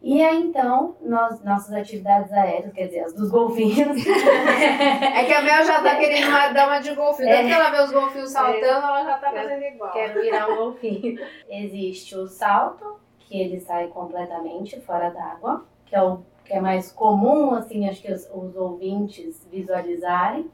E 0.00 0.22
aí, 0.22 0.40
então, 0.42 0.96
nós, 1.00 1.42
nossas 1.42 1.74
atividades 1.74 2.32
aéreas, 2.32 2.72
quer 2.72 2.86
dizer, 2.86 3.00
as 3.00 3.14
dos 3.14 3.30
golfinhos. 3.30 3.96
é 4.06 5.24
que 5.24 5.32
a 5.32 5.42
Mel 5.42 5.64
já 5.64 5.82
tá 5.82 5.96
querendo 5.96 6.28
uma 6.28 6.48
dama 6.48 6.78
de 6.78 6.94
golfinho. 6.94 7.28
Tanto 7.28 7.40
é. 7.40 7.46
que 7.46 7.52
ela 7.52 7.70
vê 7.70 7.82
os 7.82 7.90
golfinhos 7.90 8.30
saltando, 8.30 8.64
é. 8.64 8.68
ela 8.68 9.04
já 9.04 9.18
tá 9.18 9.32
fazendo 9.32 9.62
igual. 9.64 9.92
Quer 9.92 10.14
virar 10.14 10.48
um 10.50 10.56
golfinho. 10.56 11.18
Existe 11.48 12.16
o 12.16 12.28
salto, 12.28 13.00
que 13.18 13.40
ele 13.40 13.58
sai 13.58 13.88
completamente 13.88 14.80
fora 14.80 15.10
d'água, 15.10 15.66
que 15.84 15.96
é 15.96 16.02
o 16.02 16.20
que 16.44 16.54
é 16.54 16.60
mais 16.60 16.90
comum, 16.90 17.52
assim, 17.52 17.86
acho 17.86 18.00
que 18.00 18.10
os, 18.10 18.26
os 18.32 18.56
ouvintes 18.56 19.46
visualizarem. 19.50 20.50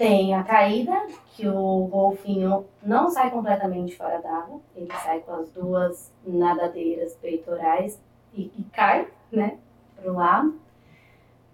Tem 0.00 0.32
a 0.32 0.42
caída, 0.42 0.94
que 1.36 1.46
o 1.46 1.86
golfinho 1.88 2.64
não 2.82 3.10
sai 3.10 3.30
completamente 3.30 3.94
fora 3.94 4.18
d'água, 4.18 4.58
ele 4.74 4.90
sai 5.04 5.20
com 5.20 5.32
as 5.34 5.50
duas 5.50 6.10
nadadeiras 6.26 7.12
peitorais 7.16 8.00
e, 8.32 8.50
e 8.58 8.64
cai, 8.72 9.06
né, 9.30 9.58
para 9.94 10.10
o 10.10 10.16
lado. 10.16 10.58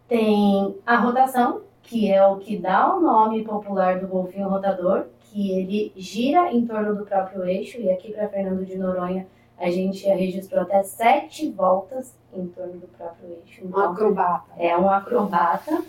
Tem 0.07 0.79
a 0.87 0.97
rotação, 0.97 1.63
que 1.83 2.09
é 2.09 2.25
o 2.25 2.37
que 2.37 2.57
dá 2.57 2.95
o 2.95 3.01
nome 3.01 3.43
popular 3.43 3.99
do 3.99 4.07
golfinho 4.07 4.49
rotador, 4.49 5.07
que 5.23 5.51
ele 5.51 5.93
gira 5.97 6.53
em 6.53 6.65
torno 6.65 6.95
do 6.95 7.05
próprio 7.05 7.45
eixo, 7.45 7.81
e 7.81 7.91
aqui 7.91 8.13
para 8.13 8.29
Fernando 8.29 8.65
de 8.65 8.79
Noronha 8.79 9.27
a 9.59 9.69
gente 9.73 10.07
registrou 10.07 10.63
até 10.63 10.85
sete 10.85 11.51
voltas 11.51 12.15
em 12.33 12.47
torno 12.47 12.75
do 12.75 12.87
próprio 12.87 13.29
eixo. 13.45 13.65
Então, 13.65 13.81
um 13.81 13.91
acrobata. 13.91 14.53
É 14.57 14.79
um 14.79 14.89
acrobata. 14.89 15.83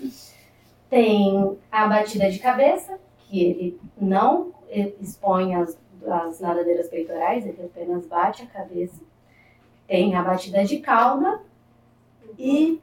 Tem 0.89 1.57
a 1.71 1.87
batida 1.87 2.29
de 2.31 2.39
cabeça, 2.39 2.99
que 3.19 3.43
ele 3.43 3.79
não 3.99 4.53
expõe 5.01 5.55
as, 5.55 5.77
as 6.05 6.39
nadadeiras 6.39 6.87
peitorais, 6.87 7.45
ele 7.45 7.63
apenas 7.63 8.05
bate 8.05 8.43
a 8.43 8.47
cabeça. 8.47 9.01
Tem 9.87 10.15
a 10.15 10.23
batida 10.23 10.63
de 10.63 10.79
cauda 10.79 11.41
e 12.37 12.81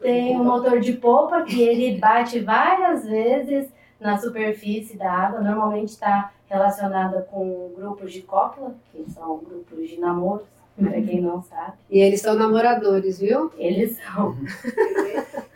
tem 0.00 0.38
o 0.38 0.44
motor 0.44 0.80
de 0.80 0.94
popa, 0.94 1.42
que 1.42 1.62
ele 1.62 1.98
bate 1.98 2.40
várias 2.40 3.06
vezes 3.06 3.72
na 4.00 4.18
superfície 4.18 4.96
da 4.96 5.10
água. 5.10 5.40
Normalmente 5.40 5.90
está 5.90 6.32
relacionada 6.48 7.22
com 7.30 7.72
grupos 7.74 8.12
de 8.12 8.22
cópula, 8.22 8.74
que 8.90 9.08
são 9.10 9.38
grupos 9.38 9.88
de 9.88 9.98
namoros, 9.98 10.46
para 10.80 10.92
quem 11.02 11.20
não 11.20 11.42
sabe. 11.42 11.72
E 11.90 12.00
eles 12.00 12.20
são 12.20 12.34
namoradores, 12.34 13.18
viu? 13.20 13.52
Eles 13.56 13.98
são. 13.98 14.36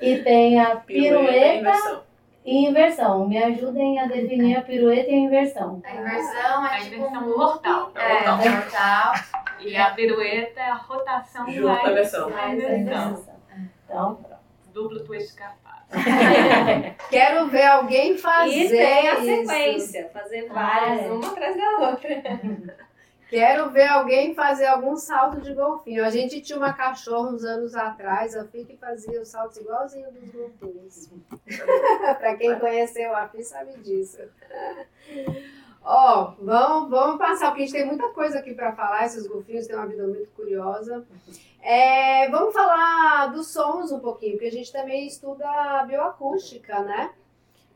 e 0.00 0.18
tem 0.18 0.60
a 0.60 0.76
pirueta, 0.86 2.02
e 2.44 2.66
inversão. 2.68 3.26
Me 3.28 3.42
ajudem 3.42 3.98
a 4.00 4.06
definir 4.06 4.56
a 4.56 4.62
pirueta 4.62 5.10
e 5.10 5.14
a 5.14 5.18
inversão. 5.18 5.82
A 5.84 5.94
inversão 5.96 6.66
é 6.66 6.76
a 6.76 6.78
tipo 6.80 6.94
inversão 6.96 7.22
um 7.22 7.36
mortal. 7.38 7.92
É, 7.96 8.12
mortal. 8.28 8.36
mortal. 8.38 9.12
E 9.60 9.76
a 9.76 9.90
pirueta 9.90 10.60
é 10.60 10.70
a 10.70 10.74
rotação 10.74 11.50
Junto 11.50 11.90
inversão. 11.90 12.28
A 12.36 12.54
inversão. 12.54 13.24
Então, 13.84 14.20
Duplo 14.72 15.00
twist 15.04 15.34
capaz. 15.34 15.76
Quero 17.10 17.46
ver 17.48 17.64
alguém 17.66 18.18
fazer 18.18 18.50
E 18.50 18.68
tem 18.68 19.08
a 19.08 19.14
isso. 19.14 19.24
sequência, 19.48 20.10
fazer 20.12 20.48
várias, 20.48 21.00
Ah, 21.00 21.04
é. 21.04 21.10
uma 21.10 21.26
atrás 21.28 21.56
da 21.56 21.70
outra. 21.90 22.85
Quero 23.28 23.70
ver 23.70 23.88
alguém 23.88 24.34
fazer 24.34 24.66
algum 24.66 24.96
salto 24.96 25.40
de 25.40 25.52
golfinho. 25.52 26.04
A 26.04 26.10
gente 26.10 26.40
tinha 26.40 26.56
uma 26.56 26.72
cachorra 26.72 27.30
uns 27.30 27.44
anos 27.44 27.74
atrás, 27.74 28.36
a 28.36 28.44
Fi, 28.44 28.64
que 28.64 28.76
fazia 28.76 29.20
os 29.20 29.28
saltos 29.28 29.56
igualzinho 29.56 30.10
dos 30.12 30.30
golfinhos. 30.30 31.10
Para 32.18 32.36
quem 32.36 32.58
conheceu 32.58 33.14
a 33.16 33.26
Fi 33.26 33.42
sabe 33.42 33.76
disso. 33.78 34.18
Ó, 35.82 36.34
vamos, 36.40 36.90
vamos 36.90 37.18
passar, 37.18 37.48
porque 37.48 37.62
a 37.62 37.66
gente 37.66 37.76
tem 37.76 37.86
muita 37.86 38.08
coisa 38.10 38.38
aqui 38.38 38.54
para 38.54 38.72
falar. 38.72 39.06
Esses 39.06 39.26
golfinhos 39.26 39.66
têm 39.66 39.76
uma 39.76 39.86
vida 39.86 40.06
muito 40.06 40.30
curiosa. 40.30 41.04
É, 41.60 42.28
vamos 42.30 42.54
falar 42.54 43.26
dos 43.32 43.48
sons 43.48 43.90
um 43.90 43.98
pouquinho, 43.98 44.32
porque 44.32 44.46
a 44.46 44.52
gente 44.52 44.72
também 44.72 45.06
estuda 45.06 45.84
bioacústica, 45.84 46.80
né? 46.80 47.12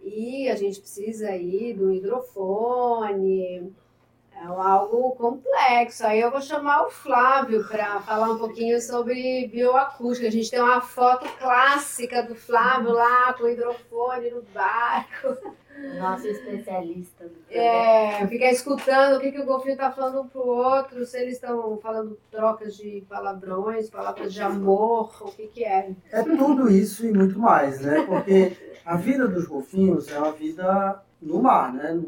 E 0.03 0.49
a 0.49 0.55
gente 0.55 0.81
precisa 0.81 1.29
aí 1.29 1.75
do 1.75 1.93
hidrofone, 1.93 3.75
é 4.41 4.47
algo 4.47 5.11
complexo. 5.17 6.07
Aí 6.07 6.21
eu 6.21 6.31
vou 6.31 6.41
chamar 6.41 6.87
o 6.87 6.91
Flávio 6.91 7.63
para 7.69 8.01
falar 8.01 8.31
um 8.31 8.39
pouquinho 8.39 8.81
sobre 8.81 9.47
bioacústica. 9.49 10.29
A 10.29 10.31
gente 10.31 10.51
tem 10.51 10.61
uma 10.61 10.81
foto 10.81 11.29
clássica 11.39 12.23
do 12.23 12.35
Flávio 12.35 12.93
lá 12.93 13.35
com 13.35 13.45
o 13.45 13.51
hidrofone 13.51 14.31
no 14.31 14.43
barco. 14.55 15.37
nosso 15.99 16.27
especialista. 16.27 17.25
do 17.25 17.35
É, 17.51 18.27
ficar 18.27 18.51
escutando 18.51 19.19
o 19.19 19.21
que, 19.21 19.31
que 19.31 19.41
o 19.41 19.45
golfinho 19.45 19.73
está 19.73 19.91
falando 19.91 20.23
um 20.23 20.29
pro 20.29 20.47
outro, 20.47 21.05
se 21.05 21.19
eles 21.19 21.35
estão 21.35 21.79
falando 21.79 22.19
trocas 22.31 22.77
de 22.77 23.05
palavrões, 23.09 23.91
palavras 23.91 24.33
de 24.33 24.41
amor, 24.41 25.11
o 25.21 25.33
que, 25.33 25.49
que 25.49 25.65
é. 25.65 25.91
É 26.11 26.23
tudo 26.23 26.71
isso 26.71 27.07
e 27.07 27.13
muito 27.13 27.39
mais, 27.39 27.81
né? 27.81 28.03
Porque 28.07 28.57
a 28.85 28.97
vida 28.97 29.29
dos 29.29 29.47
golfinhos 29.47 30.09
é 30.09 30.19
uma 30.19 30.33
vida 30.33 31.03
no 31.21 31.43
mar, 31.43 31.73
né? 31.75 32.01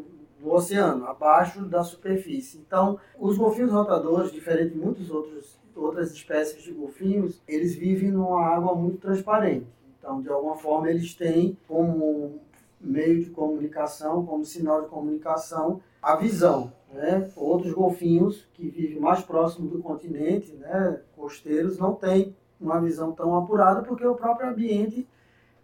No 0.43 0.53
oceano, 0.53 1.05
abaixo 1.05 1.63
da 1.65 1.83
superfície. 1.83 2.57
Então, 2.57 2.99
os 3.17 3.37
golfinhos 3.37 3.71
rotadores, 3.71 4.31
diferente 4.31 4.73
de 4.73 4.77
muitas 4.77 5.09
outros, 5.09 5.57
outras 5.73 6.11
espécies 6.11 6.61
de 6.61 6.73
golfinhos, 6.73 7.41
eles 7.47 7.73
vivem 7.73 8.11
numa 8.11 8.45
água 8.45 8.75
muito 8.75 8.97
transparente. 8.97 9.65
Então, 9.97 10.21
de 10.21 10.27
alguma 10.27 10.57
forma, 10.57 10.89
eles 10.89 11.15
têm 11.15 11.57
como 11.65 12.41
meio 12.79 13.23
de 13.23 13.29
comunicação, 13.29 14.25
como 14.25 14.43
sinal 14.43 14.81
de 14.81 14.89
comunicação, 14.89 15.81
a 16.01 16.17
visão. 16.17 16.73
Né? 16.91 17.31
Outros 17.37 17.71
golfinhos 17.73 18.45
que 18.53 18.67
vivem 18.67 18.99
mais 18.99 19.23
próximo 19.23 19.69
do 19.69 19.81
continente, 19.81 20.51
né, 20.53 20.99
costeiros, 21.15 21.79
não 21.79 21.93
têm 21.95 22.35
uma 22.59 22.79
visão 22.79 23.13
tão 23.13 23.35
apurada 23.35 23.81
porque 23.81 24.05
o 24.05 24.15
próprio 24.15 24.49
ambiente 24.49 25.07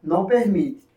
não 0.02 0.26
permite. 0.26 0.89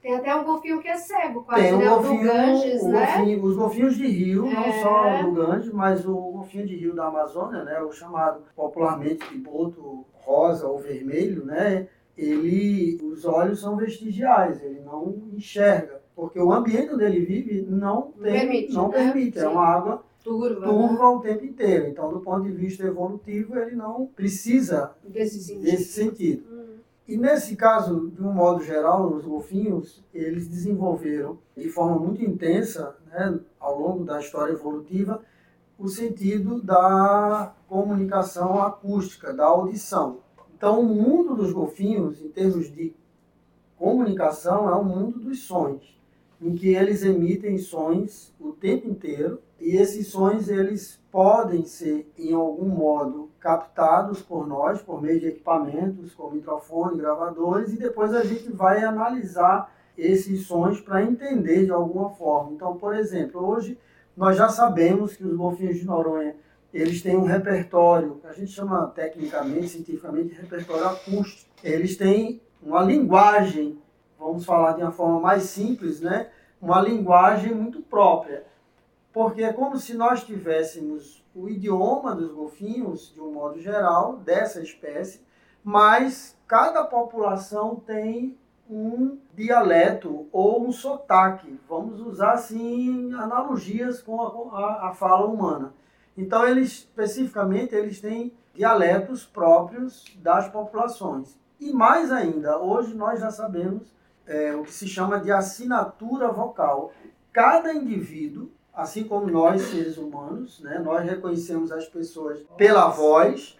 Tem 0.00 0.14
até 0.14 0.34
um 0.34 0.44
golfinho 0.44 0.80
que 0.80 0.88
é 0.88 0.96
cego, 0.96 1.42
quase, 1.42 1.62
Tem 1.62 1.74
um 1.74 1.78
né? 1.78 1.88
golfinho, 1.88 2.20
do 2.20 2.24
Ganges, 2.24 2.82
o 2.82 2.88
né? 2.88 3.06
golfinho- 3.06 3.44
os 3.44 3.56
golfinhos 3.56 3.96
de 3.96 4.06
rio, 4.06 4.46
não 4.50 4.64
É. 4.64 4.72
só 4.80 5.22
do 5.22 5.32
Ganges, 5.32 5.72
mas 5.72 6.06
o 6.06 6.14
golfinho 6.14 6.66
de 6.66 6.76
rio 6.76 6.94
da 6.94 7.06
Amazônia, 7.06 7.64
né, 7.64 7.80
o 7.82 7.92
chamado 7.92 8.42
popularmente 8.56 9.28
de 9.28 9.36
boto 9.38 10.06
rosa 10.14 10.66
ou 10.66 10.78
vermelho, 10.78 11.44
né, 11.44 11.86
ele, 12.16 12.98
os 13.02 13.24
olhos 13.24 13.60
são 13.60 13.76
vestigiais, 13.76 14.62
ele 14.62 14.80
não 14.80 15.14
enxerga, 15.34 16.00
porque 16.16 16.38
o 16.40 16.52
ambiente 16.52 16.92
onde 16.94 17.04
ele 17.04 17.20
vive 17.24 17.62
não 17.68 18.12
tem, 18.22 18.32
Permite, 18.32 18.72
não 18.72 18.88
né? 18.88 18.94
permite, 19.04 19.38
é 19.38 19.42
Sim. 19.42 19.48
uma 19.48 19.64
água 19.66 20.02
Turva, 20.22 20.66
né? 20.66 20.66
o 20.68 21.20
tempo 21.20 21.44
inteiro. 21.46 21.88
Então, 21.88 22.10
do 22.12 22.20
ponto 22.20 22.42
de 22.42 22.52
vista 22.52 22.84
evolutivo, 22.86 23.58
ele 23.58 23.74
não 23.74 24.06
precisa 24.14 24.92
Desse 25.02 25.40
sentido. 25.40 25.62
desse 25.64 25.84
sentido. 25.84 26.44
Hum. 26.50 26.59
E 27.10 27.16
nesse 27.16 27.56
caso, 27.56 28.08
de 28.08 28.22
um 28.22 28.32
modo 28.32 28.62
geral, 28.62 29.12
os 29.12 29.24
golfinhos, 29.24 30.00
eles 30.14 30.46
desenvolveram 30.46 31.38
de 31.56 31.68
forma 31.68 31.98
muito 31.98 32.24
intensa, 32.24 32.96
né, 33.08 33.36
ao 33.58 33.80
longo 33.80 34.04
da 34.04 34.20
história 34.20 34.52
evolutiva, 34.52 35.20
o 35.76 35.88
sentido 35.88 36.62
da 36.62 37.52
comunicação 37.66 38.62
acústica, 38.62 39.34
da 39.34 39.44
audição. 39.44 40.18
Então, 40.56 40.78
o 40.78 40.84
mundo 40.84 41.34
dos 41.34 41.52
golfinhos, 41.52 42.20
em 42.20 42.28
termos 42.28 42.70
de 42.70 42.94
comunicação 43.76 44.68
é 44.68 44.74
o 44.76 44.84
mundo 44.84 45.18
dos 45.18 45.42
sons, 45.42 45.99
em 46.40 46.54
que 46.54 46.74
eles 46.74 47.02
emitem 47.02 47.58
sons 47.58 48.34
o 48.40 48.52
tempo 48.52 48.88
inteiro 48.88 49.40
e 49.60 49.76
esses 49.76 50.06
sons 50.06 50.48
eles 50.48 50.98
podem 51.10 51.64
ser 51.64 52.10
em 52.18 52.32
algum 52.32 52.68
modo 52.68 53.28
captados 53.38 54.22
por 54.22 54.46
nós 54.46 54.80
por 54.80 55.02
meio 55.02 55.20
de 55.20 55.26
equipamentos 55.26 56.14
como 56.14 56.36
microfone, 56.36 56.98
gravadores 56.98 57.72
e 57.72 57.76
depois 57.76 58.14
a 58.14 58.24
gente 58.24 58.50
vai 58.50 58.82
analisar 58.82 59.74
esses 59.98 60.46
sons 60.46 60.80
para 60.80 61.02
entender 61.02 61.66
de 61.66 61.72
alguma 61.72 62.10
forma. 62.10 62.52
Então, 62.52 62.76
por 62.76 62.94
exemplo, 62.94 63.46
hoje 63.46 63.78
nós 64.16 64.36
já 64.36 64.48
sabemos 64.48 65.16
que 65.16 65.24
os 65.24 65.36
golfinhos 65.36 65.78
de 65.78 65.84
Noronha 65.84 66.34
eles 66.72 67.02
têm 67.02 67.16
um 67.16 67.24
repertório, 67.24 68.20
que 68.20 68.26
a 68.28 68.32
gente 68.32 68.52
chama 68.52 68.86
tecnicamente, 68.94 69.68
cientificamente, 69.68 70.28
de 70.28 70.40
repertório 70.40 70.86
acústico. 70.86 71.50
Eles 71.64 71.96
têm 71.96 72.40
uma 72.62 72.82
linguagem, 72.82 73.78
vamos 74.20 74.44
falar 74.44 74.74
de 74.74 74.82
uma 74.82 74.92
forma 74.92 75.18
mais 75.18 75.44
simples, 75.44 76.00
né? 76.00 76.28
uma 76.60 76.80
linguagem 76.80 77.54
muito 77.54 77.80
própria. 77.80 78.44
Porque 79.12 79.42
é 79.42 79.52
como 79.52 79.78
se 79.78 79.94
nós 79.94 80.22
tivéssemos 80.22 81.24
o 81.34 81.48
idioma 81.48 82.14
dos 82.14 82.30
golfinhos, 82.32 83.12
de 83.12 83.20
um 83.20 83.32
modo 83.32 83.58
geral, 83.58 84.18
dessa 84.18 84.62
espécie, 84.62 85.20
mas 85.64 86.36
cada 86.46 86.84
população 86.84 87.76
tem 87.76 88.36
um 88.68 89.18
dialeto 89.34 90.28
ou 90.30 90.66
um 90.66 90.70
sotaque. 90.70 91.58
Vamos 91.68 92.00
usar 92.00 92.32
assim 92.32 93.12
analogias 93.14 94.00
com 94.00 94.50
a, 94.52 94.90
a, 94.90 94.94
fala 94.94 95.26
humana. 95.26 95.72
Então 96.16 96.46
eles 96.46 96.70
especificamente 96.70 97.74
eles 97.74 98.00
têm 98.00 98.32
dialetos 98.54 99.24
próprios 99.24 100.04
das 100.22 100.48
populações. 100.48 101.36
E 101.58 101.72
mais 101.72 102.12
ainda, 102.12 102.58
hoje 102.58 102.94
nós 102.94 103.20
já 103.20 103.30
sabemos 103.30 103.92
é, 104.30 104.54
o 104.54 104.62
que 104.62 104.72
se 104.72 104.86
chama 104.86 105.18
de 105.18 105.32
assinatura 105.32 106.28
vocal. 106.28 106.92
Cada 107.32 107.74
indivíduo, 107.74 108.48
assim 108.72 109.02
como 109.02 109.26
nós 109.26 109.60
seres 109.62 109.98
humanos, 109.98 110.60
né, 110.60 110.78
nós 110.78 111.04
reconhecemos 111.04 111.72
as 111.72 111.86
pessoas 111.86 112.40
pela 112.56 112.88
voz. 112.88 113.58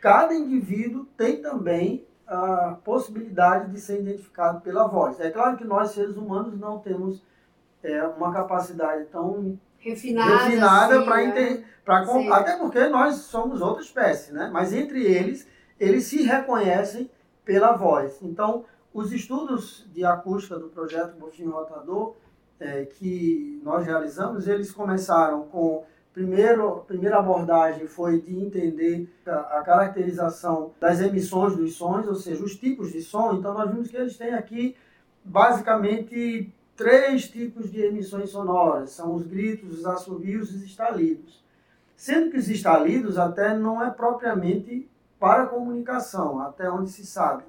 Cada 0.00 0.32
indivíduo 0.32 1.04
tem 1.16 1.42
também 1.42 2.06
a 2.26 2.78
possibilidade 2.84 3.72
de 3.72 3.80
ser 3.80 4.00
identificado 4.00 4.60
pela 4.60 4.86
voz. 4.86 5.18
É 5.18 5.30
claro 5.30 5.56
que 5.56 5.64
nós, 5.64 5.90
seres 5.90 6.16
humanos, 6.16 6.58
não 6.58 6.78
temos 6.78 7.20
é, 7.82 8.04
uma 8.06 8.32
capacidade 8.32 9.06
tão 9.06 9.58
refinada, 9.78 10.44
refinada 10.44 10.96
assim, 10.96 11.04
para 11.04 11.16
né? 11.16 11.24
entender. 11.24 11.66
Até 12.32 12.56
porque 12.56 12.86
nós 12.86 13.16
somos 13.16 13.60
outra 13.60 13.82
espécie, 13.82 14.32
né? 14.32 14.48
mas 14.52 14.72
entre 14.72 15.04
eles, 15.04 15.48
eles 15.80 16.04
se 16.04 16.22
reconhecem 16.22 17.10
pela 17.44 17.72
voz. 17.72 18.22
Então, 18.22 18.64
os 18.92 19.12
estudos 19.12 19.86
de 19.92 20.04
acústica 20.04 20.58
do 20.58 20.68
projeto 20.68 21.16
Golfinho 21.18 21.50
Rotador, 21.50 22.14
é, 22.60 22.84
que 22.84 23.60
nós 23.64 23.84
realizamos, 23.84 24.46
eles 24.46 24.70
começaram 24.70 25.42
com 25.46 25.84
Primeiro, 26.12 26.84
primeira 26.86 27.18
abordagem 27.18 27.86
foi 27.86 28.20
de 28.20 28.38
entender 28.38 29.08
a, 29.26 29.60
a, 29.60 29.62
caracterização 29.62 30.72
das 30.78 31.00
emissões 31.00 31.56
dos 31.56 31.74
sons, 31.74 32.06
ou 32.06 32.14
seja, 32.14 32.44
os 32.44 32.54
tipos 32.54 32.92
de 32.92 33.00
som. 33.00 33.32
Então, 33.32 33.54
nós 33.54 33.70
vimos 33.70 33.88
que 33.88 33.96
eles 33.96 34.18
têm 34.18 34.34
aqui, 34.34 34.76
basicamente, 35.24 36.52
três 36.76 37.30
tipos 37.30 37.72
de 37.72 37.80
emissões 37.80 38.28
sonoras. 38.28 38.90
São 38.90 39.14
os 39.14 39.26
gritos, 39.26 39.78
os 39.78 39.86
assobios 39.86 40.52
e 40.52 40.56
os 40.56 40.62
estalidos. 40.64 41.42
Sendo 41.96 42.30
que 42.30 42.36
os 42.36 42.50
estalidos 42.50 43.16
até 43.16 43.56
não 43.56 43.82
é 43.82 43.90
propriamente 43.90 44.86
para 45.18 45.46
comunicação, 45.46 46.40
até 46.40 46.70
onde 46.70 46.90
se 46.90 47.06
sabe. 47.06 47.44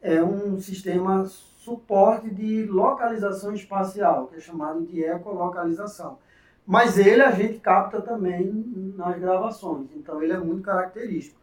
É 0.00 0.22
um 0.22 0.58
sistema 0.60 1.26
suporte 1.26 2.30
de 2.30 2.64
localização 2.66 3.52
espacial, 3.52 4.28
que 4.28 4.36
é 4.36 4.40
chamado 4.40 4.82
de 4.86 5.02
ecolocalização. 5.02 6.18
Mas 6.66 6.98
ele 6.98 7.22
a 7.22 7.30
gente 7.30 7.58
capta 7.60 8.00
também 8.00 8.52
nas 8.96 9.18
gravações, 9.18 9.88
então 9.96 10.22
ele 10.22 10.32
é 10.32 10.38
muito 10.38 10.62
característico. 10.62 11.38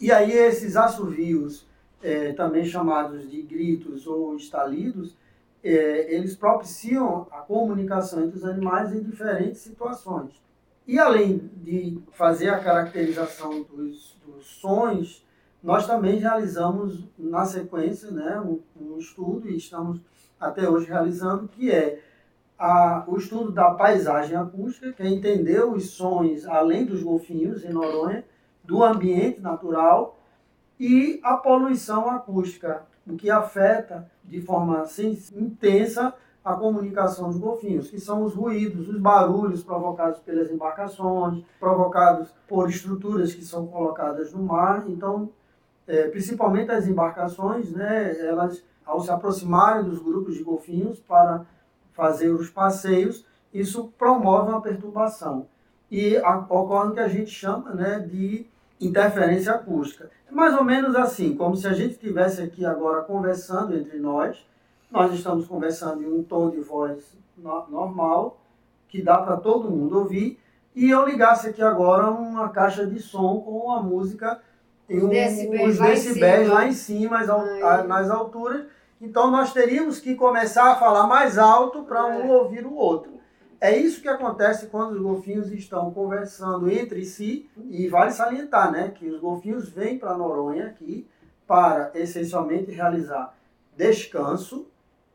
E 0.00 0.10
aí 0.10 0.32
esses 0.32 0.76
assovios, 0.76 1.66
é, 2.02 2.32
também 2.32 2.64
chamados 2.64 3.30
de 3.30 3.42
gritos 3.42 4.06
ou 4.06 4.34
estalidos, 4.34 5.16
é, 5.62 6.14
eles 6.14 6.34
propiciam 6.34 7.26
a 7.30 7.38
comunicação 7.38 8.24
entre 8.24 8.38
os 8.38 8.44
animais 8.44 8.94
em 8.94 9.02
diferentes 9.02 9.60
situações. 9.60 10.32
E 10.86 10.98
além 10.98 11.50
de 11.62 12.00
fazer 12.12 12.48
a 12.48 12.58
caracterização 12.58 13.62
dos, 13.62 14.16
dos 14.24 14.46
sons, 14.46 15.24
nós 15.62 15.86
também 15.86 16.18
realizamos 16.18 17.04
na 17.18 17.44
sequência 17.44 18.10
né, 18.10 18.40
um, 18.40 18.60
um 18.80 18.98
estudo, 18.98 19.48
e 19.48 19.56
estamos 19.56 20.00
até 20.38 20.68
hoje 20.68 20.86
realizando, 20.86 21.48
que 21.48 21.70
é 21.70 22.00
a, 22.58 23.04
o 23.06 23.16
estudo 23.16 23.52
da 23.52 23.70
paisagem 23.70 24.36
acústica, 24.36 24.92
que 24.92 25.02
é 25.02 25.08
entender 25.08 25.64
os 25.64 25.90
sons 25.90 26.46
além 26.46 26.84
dos 26.84 27.02
golfinhos 27.02 27.64
em 27.64 27.72
Noronha, 27.72 28.24
do 28.64 28.84
ambiente 28.84 29.40
natural 29.40 30.18
e 30.78 31.20
a 31.22 31.36
poluição 31.36 32.08
acústica, 32.08 32.82
o 33.06 33.16
que 33.16 33.30
afeta 33.30 34.10
de 34.24 34.40
forma 34.40 34.80
assim, 34.80 35.18
intensa 35.34 36.14
a 36.42 36.54
comunicação 36.54 37.28
dos 37.28 37.38
golfinhos, 37.38 37.90
que 37.90 38.00
são 38.00 38.22
os 38.22 38.34
ruídos, 38.34 38.88
os 38.88 38.98
barulhos 38.98 39.62
provocados 39.62 40.20
pelas 40.20 40.50
embarcações, 40.50 41.44
provocados 41.58 42.30
por 42.48 42.68
estruturas 42.70 43.34
que 43.34 43.44
são 43.44 43.66
colocadas 43.66 44.32
no 44.32 44.42
mar. 44.42 44.84
Então, 44.88 45.30
é, 45.86 46.08
principalmente 46.08 46.70
as 46.70 46.86
embarcações, 46.86 47.70
né, 47.72 48.18
elas, 48.20 48.62
ao 48.84 49.00
se 49.00 49.10
aproximarem 49.10 49.84
dos 49.84 50.00
grupos 50.00 50.34
de 50.34 50.42
golfinhos 50.42 50.98
para 51.00 51.44
fazer 51.92 52.30
os 52.30 52.48
passeios, 52.50 53.24
isso 53.52 53.92
promove 53.98 54.50
uma 54.50 54.62
perturbação. 54.62 55.46
E 55.90 56.16
a, 56.18 56.38
ocorre 56.38 56.90
o 56.90 56.94
que 56.94 57.00
a 57.00 57.08
gente 57.08 57.30
chama 57.30 57.74
né, 57.74 57.98
de 57.98 58.46
interferência 58.80 59.52
acústica. 59.52 60.10
É 60.28 60.32
mais 60.32 60.56
ou 60.56 60.64
menos 60.64 60.94
assim, 60.94 61.36
como 61.36 61.56
se 61.56 61.66
a 61.66 61.72
gente 61.72 61.92
estivesse 61.92 62.40
aqui 62.40 62.64
agora 62.64 63.02
conversando 63.02 63.76
entre 63.76 63.98
nós, 63.98 64.46
nós 64.90 65.12
estamos 65.12 65.46
conversando 65.46 66.02
em 66.02 66.12
um 66.12 66.22
tom 66.22 66.50
de 66.50 66.60
voz 66.60 67.16
no, 67.36 67.68
normal, 67.68 68.40
que 68.88 69.02
dá 69.02 69.18
para 69.18 69.36
todo 69.36 69.70
mundo 69.70 69.98
ouvir, 69.98 70.38
e 70.74 70.88
eu 70.90 71.04
ligasse 71.04 71.48
aqui 71.48 71.62
agora 71.62 72.10
uma 72.10 72.48
caixa 72.48 72.86
de 72.86 73.00
som 73.00 73.40
com 73.40 73.72
a 73.72 73.82
música 73.82 74.40
em 74.90 75.02
um, 75.04 75.08
decibéis 75.08 75.68
os 75.70 75.78
lá 75.78 75.86
em 75.86 75.90
decibéis 75.94 76.42
cima. 76.46 76.54
lá 76.54 76.66
em 76.66 76.72
cima, 76.72 77.18
a- 77.18 77.82
nas 77.84 78.10
alturas, 78.10 78.64
então 79.00 79.30
nós 79.30 79.52
teríamos 79.52 79.98
que 80.00 80.14
começar 80.14 80.72
a 80.72 80.76
falar 80.76 81.06
mais 81.06 81.38
alto 81.38 81.82
para 81.84 82.06
um 82.06 82.28
ouvir 82.30 82.66
o 82.66 82.74
outro. 82.74 83.12
É 83.60 83.76
isso 83.76 84.00
que 84.00 84.08
acontece 84.08 84.66
quando 84.66 84.92
os 84.92 85.00
golfinhos 85.02 85.50
estão 85.52 85.90
conversando 85.90 86.70
entre 86.70 87.04
si, 87.04 87.48
e 87.68 87.88
vale 87.88 88.10
salientar 88.10 88.72
né, 88.72 88.88
que 88.94 89.06
os 89.08 89.20
golfinhos 89.20 89.68
vêm 89.68 89.98
para 89.98 90.16
Noronha 90.16 90.66
aqui 90.66 91.06
para 91.46 91.90
essencialmente 91.94 92.70
realizar 92.70 93.34
descanso, 93.76 94.66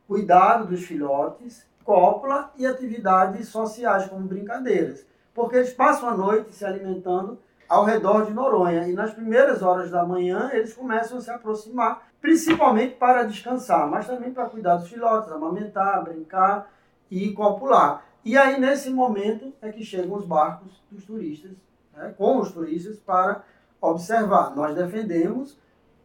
cuidado 0.06 0.66
dos 0.66 0.82
filhotes, 0.84 1.64
cópula 1.84 2.52
e 2.56 2.66
atividades 2.66 3.48
sociais, 3.48 4.06
como 4.06 4.26
brincadeiras. 4.26 5.04
Porque 5.34 5.56
eles 5.56 5.72
passam 5.72 6.08
a 6.08 6.16
noite 6.16 6.52
se 6.54 6.64
alimentando 6.64 7.38
ao 7.68 7.84
redor 7.84 8.26
de 8.26 8.32
Noronha. 8.32 8.86
E 8.88 8.92
nas 8.92 9.12
primeiras 9.12 9.62
horas 9.62 9.90
da 9.90 10.04
manhã 10.04 10.50
eles 10.52 10.74
começam 10.74 11.18
a 11.18 11.20
se 11.20 11.30
aproximar, 11.30 12.08
principalmente 12.20 12.94
para 12.94 13.24
descansar, 13.24 13.88
mas 13.88 14.06
também 14.06 14.32
para 14.32 14.48
cuidar 14.48 14.76
dos 14.76 14.88
filhotes, 14.88 15.30
amamentar, 15.30 16.04
brincar 16.04 16.70
e 17.10 17.32
copular. 17.32 18.04
E 18.24 18.36
aí, 18.36 18.58
nesse 18.58 18.90
momento, 18.90 19.52
é 19.62 19.70
que 19.70 19.84
chegam 19.84 20.16
os 20.16 20.24
barcos 20.24 20.82
dos 20.90 21.04
turistas, 21.04 21.52
né, 21.94 22.12
com 22.18 22.38
os 22.38 22.50
turistas, 22.50 22.98
para 22.98 23.42
observar. 23.80 24.54
Nós 24.56 24.74
defendemos 24.74 25.56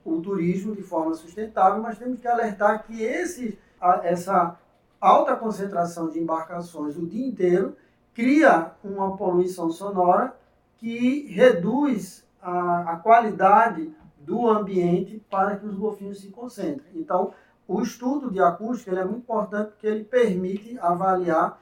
o 0.05 0.21
turismo 0.21 0.75
de 0.75 0.83
forma 0.83 1.13
sustentável, 1.13 1.81
mas 1.81 1.97
temos 1.97 2.19
que 2.19 2.27
alertar 2.27 2.83
que 2.83 3.01
esse, 3.03 3.57
essa 4.03 4.55
alta 4.99 5.35
concentração 5.35 6.09
de 6.09 6.19
embarcações 6.19 6.95
o 6.95 7.07
dia 7.07 7.25
inteiro 7.25 7.75
cria 8.13 8.71
uma 8.83 9.17
poluição 9.17 9.71
sonora 9.71 10.35
que 10.81 11.27
reduz 11.27 12.27
a, 12.41 12.93
a 12.93 12.95
qualidade 12.97 13.93
do 14.17 14.49
ambiente 14.49 15.23
para 15.29 15.55
que 15.55 15.65
os 15.65 15.75
golfinhos 15.75 16.19
se 16.19 16.29
concentrem. 16.29 16.91
Então, 16.95 17.33
o 17.67 17.81
estudo 17.81 18.31
de 18.31 18.41
acústica 18.41 18.91
é 18.91 19.05
muito 19.05 19.19
importante 19.19 19.69
porque 19.69 19.87
ele 19.87 20.03
permite 20.03 20.77
avaliar 20.79 21.61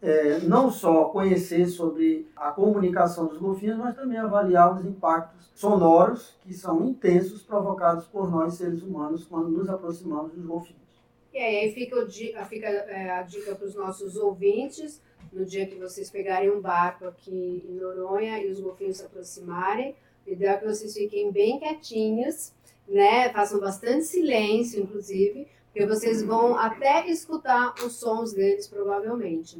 é, 0.00 0.38
não 0.40 0.70
só 0.70 1.06
conhecer 1.06 1.66
sobre 1.66 2.30
a 2.34 2.52
comunicação 2.52 3.26
dos 3.26 3.38
golfinhos, 3.38 3.76
mas 3.76 3.94
também 3.94 4.16
avaliar 4.16 4.72
os 4.74 4.84
impactos 4.86 5.50
sonoros 5.54 6.38
que 6.40 6.54
são 6.54 6.86
intensos 6.86 7.42
provocados 7.42 8.06
por 8.06 8.30
nós 8.30 8.54
seres 8.54 8.82
humanos 8.82 9.26
quando 9.26 9.50
nos 9.50 9.68
aproximamos 9.68 10.32
dos 10.32 10.46
golfinhos. 10.46 10.80
E 11.32 11.38
aí, 11.38 11.72
fica, 11.72 11.96
o 12.00 12.06
di- 12.06 12.34
fica 12.48 12.66
é, 12.66 13.10
a 13.10 13.22
dica 13.22 13.54
para 13.54 13.66
os 13.66 13.74
nossos 13.74 14.16
ouvintes, 14.16 15.00
no 15.32 15.44
dia 15.44 15.66
que 15.66 15.76
vocês 15.76 16.10
pegarem 16.10 16.50
um 16.50 16.60
barco 16.60 17.06
aqui 17.06 17.64
em 17.68 17.74
Noronha 17.74 18.38
e 18.42 18.50
os 18.50 18.58
golfinhos 18.60 18.96
se 18.96 19.04
aproximarem, 19.04 19.94
o 20.26 20.30
ideal 20.30 20.56
é 20.56 20.58
que 20.58 20.66
vocês 20.66 20.92
fiquem 20.92 21.30
bem 21.30 21.58
quietinhos, 21.58 22.52
né? 22.88 23.28
Façam 23.32 23.60
bastante 23.60 24.04
silêncio, 24.04 24.82
inclusive, 24.82 25.46
Porque 25.72 25.86
vocês 25.86 26.20
vão 26.20 26.56
até 26.56 27.08
escutar 27.08 27.74
os 27.84 27.92
sons 27.92 28.32
deles, 28.32 28.66
provavelmente. 28.66 29.56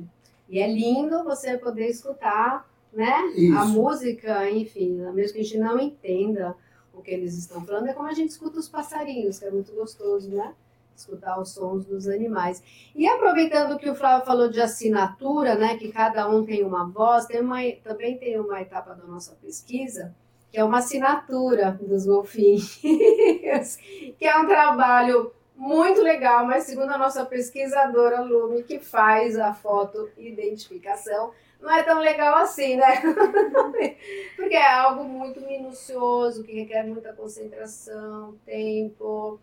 E 0.49 0.59
é 0.59 0.67
lindo 0.67 1.23
você 1.23 1.57
poder 1.57 1.87
escutar, 1.87 2.69
né? 2.93 3.27
Isso. 3.37 3.57
A 3.57 3.65
música, 3.65 4.51
enfim, 4.51 4.97
mesmo 5.15 5.35
que 5.35 5.41
a 5.41 5.45
gente 5.45 5.57
não 5.59 5.79
entenda 5.79 6.57
o 6.93 7.01
que 7.01 7.13
eles 7.13 7.39
estão 7.39 7.65
falando, 7.65 7.87
é 7.87 7.93
como 7.93 8.09
a 8.09 8.13
gente 8.13 8.31
escuta 8.31 8.59
os 8.59 8.69
passarinhos, 8.69 9.39
que 9.39 9.45
é 9.45 9.51
muito 9.53 9.71
gostoso, 9.73 10.29
né? 10.31 10.53
Escutar 11.01 11.41
os 11.41 11.55
sons 11.55 11.85
dos 11.85 12.07
animais. 12.07 12.63
E 12.95 13.09
aproveitando 13.09 13.79
que 13.79 13.89
o 13.89 13.95
Flávio 13.95 14.27
falou 14.27 14.49
de 14.49 14.61
assinatura, 14.61 15.55
né? 15.55 15.77
Que 15.77 15.91
cada 15.91 16.29
um 16.29 16.45
tem 16.45 16.65
uma 16.65 16.87
voz, 16.87 17.27
tem 17.27 17.41
uma, 17.41 17.59
também 17.83 18.19
tem 18.19 18.39
uma 18.39 18.61
etapa 18.61 18.95
da 18.95 19.05
nossa 19.05 19.35
pesquisa, 19.35 20.15
que 20.51 20.59
é 20.59 20.65
uma 20.65 20.79
assinatura 20.79 21.79
dos 21.81 22.07
golfinhos, 22.07 22.81
que 24.19 24.27
é 24.27 24.37
um 24.37 24.47
trabalho 24.47 25.33
muito 25.57 26.01
legal, 26.01 26.47
mas 26.47 26.65
segundo 26.65 26.91
a 26.91 26.99
nossa 26.99 27.25
pesquisadora 27.25 28.23
Lume, 28.23 28.63
que 28.63 28.79
faz 28.79 29.39
a 29.39 29.53
foto 29.53 30.09
identificação, 30.17 31.33
não 31.61 31.71
é 31.71 31.83
tão 31.83 32.01
legal 32.01 32.37
assim, 32.37 32.77
né? 32.77 33.03
Porque 34.37 34.55
é 34.55 34.73
algo 34.73 35.05
muito 35.05 35.41
minucioso, 35.43 36.43
que 36.43 36.55
requer 36.55 36.85
muita 36.85 37.13
concentração, 37.13 38.39
tempo. 38.47 39.39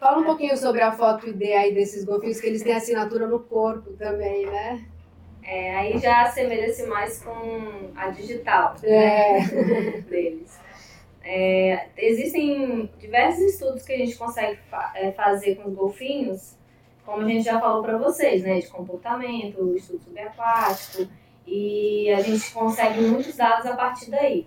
Fala 0.00 0.18
um 0.18 0.24
pouquinho 0.24 0.56
sobre 0.56 0.80
a 0.80 0.90
foto 0.92 1.28
ID 1.28 1.42
aí 1.52 1.74
desses 1.74 2.04
golfinhos, 2.04 2.40
que 2.40 2.46
eles 2.46 2.62
têm 2.62 2.72
assinatura 2.74 3.26
no 3.26 3.38
corpo 3.40 3.92
também, 3.92 4.46
né? 4.46 4.82
É, 5.42 5.76
aí 5.76 5.98
já 5.98 6.22
assemelha-se 6.22 6.86
mais 6.86 7.22
com 7.22 7.90
a 7.94 8.08
digital 8.08 8.76
É. 8.82 9.40
né, 9.40 10.00
deles. 10.08 10.58
É, 11.22 11.88
existem 11.98 12.90
diversos 12.98 13.42
estudos 13.54 13.82
que 13.82 13.92
a 13.92 13.98
gente 13.98 14.16
consegue 14.16 14.58
fa- 14.70 14.90
é, 14.94 15.12
fazer 15.12 15.56
com 15.56 15.68
os 15.68 15.74
golfinhos, 15.74 16.56
como 17.04 17.22
a 17.22 17.28
gente 17.28 17.44
já 17.44 17.60
falou 17.60 17.82
para 17.82 17.98
vocês, 17.98 18.42
né, 18.42 18.58
de 18.58 18.68
comportamento, 18.68 19.74
estudo 19.76 20.02
subaquático, 20.02 21.06
e 21.46 22.10
a 22.10 22.20
gente 22.22 22.50
consegue 22.52 23.02
muitos 23.02 23.36
dados 23.36 23.66
a 23.66 23.76
partir 23.76 24.10
daí. 24.10 24.46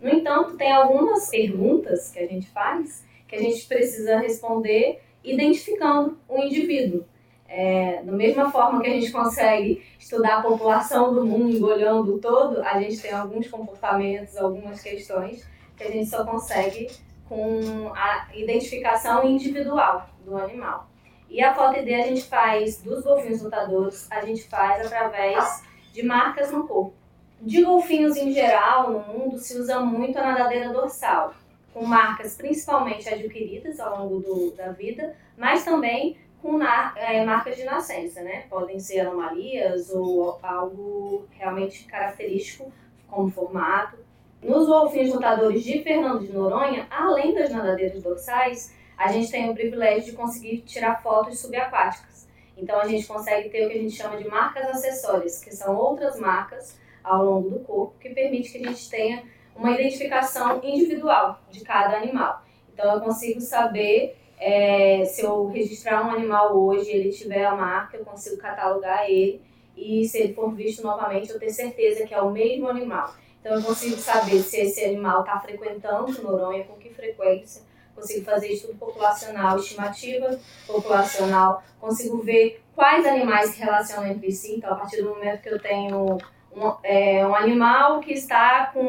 No 0.00 0.08
entanto, 0.08 0.56
tem 0.56 0.72
algumas 0.72 1.28
perguntas 1.28 2.10
que 2.10 2.18
a 2.18 2.26
gente 2.26 2.48
faz 2.50 3.04
que 3.30 3.36
a 3.36 3.40
gente 3.40 3.64
precisa 3.66 4.18
responder 4.18 5.00
identificando 5.22 6.18
o 6.28 6.38
indivíduo. 6.38 7.04
É, 7.48 8.02
da 8.02 8.12
mesma 8.12 8.50
forma 8.50 8.80
que 8.80 8.88
a 8.88 8.92
gente 8.92 9.10
consegue 9.10 9.84
estudar 9.98 10.38
a 10.38 10.42
população 10.42 11.14
do 11.14 11.24
mundo 11.24 11.64
olhando 11.66 12.16
o 12.16 12.18
todo, 12.18 12.60
a 12.62 12.80
gente 12.80 13.00
tem 13.00 13.12
alguns 13.12 13.48
comportamentos, 13.48 14.36
algumas 14.36 14.82
questões 14.82 15.46
que 15.76 15.84
a 15.84 15.90
gente 15.90 16.08
só 16.08 16.24
consegue 16.24 16.88
com 17.28 17.92
a 17.94 18.28
identificação 18.34 19.24
individual 19.28 20.08
do 20.24 20.36
animal. 20.36 20.88
E 21.28 21.40
a 21.42 21.54
foto 21.54 21.78
ID 21.78 21.88
a 21.92 22.06
gente 22.06 22.24
faz 22.24 22.82
dos 22.82 23.04
golfinhos 23.04 23.42
lutadores, 23.42 24.10
a 24.10 24.24
gente 24.24 24.42
faz 24.48 24.86
através 24.86 25.62
de 25.92 26.02
marcas 26.02 26.50
no 26.50 26.66
corpo. 26.66 26.94
De 27.40 27.62
golfinhos 27.62 28.16
em 28.16 28.32
geral, 28.32 28.90
no 28.90 29.00
mundo, 29.00 29.38
se 29.38 29.56
usa 29.58 29.80
muito 29.80 30.18
a 30.18 30.22
nadadeira 30.22 30.72
dorsal, 30.72 31.34
com 31.72 31.84
marcas 31.84 32.36
principalmente 32.36 33.08
adquiridas 33.08 33.78
ao 33.78 34.04
longo 34.04 34.20
do, 34.20 34.50
da 34.52 34.72
vida, 34.72 35.16
mas 35.36 35.64
também 35.64 36.16
com 36.42 36.62
é, 36.62 37.24
marcas 37.24 37.56
de 37.56 37.64
nascença, 37.64 38.22
né? 38.22 38.46
Podem 38.48 38.80
ser 38.80 39.00
anomalias 39.00 39.90
ou 39.90 40.38
algo 40.42 41.26
realmente 41.32 41.84
característico, 41.84 42.72
como 43.06 43.30
formato. 43.30 43.98
Nos 44.42 44.66
golfinhos 44.66 45.12
lutadores 45.12 45.62
de 45.62 45.82
Fernando 45.82 46.26
de 46.26 46.32
Noronha, 46.32 46.86
além 46.90 47.34
das 47.34 47.50
nadadeiras 47.50 48.02
dorsais, 48.02 48.74
a 48.96 49.12
gente 49.12 49.30
tem 49.30 49.50
o 49.50 49.54
privilégio 49.54 50.10
de 50.10 50.12
conseguir 50.12 50.58
tirar 50.62 51.02
fotos 51.02 51.38
subaquáticas. 51.38 52.26
Então 52.56 52.78
a 52.80 52.86
gente 52.86 53.06
consegue 53.06 53.50
ter 53.50 53.66
o 53.66 53.70
que 53.70 53.78
a 53.78 53.80
gente 53.82 53.94
chama 53.94 54.16
de 54.16 54.28
marcas 54.28 54.66
acessórias, 54.66 55.42
que 55.42 55.54
são 55.54 55.76
outras 55.76 56.18
marcas 56.18 56.78
ao 57.02 57.24
longo 57.24 57.50
do 57.50 57.60
corpo, 57.60 57.94
que 58.00 58.10
permite 58.10 58.52
que 58.52 58.64
a 58.64 58.68
gente 58.68 58.88
tenha 58.88 59.24
uma 59.60 59.72
identificação 59.72 60.60
individual 60.64 61.38
de 61.50 61.60
cada 61.60 61.98
animal. 61.98 62.42
Então 62.72 62.94
eu 62.94 63.00
consigo 63.00 63.40
saber 63.40 64.16
é, 64.38 65.04
se 65.04 65.20
eu 65.20 65.46
registrar 65.48 66.06
um 66.06 66.10
animal 66.10 66.56
hoje, 66.56 66.90
ele 66.90 67.10
tiver 67.10 67.44
a 67.44 67.54
marca, 67.54 67.98
eu 67.98 68.04
consigo 68.04 68.38
catalogar 68.38 69.08
ele 69.08 69.42
e 69.76 70.08
se 70.08 70.18
ele 70.18 70.34
for 70.34 70.50
visto 70.54 70.82
novamente, 70.82 71.30
eu 71.30 71.38
ter 71.38 71.50
certeza 71.50 72.06
que 72.06 72.14
é 72.14 72.20
o 72.20 72.30
mesmo 72.30 72.68
animal. 72.68 73.14
Então 73.38 73.54
eu 73.54 73.62
consigo 73.62 73.96
saber 73.96 74.40
se 74.40 74.60
esse 74.60 74.82
animal 74.82 75.20
está 75.20 75.38
frequentando 75.38 76.22
Noronha, 76.22 76.64
com 76.64 76.74
que 76.74 76.88
frequência, 76.88 77.62
consigo 77.94 78.24
fazer 78.24 78.48
estudo 78.48 78.78
populacional, 78.78 79.58
estimativa 79.58 80.38
populacional, 80.66 81.62
consigo 81.78 82.22
ver 82.22 82.62
quais 82.74 83.04
animais 83.06 83.50
se 83.50 83.60
relacionam 83.60 84.06
entre 84.10 84.32
si. 84.32 84.56
Então, 84.56 84.72
a 84.72 84.76
partir 84.76 85.02
do 85.02 85.10
momento 85.10 85.42
que 85.42 85.50
eu 85.50 85.60
tenho 85.60 86.18
um, 86.54 86.72
é, 86.82 87.26
um 87.26 87.34
animal 87.34 88.00
que 88.00 88.12
está 88.12 88.66
com 88.72 88.82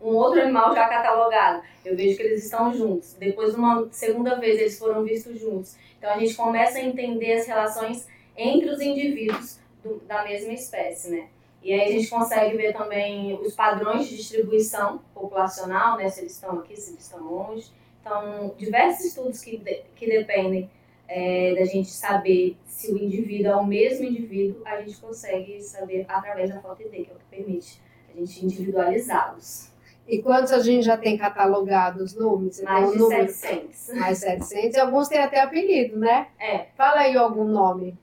um 0.00 0.14
outro 0.14 0.40
animal 0.40 0.74
já 0.74 0.88
catalogado, 0.88 1.62
eu 1.84 1.96
vejo 1.96 2.16
que 2.16 2.22
eles 2.22 2.44
estão 2.44 2.72
juntos. 2.72 3.14
Depois, 3.14 3.54
uma 3.54 3.86
segunda 3.90 4.34
vez, 4.36 4.58
eles 4.58 4.78
foram 4.78 5.04
vistos 5.04 5.38
juntos. 5.38 5.76
Então, 5.98 6.10
a 6.10 6.18
gente 6.18 6.34
começa 6.34 6.78
a 6.78 6.82
entender 6.82 7.34
as 7.34 7.46
relações 7.46 8.06
entre 8.36 8.68
os 8.70 8.80
indivíduos 8.80 9.58
do- 9.82 10.00
da 10.06 10.24
mesma 10.24 10.52
espécie, 10.52 11.10
né? 11.10 11.28
E 11.62 11.72
aí 11.72 11.88
a 11.88 11.92
gente 11.92 12.08
consegue 12.08 12.56
ver 12.56 12.72
também 12.72 13.34
os 13.40 13.54
padrões 13.54 14.06
de 14.08 14.16
distribuição 14.16 15.00
populacional, 15.12 15.96
né? 15.96 16.08
Se 16.08 16.20
eles 16.20 16.32
estão 16.32 16.58
aqui, 16.60 16.76
se 16.76 16.92
eles 16.92 17.02
estão 17.02 17.20
longe. 17.24 17.66
Então, 18.00 18.54
diversos 18.56 19.06
estudos 19.06 19.40
que, 19.40 19.56
de- 19.56 19.82
que 19.96 20.06
dependem 20.06 20.70
é, 21.08 21.54
da 21.54 21.64
gente 21.64 21.88
saber 21.90 22.56
se 22.76 22.92
o 22.92 22.98
indivíduo 22.98 23.52
é 23.52 23.56
o 23.56 23.64
mesmo 23.64 24.04
indivíduo, 24.04 24.60
a 24.66 24.82
gente 24.82 25.00
consegue 25.00 25.62
saber 25.62 26.04
através 26.06 26.50
da 26.50 26.60
foto 26.60 26.82
ID, 26.82 27.06
que 27.06 27.10
é 27.10 27.14
o 27.14 27.16
que 27.16 27.24
permite 27.30 27.80
a 28.06 28.18
gente 28.18 28.44
individualizá-los. 28.44 29.72
E 30.06 30.20
quantos 30.20 30.52
a 30.52 30.58
gente 30.58 30.84
já 30.84 30.94
tem 30.98 31.16
catalogados, 31.16 32.14
Lume? 32.14 32.52
Você 32.52 32.64
Mais 32.64 32.80
tem 32.80 32.88
um 32.88 32.92
de 32.92 32.98
número? 32.98 33.32
700. 33.32 33.94
Mais 33.98 34.18
700. 34.18 34.76
E 34.76 34.78
alguns 34.78 35.08
têm 35.08 35.18
até 35.18 35.40
apelido, 35.40 35.98
né? 35.98 36.28
É. 36.38 36.66
Fala 36.76 37.00
aí 37.00 37.16
algum 37.16 37.44
nome. 37.44 37.98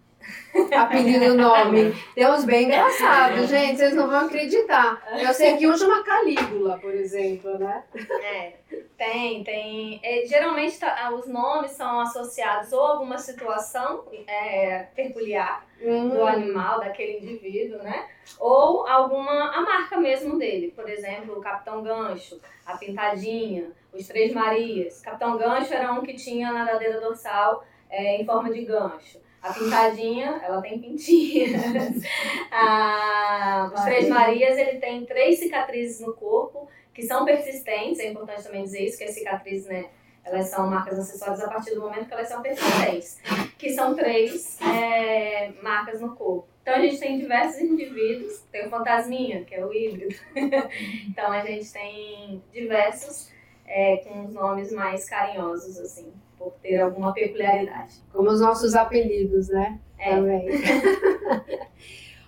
Apelido, 0.76 1.36
nome. 1.36 1.94
Tem 2.16 2.28
uns 2.28 2.44
bem 2.46 2.66
engraçados, 2.66 3.50
gente. 3.50 3.78
Vocês 3.78 3.96
não 3.96 4.08
vão 4.08 4.26
acreditar. 4.26 5.02
Eu 5.20 5.34
sei 5.34 5.58
que 5.58 5.68
um 5.68 5.76
chama 5.78 6.04
Calígula, 6.04 6.78
por 6.80 6.94
exemplo, 6.94 7.58
né? 7.58 7.84
É, 8.22 8.54
tem, 8.98 9.44
tem. 9.44 10.00
é, 10.04 10.26
geralmente 10.26 10.80
tá- 10.80 10.96
ah, 11.06 11.14
os 11.14 11.28
nomes 11.28 11.72
são 11.72 12.00
associados 12.00 12.72
ou 12.72 12.86
a 12.86 12.90
alguma 12.92 13.18
situação 13.18 14.06
é, 14.28 14.88
peculiar 14.96 15.66
Hum. 15.82 16.10
do 16.10 16.24
animal, 16.26 16.80
daquele 16.80 17.18
indivíduo, 17.20 17.80
né? 17.80 18.08
Ou 18.40 18.88
alguma, 18.88 19.52
a 19.52 19.62
marca 19.62 19.98
mesmo 19.98 20.38
dele. 20.38 20.72
Por 20.74 20.88
exemplo, 20.90 21.38
o 21.38 21.42
Capitão 21.42 21.84
Gancho, 21.84 22.40
a 22.66 22.78
Pintadinha, 22.78 23.70
os 23.92 24.08
Três 24.08 24.34
Marias. 24.34 25.02
Capitão 25.02 25.38
Gancho 25.38 25.74
era 25.74 25.92
um 25.92 26.02
que 26.02 26.14
tinha 26.14 26.50
a 26.50 26.54
nadadeira 26.54 27.02
dorsal 27.02 27.66
é, 27.90 28.16
em 28.22 28.26
forma 28.26 28.50
de 28.52 28.64
gancho. 28.64 29.20
A 29.44 29.54
Pintadinha, 29.54 30.42
ela 30.42 30.62
tem 30.62 30.80
pintinhas. 30.80 31.62
Os 33.74 33.82
Três 33.84 34.08
Marias, 34.08 34.58
ele 34.58 34.80
tem 34.80 35.06
três 35.06 35.40
cicatrizes 35.40 36.00
no 36.00 36.14
corpo 36.14 36.70
que 36.94 37.04
são 37.04 37.26
persistentes, 37.26 38.00
é 38.00 38.12
importante 38.12 38.44
também 38.44 38.64
dizer 38.64 38.86
isso, 38.86 38.98
que 38.98 39.04
as 39.04 39.14
cicatrizes, 39.14 39.66
né, 39.66 39.90
elas 40.24 40.48
são 40.48 40.70
marcas 40.70 40.98
acessórias 40.98 41.42
a 41.42 41.50
partir 41.50 41.74
do 41.74 41.82
momento 41.82 42.08
que 42.08 42.14
elas 42.14 42.30
são 42.30 42.42
persistentes, 42.42 43.20
que 43.58 43.72
são 43.72 43.94
três 43.96 44.58
é, 44.62 45.52
marcas 45.62 46.00
no 46.00 46.16
corpo. 46.16 46.48
Então 46.62 46.76
a 46.76 46.80
gente 46.80 46.98
tem 46.98 47.20
diversos 47.20 47.62
indivíduos, 47.62 48.40
tem 48.50 48.66
o 48.66 48.70
fantasminha, 48.70 49.44
que 49.44 49.56
é 49.56 49.66
o 49.66 49.74
híbrido. 49.74 50.16
então 51.10 51.30
a 51.30 51.42
gente 51.42 51.70
tem 51.74 52.42
diversos 52.54 53.30
é, 53.66 53.98
com 53.98 54.26
os 54.26 54.34
nomes 54.34 54.72
mais 54.72 55.10
carinhosos, 55.10 55.78
assim, 55.78 56.14
por 56.44 56.54
ter 56.62 56.82
alguma 56.82 57.14
peculiaridade. 57.14 58.04
Como 58.12 58.30
os 58.30 58.42
nossos 58.42 58.76
apelidos, 58.76 59.48
né? 59.48 59.80
É. 59.98 60.16
Também. 60.16 60.48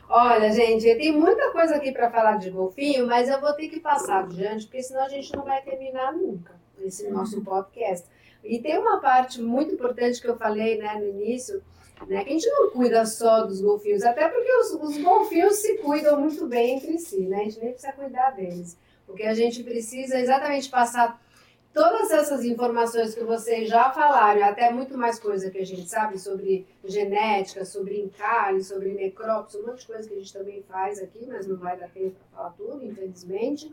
Olha, 0.08 0.52
gente, 0.52 0.84
tem 0.96 1.12
muita 1.12 1.52
coisa 1.52 1.76
aqui 1.76 1.92
para 1.92 2.10
falar 2.10 2.38
de 2.38 2.50
golfinho, 2.50 3.08
mas 3.08 3.28
eu 3.28 3.42
vou 3.42 3.52
ter 3.54 3.68
que 3.68 3.80
passar 3.80 4.20
adiante, 4.20 4.66
porque 4.66 4.82
senão 4.82 5.04
a 5.04 5.10
gente 5.10 5.36
não 5.36 5.44
vai 5.44 5.62
terminar 5.62 6.14
nunca 6.14 6.54
esse 6.80 7.10
nosso 7.10 7.44
podcast. 7.44 8.08
E 8.44 8.60
tem 8.60 8.78
uma 8.78 9.02
parte 9.02 9.42
muito 9.42 9.74
importante 9.74 10.22
que 10.22 10.28
eu 10.28 10.38
falei 10.38 10.78
né, 10.78 10.94
no 10.96 11.08
início, 11.08 11.62
né, 12.08 12.24
que 12.24 12.30
a 12.30 12.34
gente 12.34 12.50
não 12.50 12.70
cuida 12.70 13.06
só 13.06 13.44
dos 13.44 13.60
golfinhos, 13.60 14.04
até 14.04 14.28
porque 14.30 14.56
os, 14.58 14.72
os 14.74 14.98
golfinhos 15.00 15.56
se 15.56 15.78
cuidam 15.80 16.22
muito 16.22 16.46
bem 16.46 16.78
entre 16.78 17.00
si, 17.00 17.22
né? 17.22 17.38
A 17.38 17.44
gente 17.46 17.60
nem 17.60 17.72
precisa 17.72 17.94
cuidar 17.94 18.32
deles, 18.32 18.78
porque 19.08 19.24
a 19.24 19.34
gente 19.34 19.64
precisa 19.64 20.20
exatamente 20.20 20.70
passar 20.70 21.20
todas 21.76 22.10
essas 22.10 22.46
informações 22.46 23.14
que 23.14 23.24
vocês 23.26 23.68
já 23.68 23.92
falaram, 23.92 24.42
até 24.46 24.72
muito 24.72 24.98
mais 24.98 25.20
coisa 25.20 25.52
que 25.52 25.58
a 25.58 25.66
gente 25.66 25.90
sabe 25.90 26.18
sobre 26.18 26.66
genética, 26.86 27.66
sobre 27.66 28.00
encalhe, 28.02 28.64
sobre 28.64 28.94
necrópsia, 28.94 29.60
um 29.60 29.68
monte 29.68 29.82
de 29.82 29.88
coisa 29.88 30.08
que 30.08 30.16
a 30.16 30.18
gente 30.18 30.32
também 30.32 30.64
faz 30.64 31.00
aqui, 31.00 31.28
mas 31.28 31.46
não 31.46 31.58
vai 31.58 31.78
dar 31.78 31.90
tempo 31.90 32.16
para 32.16 32.38
falar 32.38 32.50
tudo, 32.52 32.82
infelizmente. 32.82 33.70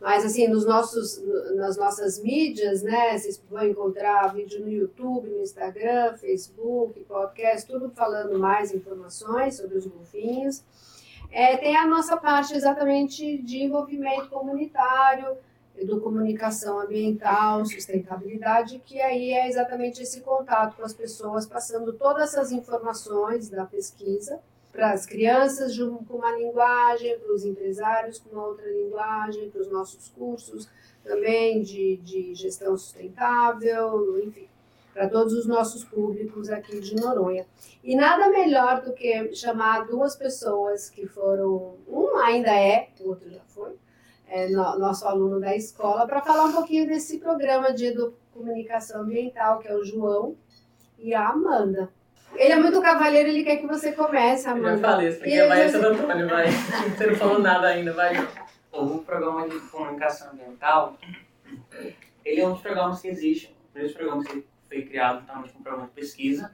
Mas 0.00 0.24
assim, 0.24 0.48
nos 0.48 0.64
nossos, 0.64 1.22
nas 1.54 1.76
nossas 1.76 2.18
mídias, 2.22 2.82
né? 2.82 3.18
Vocês 3.18 3.40
vão 3.50 3.66
encontrar 3.66 4.32
vídeo 4.34 4.58
no 4.60 4.72
YouTube, 4.72 5.28
no 5.28 5.42
Instagram, 5.42 6.16
Facebook, 6.16 6.98
podcast, 7.04 7.70
tudo 7.70 7.90
falando 7.90 8.38
mais 8.38 8.72
informações 8.72 9.58
sobre 9.58 9.76
os 9.76 9.86
golfinhos. 9.86 10.64
É, 11.30 11.58
tem 11.58 11.76
a 11.76 11.86
nossa 11.86 12.16
parte 12.16 12.54
exatamente 12.54 13.38
de 13.42 13.62
envolvimento 13.62 14.30
comunitário, 14.30 15.36
do 15.84 16.00
comunicação 16.00 16.80
ambiental, 16.80 17.64
sustentabilidade, 17.64 18.80
que 18.84 19.00
aí 19.00 19.32
é 19.32 19.48
exatamente 19.48 20.02
esse 20.02 20.20
contato 20.20 20.76
com 20.76 20.84
as 20.84 20.92
pessoas, 20.92 21.46
passando 21.46 21.92
todas 21.92 22.34
essas 22.34 22.52
informações 22.52 23.48
da 23.48 23.64
pesquisa 23.64 24.38
para 24.70 24.92
as 24.92 25.04
crianças 25.04 25.76
com 25.76 26.16
uma 26.16 26.32
linguagem, 26.32 27.18
para 27.18 27.32
os 27.34 27.44
empresários 27.44 28.18
com 28.18 28.36
outra 28.36 28.66
linguagem, 28.70 29.50
para 29.50 29.60
os 29.60 29.70
nossos 29.70 30.08
cursos 30.08 30.68
também 31.04 31.62
de, 31.62 31.96
de 31.96 32.34
gestão 32.34 32.76
sustentável, 32.76 34.22
enfim, 34.24 34.48
para 34.94 35.08
todos 35.08 35.32
os 35.32 35.46
nossos 35.46 35.84
públicos 35.84 36.48
aqui 36.48 36.80
de 36.80 36.94
Noronha. 36.94 37.46
E 37.82 37.96
nada 37.96 38.30
melhor 38.30 38.82
do 38.82 38.92
que 38.92 39.34
chamar 39.34 39.86
duas 39.86 40.14
pessoas 40.14 40.88
que 40.88 41.06
foram, 41.06 41.76
um 41.88 42.16
ainda 42.18 42.50
é, 42.50 42.88
o 43.00 43.08
outro 43.08 43.28
já 43.30 43.40
foi, 43.48 43.74
é, 44.32 44.48
no, 44.48 44.78
nosso 44.78 45.06
aluno 45.06 45.38
da 45.38 45.54
escola, 45.54 46.06
para 46.06 46.22
falar 46.22 46.46
um 46.46 46.52
pouquinho 46.52 46.86
desse 46.86 47.18
programa 47.18 47.70
de 47.70 47.94
comunicação 48.32 49.02
ambiental, 49.02 49.58
que 49.58 49.68
é 49.68 49.74
o 49.74 49.84
João 49.84 50.34
e 50.98 51.14
a 51.14 51.28
Amanda. 51.28 51.90
Ele 52.34 52.50
é 52.50 52.56
muito 52.56 52.80
cavalheiro, 52.80 53.28
ele 53.28 53.44
quer 53.44 53.58
que 53.58 53.66
você 53.66 53.92
comece, 53.92 54.48
Amanda. 54.48 54.70
Eu 54.70 54.78
já 54.78 54.88
falei, 54.88 55.08
isso 55.10 55.20
aqui 55.20 55.46
vai 55.46 55.68
ser 55.68 55.84
Antônio, 55.84 56.28
vai. 56.30 56.46
Você 56.96 57.06
não 57.08 57.14
falou 57.14 57.38
nada 57.40 57.66
ainda, 57.66 57.92
vai. 57.92 58.26
O 58.72 58.98
programa 59.00 59.46
de 59.46 59.60
comunicação 59.68 60.32
ambiental, 60.32 60.96
ele 62.24 62.40
é 62.40 62.48
um 62.48 62.52
dos 62.52 62.62
programas 62.62 63.02
que 63.02 63.08
existe, 63.08 63.54
um 63.76 63.82
dos 63.82 63.92
programas 63.92 64.26
que 64.26 64.46
foi 64.66 64.82
criado 64.86 65.18
justamente 65.18 65.52
como 65.52 65.62
programa 65.62 65.88
de 65.88 65.94
pesquisa, 65.94 66.50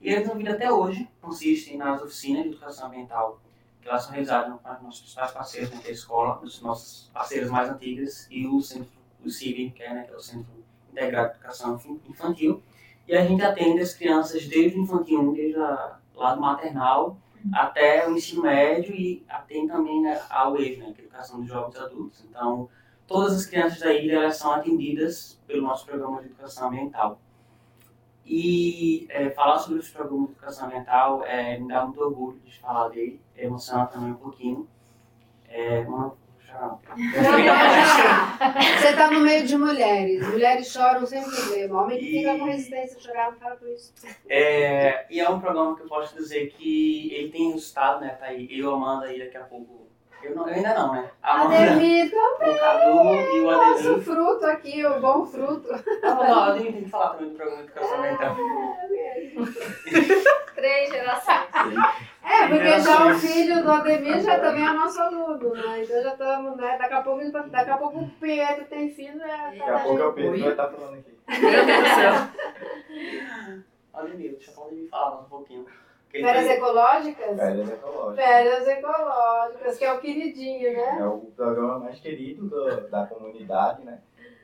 e 0.00 0.08
eles 0.08 0.22
estão 0.22 0.36
vindo 0.36 0.50
até 0.50 0.72
hoje, 0.72 1.08
consiste 1.22 1.76
nas 1.76 2.02
oficinas 2.02 2.42
de 2.42 2.48
educação 2.48 2.88
ambiental, 2.88 3.40
que 3.80 3.88
elas 3.88 4.02
são 4.02 4.12
realizadas 4.12 4.54
os 4.54 4.82
nossos 4.82 5.00
principais 5.00 5.32
parceiros, 5.32 5.70
né, 5.70 5.80
é 5.84 5.88
a 5.88 5.92
escola, 5.92 6.40
os 6.42 6.60
nossos 6.60 7.10
parceiros 7.12 7.50
mais 7.50 7.68
antigos, 7.68 8.26
e 8.30 8.46
o 8.46 8.60
centro, 8.60 8.90
o 9.24 9.30
CIB, 9.30 9.70
que 9.70 9.82
é, 9.82 9.94
né, 9.94 10.02
que 10.04 10.12
é 10.12 10.16
o 10.16 10.20
Centro 10.20 10.46
Integrado 10.90 11.30
de 11.30 11.36
Educação 11.36 11.80
Infantil, 12.08 12.62
e 13.06 13.16
a 13.16 13.24
gente 13.24 13.42
atende 13.42 13.80
as 13.80 13.94
crianças 13.94 14.46
desde 14.46 14.78
o 14.78 14.82
infantil 14.82 15.20
1, 15.20 15.32
desde 15.32 15.58
a, 15.58 15.98
lá 16.14 16.34
do 16.34 16.40
maternal, 16.40 17.16
até 17.52 18.06
o 18.06 18.16
ensino 18.16 18.42
médio 18.42 18.94
e 18.94 19.24
atende 19.28 19.68
também 19.68 20.02
né, 20.02 20.20
a 20.28 20.48
UEJ, 20.50 20.78
né, 20.78 20.92
que 20.92 21.00
é 21.00 21.04
a 21.04 21.06
Educação 21.06 21.40
dos 21.40 21.48
Jovens 21.48 21.76
Adultos. 21.76 22.24
Então, 22.28 22.68
todas 23.06 23.32
as 23.34 23.46
crianças 23.46 23.80
da 23.80 23.92
ilha 23.92 24.16
elas 24.16 24.36
são 24.36 24.52
atendidas 24.52 25.40
pelo 25.46 25.62
nosso 25.62 25.86
programa 25.86 26.20
de 26.20 26.26
educação 26.26 26.68
ambiental. 26.68 27.20
E 28.30 29.06
é, 29.08 29.30
falar 29.30 29.58
sobre 29.58 29.78
esse 29.78 29.90
programa 29.90 30.26
de 30.26 30.32
educação 30.32 30.66
ambiental 30.66 31.24
é, 31.24 31.58
me 31.58 31.66
dá 31.66 31.84
muito 31.84 31.98
orgulho 31.98 32.38
de 32.40 32.60
falar 32.60 32.88
dele, 32.88 33.18
é 33.34 33.46
emociona 33.46 33.86
também 33.86 34.10
um 34.10 34.16
pouquinho. 34.16 34.68
É, 35.48 35.80
uma, 35.80 36.14
Você 38.80 38.88
está 38.88 39.10
no 39.10 39.20
meio 39.20 39.46
de 39.46 39.56
mulheres. 39.56 40.26
Mulheres 40.28 40.72
choram 40.72 41.06
sem 41.06 41.22
problema. 41.22 41.82
Homem 41.82 41.98
que 41.98 42.04
e... 42.06 42.18
fica 42.18 42.38
com 42.38 42.44
resistência 42.44 42.98
a 42.98 43.00
chorar, 43.00 43.30
não 43.30 43.38
fala 43.38 43.56
por 43.56 43.68
isso. 43.68 43.92
É, 44.28 45.06
e 45.10 45.20
é 45.20 45.28
um 45.28 45.40
programa 45.40 45.76
que 45.76 45.82
eu 45.82 45.86
posso 45.86 46.16
dizer 46.16 46.48
que 46.48 47.14
ele 47.14 47.30
tem 47.30 47.52
resultado, 47.52 48.00
né? 48.00 48.10
Tá 48.10 48.26
aí. 48.26 48.48
Eu, 48.50 48.74
Amanda, 48.74 49.06
aí 49.06 49.18
daqui 49.18 49.36
a 49.36 49.44
pouco. 49.44 49.88
Eu, 50.22 50.34
não, 50.34 50.48
eu 50.48 50.54
ainda 50.54 50.74
não, 50.74 50.92
né? 50.92 51.10
A 51.22 51.42
Amanda, 51.42 51.56
Ademir 51.56 52.10
também. 52.10 52.54
O 52.54 52.58
Cadu 52.58 53.14
e 53.14 53.40
o 53.40 53.50
Ademir. 53.50 53.68
Nosso 53.68 54.02
fruto 54.02 54.46
aqui, 54.46 54.84
o 54.84 55.00
bom 55.00 55.24
fruto. 55.24 55.68
Não, 56.02 56.14
não, 56.16 56.38
o 56.38 56.50
Ademir 56.50 56.72
tem 56.72 56.84
que 56.84 56.90
falar 56.90 57.10
também 57.10 57.28
do 57.28 57.36
programa 57.36 57.62
de 57.62 57.68
educação. 57.68 58.04
É 58.04 58.88
mesmo. 58.88 59.46
Três 60.54 60.90
gerações. 60.90 61.46
É, 62.24 62.48
porque 62.48 62.80
já 62.80 63.06
o 63.06 63.14
filho 63.14 63.62
do 63.62 63.70
Ademir 63.70 64.20
já 64.20 64.38
também 64.40 64.66
é 64.66 64.72
nosso 64.72 65.00
aluno, 65.00 65.54
né? 65.54 65.82
Então 65.82 66.02
já 66.02 66.12
estamos, 66.12 66.56
né? 66.56 66.76
Daqui 66.78 66.94
a 66.94 67.02
pouco, 67.02 67.30
daqui 67.30 67.70
a 67.70 67.76
pouco 67.78 67.98
o 68.00 68.10
Pedro 68.20 68.64
tem 68.64 68.90
filho, 68.90 69.22
é. 69.22 69.56
Daqui 69.56 69.70
a 69.70 69.78
pouco 69.78 70.02
é 70.02 70.06
o 70.06 70.12
Pedro 70.12 70.40
vai 70.40 70.50
estar 70.50 70.68
falando 70.68 70.94
aqui. 70.94 71.16
Meu 71.40 71.66
Deus 71.66 71.80
do 71.80 71.94
céu. 71.94 72.12
Ademir, 73.94 74.32
deixa 74.32 74.50
eu 74.50 74.64
Ademir 74.64 74.90
falar 74.90 75.20
um 75.20 75.24
pouquinho. 75.24 75.64
Férias 76.10 76.46
ecológicas? 76.46 77.36
Férias 77.36 77.70
ecológicas. 77.70 78.26
Férias 78.26 78.68
ecológicas, 78.68 79.78
que 79.78 79.84
é 79.84 79.92
o 79.92 80.00
queridinho, 80.00 80.72
né? 80.72 80.98
É 81.00 81.04
o 81.06 81.18
programa 81.36 81.78
mais 81.78 82.00
querido 82.00 82.48
do, 82.48 82.88
da 82.88 83.06
comunidade, 83.06 83.84
né? 83.84 84.00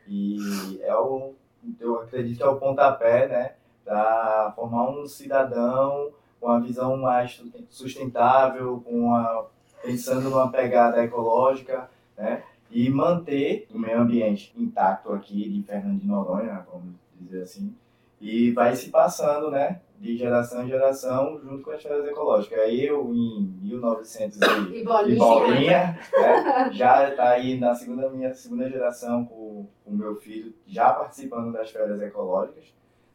E 0.06 0.78
é 0.82 0.94
o, 0.94 1.34
eu 1.80 2.00
acredito 2.00 2.36
que 2.36 2.42
é 2.42 2.46
o 2.46 2.56
pontapé, 2.56 3.26
né? 3.26 3.54
Para 3.84 4.52
formar 4.54 4.90
um 4.90 5.06
cidadão 5.06 6.12
com 6.40 6.46
uma 6.48 6.60
visão 6.60 6.96
mais 6.96 7.42
sustentável, 7.70 8.82
com 8.84 9.06
uma, 9.06 9.46
pensando 9.82 10.28
numa 10.28 10.50
pegada 10.50 11.02
ecológica, 11.02 11.88
né? 12.16 12.42
E 12.70 12.90
manter 12.90 13.66
o 13.72 13.78
meio 13.78 14.00
ambiente 14.00 14.52
intacto 14.56 15.12
aqui 15.12 15.48
de 15.48 15.62
Fernando 15.62 16.00
de 16.00 16.06
Noronha, 16.06 16.66
vamos 16.70 16.94
dizer 17.18 17.42
assim, 17.42 17.74
e 18.20 18.50
vai 18.52 18.74
se 18.74 18.90
passando, 18.90 19.50
né? 19.50 19.80
De 20.04 20.18
geração 20.18 20.62
em 20.62 20.68
geração, 20.68 21.40
junto 21.42 21.62
com 21.62 21.70
as 21.70 21.82
férias 21.82 22.06
ecológicas. 22.06 22.58
Eu, 22.74 23.10
em 23.14 23.40
1900 23.62 24.38
e, 24.38 24.80
e 24.80 24.84
bolinha, 24.84 25.14
e 25.14 25.16
bolinha 25.16 25.98
né? 26.12 26.70
já 26.74 27.08
está 27.08 27.30
aí 27.30 27.58
na 27.58 27.74
segunda 27.74 28.10
minha 28.10 28.34
segunda 28.34 28.68
geração 28.68 29.24
com 29.24 29.66
o 29.86 29.90
meu 29.90 30.16
filho, 30.16 30.52
já 30.66 30.92
participando 30.92 31.50
das 31.54 31.70
férias 31.70 32.02
ecológicas, 32.02 32.66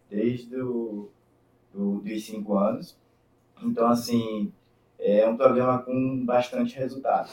desde 0.10 0.48
do, 0.48 1.12
dos 1.72 2.26
cinco 2.26 2.58
anos. 2.58 2.98
Então, 3.62 3.88
assim, 3.88 4.52
é 4.98 5.30
um 5.30 5.38
programa 5.38 5.78
com 5.84 6.26
bastante 6.26 6.76
resultado. 6.76 7.30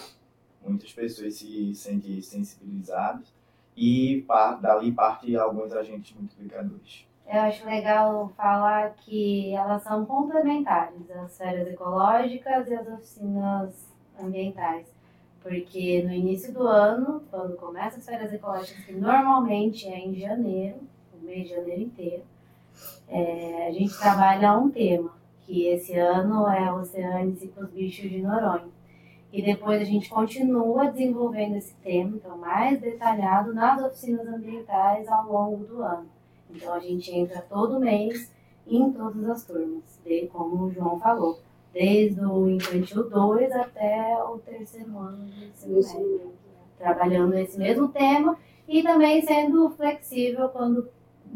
Muitas 0.62 0.92
pessoas 0.92 1.34
se 1.34 1.74
sentem 1.74 2.20
sensibilizadas 2.20 3.32
e 3.74 4.22
dali 4.60 4.92
parte 4.92 5.34
alguns 5.34 5.72
agentes 5.72 6.14
multiplicadores. 6.14 7.06
Eu 7.28 7.40
acho 7.40 7.66
legal 7.66 8.28
falar 8.36 8.94
que 8.94 9.52
elas 9.52 9.82
são 9.82 10.06
complementares, 10.06 11.10
as 11.10 11.36
férias 11.36 11.66
ecológicas 11.66 12.68
e 12.68 12.74
as 12.74 12.86
oficinas 12.86 13.92
ambientais. 14.20 14.86
Porque 15.42 16.02
no 16.04 16.12
início 16.12 16.52
do 16.52 16.66
ano, 16.66 17.22
quando 17.28 17.56
começa 17.56 17.98
as 17.98 18.06
férias 18.06 18.32
ecológicas, 18.32 18.84
que 18.84 18.92
normalmente 18.92 19.88
é 19.88 19.98
em 19.98 20.14
janeiro, 20.14 20.78
o 21.12 21.24
mês 21.24 21.48
de 21.48 21.54
janeiro 21.54 21.82
inteiro, 21.82 22.22
é, 23.08 23.66
a 23.68 23.72
gente 23.72 23.98
trabalha 23.98 24.56
um 24.56 24.70
tema 24.70 25.10
que 25.40 25.66
esse 25.66 25.96
ano 25.96 26.48
é 26.48 26.72
Oceânice 26.72 27.48
para 27.48 27.64
os 27.64 27.70
bichos 27.70 28.08
de 28.08 28.22
Noronha. 28.22 28.68
E 29.32 29.42
depois 29.42 29.80
a 29.80 29.84
gente 29.84 30.08
continua 30.08 30.90
desenvolvendo 30.90 31.56
esse 31.56 31.74
tema, 31.76 32.16
então 32.16 32.38
mais 32.38 32.80
detalhado, 32.80 33.52
nas 33.52 33.82
oficinas 33.82 34.26
ambientais 34.28 35.08
ao 35.08 35.30
longo 35.30 35.64
do 35.64 35.82
ano. 35.82 36.15
Então 36.50 36.72
a 36.72 36.78
gente 36.78 37.10
entra 37.12 37.40
todo 37.42 37.80
mês 37.80 38.32
em 38.66 38.90
todas 38.92 39.28
as 39.28 39.44
turmas, 39.44 39.98
de, 40.04 40.26
como 40.26 40.64
o 40.64 40.72
João 40.72 40.98
falou, 40.98 41.38
desde 41.72 42.24
o 42.24 42.48
infantil 42.48 43.08
2 43.08 43.52
até 43.52 44.16
o 44.24 44.38
terceiro 44.38 44.98
ano 44.98 45.24
de 45.24 45.46
ensino 45.46 45.76
médio, 45.76 46.32
trabalhando 46.78 47.34
esse 47.34 47.58
mesmo 47.58 47.88
tema 47.88 48.36
e 48.66 48.82
também 48.82 49.22
sendo 49.22 49.70
flexível 49.70 50.48
quando 50.48 50.88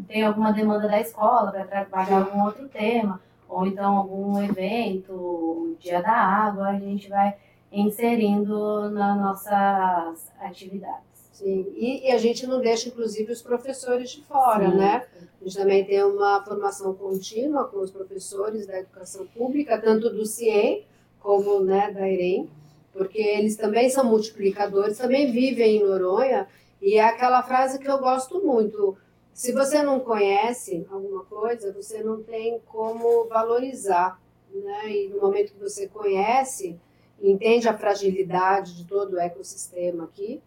tem 0.07 0.23
alguma 0.23 0.51
demanda 0.51 0.87
da 0.87 0.99
escola 0.99 1.51
para 1.51 1.65
trabalhar 1.65 2.25
algum 2.25 2.43
outro 2.43 2.67
tema 2.67 3.21
ou 3.47 3.67
então 3.67 3.97
algum 3.97 4.41
evento, 4.41 5.75
dia 5.79 6.01
da 6.01 6.13
água, 6.13 6.69
a 6.69 6.79
gente 6.79 7.09
vai 7.09 7.35
inserindo 7.71 8.89
nas 8.89 9.17
nossas 9.17 10.31
atividades. 10.39 11.10
Sim, 11.41 11.73
e, 11.75 12.07
e, 12.07 12.11
a 12.11 12.19
gente 12.19 12.45
não 12.45 12.61
deixa, 12.61 12.87
inclusive, 12.87 13.31
os 13.31 13.41
professores 13.41 14.11
de 14.11 14.21
fora, 14.21 14.69
Sim. 14.69 14.77
né? 14.77 15.07
A 15.41 15.43
gente 15.43 15.57
também 15.57 15.83
tem 15.83 16.03
uma 16.03 16.43
formação 16.45 16.93
contínua 16.93 17.65
com 17.65 17.79
os 17.79 17.89
professores 17.89 18.67
da 18.67 18.77
educação 18.77 19.25
pública, 19.25 19.75
tanto 19.79 20.11
do 20.11 20.23
CIE 20.23 20.85
como 21.19 21.61
né, 21.61 21.91
da 21.91 22.07
IREM, 22.07 22.47
porque 22.93 23.19
eles 23.19 23.55
também 23.55 23.89
são 23.89 24.03
multiplicadores, 24.05 24.99
também 24.99 25.31
vivem 25.31 25.77
em 25.77 25.83
Noronha, 25.83 26.47
e 26.79 26.95
é 26.95 27.03
aquela 27.03 27.41
frase 27.41 27.79
que 27.79 27.89
eu 27.89 27.97
gosto 27.97 28.39
muito, 28.45 28.95
se 29.33 29.51
você 29.51 29.81
não 29.81 29.99
conhece 29.99 30.85
alguma 30.91 31.23
coisa, 31.25 31.73
você 31.73 32.03
não 32.03 32.21
tem 32.21 32.59
como 32.67 33.25
valorizar. 33.27 34.21
Né? 34.53 34.91
E 34.91 35.09
no 35.09 35.21
momento 35.21 35.53
que 35.53 35.59
você 35.59 35.87
conhece, 35.87 36.79
entende 37.19 37.67
a 37.67 37.77
fragilidade 37.77 38.77
de 38.77 38.85
todo 38.85 39.13
o 39.13 39.19
ecossistema 39.19 40.03
aqui, 40.03 40.39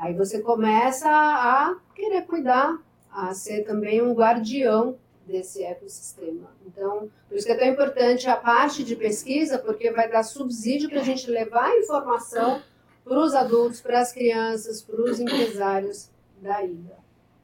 aí 0.00 0.14
você 0.14 0.40
começa 0.40 1.08
a 1.08 1.76
querer 1.94 2.22
cuidar, 2.22 2.78
a 3.12 3.34
ser 3.34 3.64
também 3.64 4.00
um 4.00 4.14
guardião 4.14 4.96
desse 5.26 5.62
ecossistema. 5.62 6.50
Então, 6.66 7.10
por 7.28 7.36
isso 7.36 7.46
que 7.46 7.52
é 7.52 7.56
tão 7.56 7.68
importante 7.68 8.28
a 8.28 8.36
parte 8.36 8.82
de 8.82 8.96
pesquisa, 8.96 9.58
porque 9.58 9.90
vai 9.90 10.10
dar 10.10 10.22
subsídio 10.22 10.88
para 10.88 11.00
a 11.00 11.04
gente 11.04 11.30
levar 11.30 11.66
a 11.66 11.76
informação 11.76 12.62
para 13.04 13.18
os 13.18 13.34
adultos, 13.34 13.80
para 13.80 14.00
as 14.00 14.12
crianças, 14.12 14.82
para 14.82 15.00
os 15.00 15.20
empresários 15.20 16.10
da 16.40 16.62
ilha. 16.62 16.98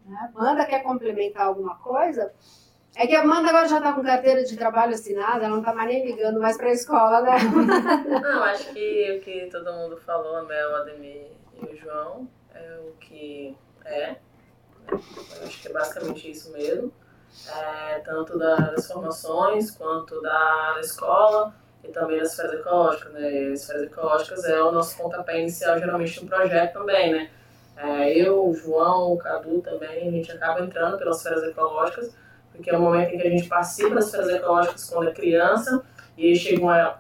Né? 0.07 0.31
Amanda 0.35 0.65
quer 0.65 0.83
complementar 0.83 1.47
alguma 1.47 1.77
coisa? 1.77 2.33
É 2.95 3.07
que 3.07 3.15
a 3.15 3.21
Amanda 3.21 3.51
agora 3.51 3.69
já 3.69 3.77
está 3.77 3.93
com 3.93 4.03
carteira 4.03 4.43
de 4.43 4.57
trabalho 4.57 4.95
assinada, 4.95 5.45
ela 5.45 5.51
não 5.51 5.59
está 5.59 5.75
mais 5.75 5.89
nem 5.89 6.07
ligando 6.07 6.41
mais 6.41 6.57
para 6.57 6.69
a 6.69 6.73
escola, 6.73 7.21
né? 7.21 7.37
Não, 8.23 8.43
acho 8.45 8.73
que 8.73 9.19
o 9.19 9.21
que 9.21 9.49
todo 9.53 9.71
mundo 9.75 9.99
falou, 9.99 10.47
Mel, 10.47 10.71
o 10.71 10.77
Ademir 10.77 11.27
e 11.61 11.65
o 11.67 11.77
João, 11.77 12.27
é 12.57 12.79
o 12.81 12.93
que 12.99 13.57
é. 13.85 14.17
Eu 14.91 15.47
acho 15.47 15.63
que 15.63 15.69
é 15.69 15.73
basicamente 15.73 16.31
isso 16.31 16.53
mesmo. 16.53 16.93
É, 17.49 17.99
tanto 18.01 18.39
das 18.39 18.87
formações 18.87 19.71
quanto 19.71 20.21
da 20.23 20.77
escola 20.81 21.55
e 21.85 21.89
também 21.89 22.19
das 22.19 22.31
esferas 22.31 22.61
ecológicas. 22.61 23.13
Né? 23.13 23.49
As 23.53 23.61
esferas 23.61 23.83
ecológicas 23.83 24.45
é 24.45 24.63
o 24.63 24.73
nosso 24.73 24.97
pontapé 24.97 25.41
inicial, 25.41 25.79
geralmente, 25.79 26.23
no 26.23 26.29
projeto 26.29 26.73
também, 26.73 27.13
né? 27.13 27.31
É, 27.77 28.11
eu, 28.11 28.49
o 28.49 28.55
João, 28.55 29.13
o 29.13 29.19
Cadu 29.19 29.61
também, 29.61 30.09
a 30.09 30.11
gente 30.11 30.33
acaba 30.33 30.63
entrando 30.63 30.97
pelas 30.97 31.19
esferas 31.19 31.45
ecológicas, 31.45 32.17
porque 32.51 32.71
é 32.71 32.77
o 32.77 32.81
momento 32.81 33.15
em 33.15 33.19
que 33.19 33.27
a 33.27 33.31
gente 33.31 33.49
participa 33.49 33.97
das 33.97 34.07
esferas 34.07 34.31
ecológicas 34.31 34.89
quando 34.89 35.11
é 35.11 35.13
criança, 35.13 35.85
e 36.17 36.35
chega 36.35 36.63
uma, 36.63 36.99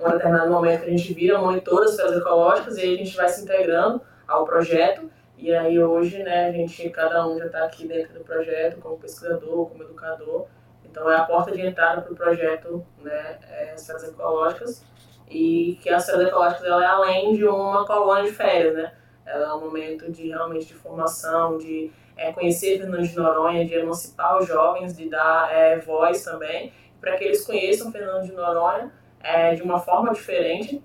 um 0.00 0.10
determinado 0.10 0.50
momento 0.50 0.80
que 0.80 0.88
a 0.88 0.96
gente 0.96 1.14
vira 1.14 1.38
monitor 1.38 1.82
das 1.82 1.92
esferas 1.92 2.16
ecológicas, 2.16 2.76
e 2.78 2.80
aí 2.80 2.94
a 2.94 2.98
gente 2.98 3.16
vai 3.16 3.28
se 3.28 3.42
integrando 3.42 4.02
ao 4.32 4.44
projeto, 4.44 5.10
e 5.36 5.52
aí 5.54 5.82
hoje, 5.82 6.22
né, 6.22 6.46
a 6.48 6.52
gente, 6.52 6.88
cada 6.90 7.26
um 7.26 7.38
já 7.38 7.46
está 7.46 7.64
aqui 7.64 7.86
dentro 7.86 8.14
do 8.14 8.20
projeto, 8.20 8.80
como 8.80 8.98
pesquisador, 8.98 9.68
como 9.68 9.82
educador, 9.82 10.46
então 10.84 11.10
é 11.10 11.16
a 11.16 11.24
porta 11.24 11.50
de 11.50 11.60
entrada 11.60 12.02
para 12.02 12.12
o 12.12 12.16
projeto, 12.16 12.84
né, 12.98 13.38
é, 13.50 13.72
as 13.72 13.80
esferas 13.80 14.04
ecológicas, 14.08 14.84
e 15.28 15.78
que 15.82 15.88
as 15.88 16.04
esferas 16.04 16.28
ecológicas 16.28 16.64
ela 16.64 16.84
é 16.84 16.86
além 16.86 17.34
de 17.34 17.44
uma 17.44 17.86
colônia 17.86 18.24
de 18.24 18.32
férias, 18.32 18.74
né, 18.74 18.92
ela 19.26 19.48
é 19.48 19.54
um 19.54 19.60
momento 19.60 20.10
de 20.10 20.28
realmente 20.28 20.66
de 20.66 20.74
formação, 20.74 21.58
de 21.58 21.90
é, 22.16 22.32
conhecer 22.32 22.78
Fernando 22.78 23.02
de 23.02 23.16
Noronha, 23.16 23.64
de 23.64 23.74
emancipar 23.74 24.38
os 24.38 24.46
jovens, 24.46 24.96
de 24.96 25.08
dar 25.08 25.52
é, 25.52 25.78
voz 25.78 26.22
também, 26.22 26.72
para 27.00 27.16
que 27.16 27.24
eles 27.24 27.44
conheçam 27.44 27.90
Fernando 27.90 28.24
de 28.24 28.32
Noronha 28.32 28.92
é, 29.22 29.54
de 29.54 29.62
uma 29.62 29.78
forma 29.78 30.12
diferente, 30.12 30.82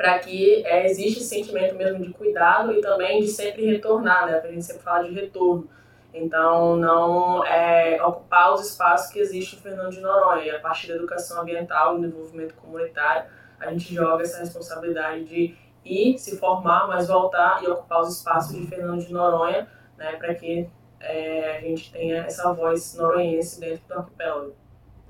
para 0.00 0.18
que 0.18 0.64
é, 0.64 0.86
exista 0.86 1.20
esse 1.20 1.28
sentimento 1.28 1.76
mesmo 1.76 2.02
de 2.02 2.10
cuidado 2.10 2.72
e 2.72 2.80
também 2.80 3.20
de 3.20 3.28
sempre 3.28 3.66
retornar, 3.66 4.24
né? 4.24 4.40
A 4.42 4.46
gente 4.46 4.64
sempre 4.64 4.82
fala 4.82 5.04
de 5.04 5.12
retorno. 5.12 5.68
Então, 6.14 6.74
não 6.74 7.44
é, 7.44 8.02
ocupar 8.02 8.54
os 8.54 8.66
espaços 8.66 9.12
que 9.12 9.18
existem 9.18 9.58
em 9.58 9.62
Fernando 9.62 9.90
de 9.90 10.00
Noronha. 10.00 10.42
E 10.42 10.50
a 10.52 10.58
partir 10.58 10.88
da 10.88 10.94
educação 10.94 11.42
ambiental 11.42 11.92
e 11.92 12.00
do 12.00 12.06
desenvolvimento 12.06 12.54
comunitário, 12.54 13.28
a 13.60 13.70
gente 13.70 13.94
joga 13.94 14.22
essa 14.22 14.38
responsabilidade 14.38 15.26
de 15.26 15.54
ir 15.84 16.16
se 16.16 16.38
formar, 16.38 16.88
mas 16.88 17.08
voltar 17.08 17.62
e 17.62 17.68
ocupar 17.68 18.00
os 18.00 18.16
espaços 18.16 18.56
de 18.56 18.66
Fernando 18.66 19.04
de 19.04 19.12
Noronha, 19.12 19.68
né, 19.98 20.16
para 20.16 20.34
que 20.34 20.66
é, 20.98 21.58
a 21.58 21.60
gente 21.60 21.92
tenha 21.92 22.24
essa 22.24 22.50
voz 22.54 22.96
noronhense 22.96 23.60
dentro 23.60 23.86
do 23.86 23.98
arquipélago. 23.98 24.54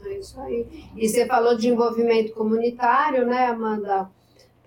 É 0.05 0.14
isso 0.14 0.41
aí. 0.41 0.66
E 0.97 1.09
você 1.09 1.26
falou 1.26 1.57
de 1.57 1.68
envolvimento 1.68 2.32
comunitário, 2.32 3.24
né, 3.24 3.47
Amanda? 3.47 4.11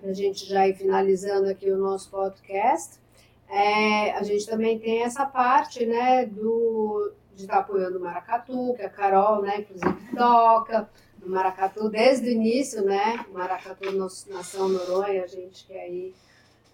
Para 0.03 0.11
a 0.11 0.13
gente 0.13 0.45
já 0.45 0.67
ir 0.67 0.75
finalizando 0.75 1.49
aqui 1.49 1.71
o 1.71 1.77
nosso 1.77 2.11
podcast. 2.11 2.99
É, 3.47 4.11
a 4.11 4.21
gente 4.21 4.45
também 4.45 4.77
tem 4.77 5.01
essa 5.01 5.25
parte, 5.25 5.85
né, 5.85 6.25
do, 6.25 7.13
de 7.33 7.43
estar 7.43 7.59
apoiando 7.59 7.99
o 7.99 8.01
Maracatu, 8.01 8.73
que 8.75 8.81
a 8.81 8.89
Carol, 8.89 9.41
né, 9.41 9.59
inclusive 9.61 10.13
toca 10.13 10.89
no 11.21 11.29
Maracatu 11.29 11.87
desde 11.87 12.27
o 12.27 12.31
início, 12.33 12.83
né? 12.83 13.25
Maracatu 13.31 13.93
Nação 13.93 14.67
Noronha, 14.67 15.23
a 15.23 15.27
gente 15.27 15.65
que 15.65 15.73
aí 15.73 16.13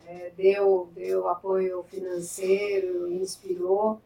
é, 0.07 0.31
deu, 0.35 0.89
deu 0.95 1.27
apoio 1.27 1.83
financeiro, 1.83 3.11
inspirou, 3.11 4.01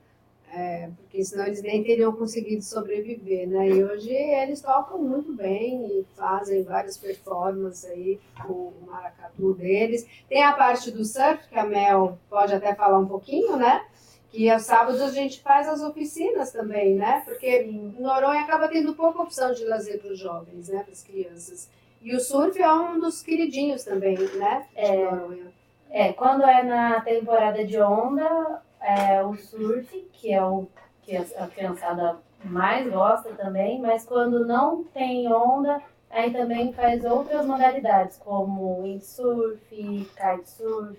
é, 0.56 0.91
porque 0.97 1.24
senão 1.24 1.47
eles 1.47 1.64
nem 1.64 1.84
teriam 1.84 2.14
conseguido 2.14 2.62
sobreviver, 2.62 3.49
né? 3.49 3.70
E 3.70 3.84
hoje 3.84 4.14
eles 4.14 4.62
tocam 4.62 4.99
muito 4.99 5.34
bem 5.34 5.86
e 5.88 6.06
fazem 6.16 6.62
várias 6.62 6.95
performances 6.95 7.89
aí 7.89 8.20
com 8.45 8.54
o 8.54 8.74
maracatu 8.86 9.56
deles. 9.56 10.06
Tem 10.30 10.43
a 10.43 10.54
parte 10.54 10.91
do 10.91 11.04
surf, 11.04 11.47
que 11.49 11.58
a 11.58 11.66
Mel 11.66 12.20
pode 12.30 12.54
até 12.54 12.76
falar 12.76 12.99
um 12.99 13.08
pouquinho, 13.08 13.58
né? 13.58 13.84
que 14.30 14.49
aos 14.49 14.64
sábados 14.64 14.99
a 14.99 15.12
gente 15.12 15.41
faz 15.41 15.68
as 15.68 15.84
oficinas 15.84 16.51
também, 16.51 16.95
né? 16.95 17.22
Porque 17.24 17.70
Noronha 17.99 18.41
acaba 18.41 18.68
tendo 18.68 18.95
pouca 18.95 19.22
opção 19.22 19.54
de 19.54 19.64
lazer 19.64 20.01
para 20.01 20.12
os 20.12 20.18
jovens, 20.18 20.70
né? 20.70 20.82
Para 20.82 20.91
as 20.91 21.04
crianças. 21.04 21.70
E 22.01 22.16
o 22.16 22.20
surf 22.20 22.60
é 22.60 22.74
um 22.74 22.99
dos 22.99 23.22
queridinhos 23.22 23.84
também, 23.84 24.18
né? 24.18 24.66
De 24.74 24.82
é, 24.82 25.06
Noronha. 25.06 25.54
É, 25.91 26.14
quando 26.14 26.41
é 26.43 26.64
na 26.64 27.01
temporada 27.01 27.64
de 27.64 27.80
onda, 27.80 28.64
é 28.84 29.24
o 29.24 29.36
surf, 29.36 30.10
que 30.14 30.34
é 30.34 30.44
o 30.44 30.68
que 31.02 31.16
a 31.18 31.48
criançada 31.48 32.18
mais 32.44 32.90
gosta 32.92 33.34
também, 33.34 33.82
mas 33.82 34.06
quando 34.06 34.46
não 34.46 34.84
tem 34.84 35.32
onda, 35.32 35.82
aí 36.10 36.32
também 36.32 36.74
faz 36.74 37.04
outras 37.04 37.46
modalidades, 37.46 38.18
como 38.18 38.84
windsurf, 38.84 39.60
kitesurf, 39.70 40.98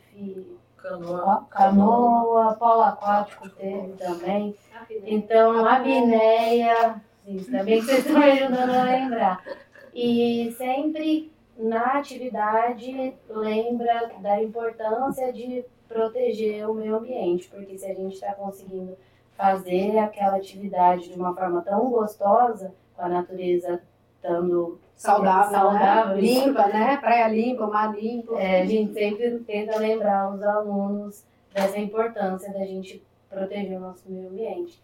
Canoa. 0.84 1.46
Canoa, 1.50 2.56
polo 2.56 2.82
aquático 2.82 3.48
teve 3.48 3.94
também. 3.94 4.54
Então, 5.06 5.66
a 5.66 5.78
Binéia, 5.78 7.00
isso 7.26 7.50
também 7.50 7.80
que 7.80 7.86
vocês 7.86 8.04
estão 8.04 8.18
me 8.18 8.30
ajudando 8.32 8.70
a 8.70 8.82
lembrar. 8.82 9.42
E 9.94 10.54
sempre 10.58 11.32
na 11.56 11.98
atividade 11.98 13.14
lembra 13.30 14.12
da 14.20 14.42
importância 14.42 15.32
de 15.32 15.64
proteger 15.94 16.68
o 16.68 16.74
meio 16.74 16.96
ambiente, 16.96 17.48
porque 17.48 17.78
se 17.78 17.86
a 17.86 17.94
gente 17.94 18.14
está 18.14 18.34
conseguindo 18.34 18.98
fazer 19.36 19.96
aquela 19.98 20.36
atividade 20.36 21.08
de 21.08 21.14
uma 21.14 21.32
forma 21.34 21.62
tão 21.62 21.88
gostosa, 21.88 22.74
com 22.96 23.02
a 23.02 23.08
natureza 23.08 23.80
estando 24.16 24.78
saudável, 24.96 25.50
saudável 25.52 26.16
né? 26.16 26.20
limpa, 26.20 26.66
né? 26.66 26.96
Praia 26.96 27.28
limpa, 27.28 27.66
mar 27.68 27.94
limpo. 27.94 28.36
É, 28.36 28.62
a 28.62 28.66
gente 28.66 28.92
sempre 28.92 29.38
tenta 29.40 29.78
lembrar 29.78 30.34
os 30.34 30.42
alunos 30.42 31.24
dessa 31.52 31.78
importância 31.78 32.52
da 32.52 32.64
gente 32.64 33.00
proteger 33.30 33.76
o 33.76 33.80
nosso 33.80 34.10
meio 34.10 34.28
ambiente. 34.28 34.82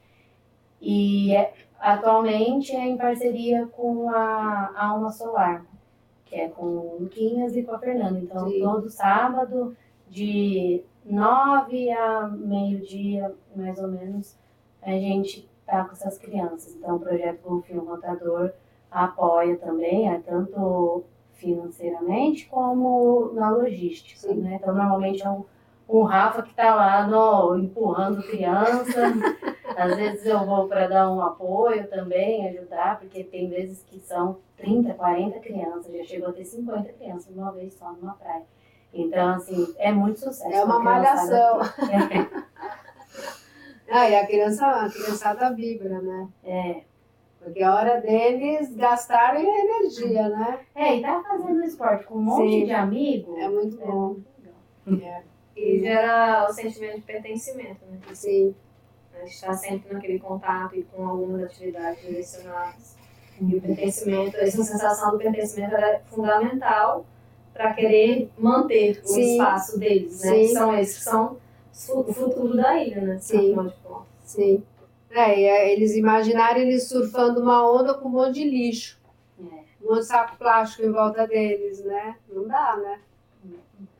E 0.80 1.34
é, 1.34 1.52
atualmente 1.80 2.74
é 2.74 2.86
em 2.86 2.96
parceria 2.96 3.66
com 3.66 4.08
a 4.10 4.72
Alma 4.76 5.10
Solar, 5.10 5.64
que 6.26 6.36
é 6.36 6.48
com 6.48 6.66
o 6.66 6.98
Luquinhas 7.00 7.56
e 7.56 7.62
com 7.62 7.74
a 7.74 7.78
Fernanda. 7.78 8.18
Então, 8.18 8.48
Sim. 8.48 8.60
todo 8.60 8.88
sábado, 8.88 9.76
de 10.10 10.82
nove 11.04 11.90
a 11.90 12.28
meio-dia, 12.28 13.34
mais 13.54 13.78
ou 13.78 13.88
menos, 13.88 14.38
a 14.82 14.92
gente 14.92 15.48
tá 15.66 15.84
com 15.84 15.92
essas 15.92 16.18
crianças. 16.18 16.74
Então, 16.74 16.96
o 16.96 17.00
projeto 17.00 17.42
Golfinho 17.42 17.84
Rotador 17.84 18.52
apoia 18.90 19.56
também, 19.56 20.10
é 20.10 20.18
tanto 20.18 21.04
financeiramente 21.34 22.46
como 22.46 23.32
na 23.32 23.50
logística, 23.50 24.34
né? 24.34 24.58
Então, 24.60 24.74
normalmente 24.74 25.22
é 25.24 25.30
um, 25.30 25.44
um 25.88 26.02
Rafa 26.02 26.42
que 26.42 26.50
está 26.50 26.74
lá 26.74 27.06
no, 27.06 27.56
empurrando 27.56 28.22
criança. 28.22 29.12
Às 29.76 29.96
vezes 29.96 30.26
eu 30.26 30.44
vou 30.44 30.68
para 30.68 30.88
dar 30.88 31.10
um 31.10 31.20
apoio 31.22 31.88
também, 31.88 32.48
ajudar, 32.48 32.98
porque 32.98 33.24
tem 33.24 33.48
vezes 33.48 33.82
que 33.84 33.98
são 34.00 34.38
30, 34.56 34.92
40 34.94 35.38
crianças, 35.38 35.92
já 35.92 36.04
chegou 36.04 36.28
a 36.28 36.32
ter 36.32 36.44
50 36.44 36.92
crianças 36.92 37.34
uma 37.34 37.52
vez 37.52 37.74
só 37.74 37.90
numa 37.92 38.14
praia. 38.14 38.44
Então, 38.92 39.34
assim, 39.34 39.74
é 39.78 39.92
muito 39.92 40.20
sucesso. 40.20 40.52
É 40.52 40.64
uma 40.64 40.78
malhação. 40.78 41.60
aqui. 41.60 42.50
Ah, 43.92 44.08
e 44.08 44.14
a 44.14 44.24
criança, 44.24 44.64
a 44.64 44.88
criançada 44.88 45.52
vibra, 45.52 46.00
né? 46.00 46.28
É. 46.44 46.82
Porque 47.42 47.58
é 47.58 47.64
a 47.64 47.74
hora 47.74 48.00
deles 48.00 48.72
gastarem 48.76 49.44
a 49.44 49.64
energia, 49.64 50.28
né? 50.28 50.60
É, 50.76 50.96
e 50.96 51.02
tá 51.02 51.20
fazendo 51.26 51.64
esporte 51.64 52.04
com 52.04 52.14
um 52.14 52.22
monte 52.22 52.50
Sim. 52.50 52.64
de 52.66 52.72
amigo. 52.72 53.36
É 53.36 53.48
muito 53.48 53.76
bom. 53.78 54.16
É. 55.02 55.22
E 55.56 55.78
gera 55.78 56.46
o 56.48 56.52
sentimento 56.52 56.96
de 56.96 57.02
pertencimento, 57.02 57.84
né? 57.86 58.00
Sim. 58.14 58.54
A 59.14 59.18
gente 59.18 59.34
está 59.34 59.52
sempre 59.52 59.92
naquele 59.92 60.18
contato 60.18 60.74
e 60.74 60.82
com 60.82 61.06
algumas 61.06 61.44
atividades 61.44 62.00
direcionadas. 62.00 62.96
E 63.40 63.54
o 63.54 63.60
pertencimento, 63.60 64.36
essa 64.36 64.64
sensação 64.64 65.12
do 65.12 65.18
pertencimento 65.18 65.76
é 65.76 66.00
fundamental 66.06 67.04
para 67.60 67.74
querer 67.74 68.30
manter 68.38 69.02
o 69.04 69.06
Sim. 69.06 69.32
espaço 69.32 69.78
deles, 69.78 70.22
né? 70.22 70.30
Sim. 70.30 70.40
Que 70.40 70.48
são 70.48 70.78
esses 70.78 70.96
que 70.96 71.04
são 71.04 71.36
o 71.90 72.12
futuro 72.12 72.56
da 72.56 72.82
ilha, 72.82 73.02
né? 73.02 73.18
Sim. 73.18 73.52
Afinal 73.52 73.66
de 73.66 73.74
contas. 73.84 74.06
Sim. 74.24 74.62
É, 75.10 75.38
e 75.38 75.44
é, 75.44 75.72
eles 75.74 75.94
imaginarem 75.94 76.62
eles 76.62 76.88
surfando 76.88 77.42
uma 77.42 77.70
onda 77.70 77.92
com 77.92 78.08
um 78.08 78.12
monte 78.12 78.36
de 78.36 78.44
lixo. 78.44 78.98
É. 79.38 79.42
Um 79.82 79.90
monte 79.90 79.98
de 79.98 80.06
saco 80.06 80.38
plástico 80.38 80.86
em 80.86 80.90
volta 80.90 81.26
deles, 81.26 81.84
né? 81.84 82.16
Não 82.32 82.48
dá, 82.48 82.78
né? 82.78 82.98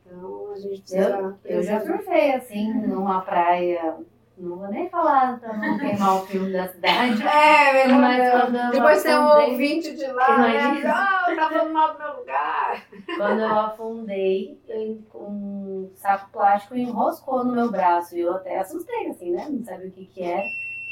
Então 0.07 0.51
a 0.51 0.57
gente 0.57 0.81
precisa. 0.81 1.37
Eu, 1.45 1.57
eu 1.57 1.63
já 1.63 1.85
surfei 1.85 2.33
assim, 2.33 2.73
numa 2.73 3.21
praia. 3.21 3.95
Não 4.41 4.57
vou 4.57 4.67
nem 4.69 4.89
falar 4.89 5.39
pra 5.39 5.55
não 5.55 5.77
queimar 5.77 6.15
o 6.15 6.25
filme 6.25 6.51
da 6.51 6.67
cidade. 6.67 7.21
É, 7.31 7.73
melhor 7.85 8.01
Mas 8.01 8.17
não. 8.17 8.41
quando 8.41 8.55
eu 8.55 8.71
Depois 8.71 9.03
tem 9.03 9.15
um 9.15 9.27
ouvinte 9.27 9.95
de 9.95 10.07
lá, 10.07 10.37
né? 10.39 10.81
Ah, 10.85 11.25
tá 11.35 11.49
falando 11.49 11.73
mal 11.73 11.93
do 11.93 11.99
meu 11.99 12.17
lugar. 12.17 12.83
Quando 13.17 13.39
eu 13.39 13.59
afundei, 13.59 14.59
eu, 14.67 14.99
um 15.13 15.91
saco 15.95 16.31
plástico 16.31 16.75
enroscou 16.75 17.43
no 17.43 17.53
meu 17.53 17.69
braço. 17.69 18.15
E 18.17 18.21
eu 18.21 18.33
até 18.33 18.59
assustei, 18.59 19.07
assim, 19.09 19.31
né? 19.31 19.47
Não 19.47 19.63
sabia 19.63 19.87
o 19.89 19.91
que 19.91 20.05
que 20.05 20.23
era. 20.23 20.43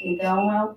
Então 0.04 0.52
é, 0.52 0.74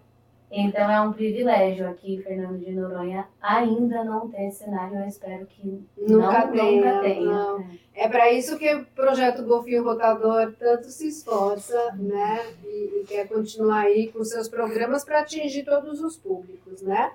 então 0.61 0.89
é 0.89 1.01
um 1.01 1.11
privilégio 1.11 1.89
aqui, 1.89 2.21
Fernando 2.21 2.59
de 2.59 2.71
Noronha, 2.71 3.27
ainda 3.41 4.03
não 4.03 4.29
ter 4.29 4.51
cenário. 4.51 4.99
Eu 4.99 5.07
espero 5.07 5.45
que 5.47 5.83
Nunca 5.97 6.45
não, 6.45 6.51
tenha, 6.51 6.85
nunca 6.85 7.01
tenha. 7.01 7.25
não. 7.25 7.65
É 7.95 8.07
para 8.07 8.31
isso 8.31 8.57
que 8.57 8.73
o 8.73 8.85
projeto 8.87 9.43
Golfinho 9.43 9.83
Rotador 9.83 10.53
tanto 10.59 10.89
se 10.89 11.07
esforça, 11.07 11.93
né? 11.93 12.39
E, 12.63 13.01
e 13.01 13.05
quer 13.07 13.27
continuar 13.27 13.81
aí 13.81 14.11
com 14.11 14.23
seus 14.23 14.47
programas 14.47 15.03
para 15.03 15.19
atingir 15.21 15.63
todos 15.63 16.01
os 16.01 16.17
públicos, 16.17 16.81
né? 16.81 17.11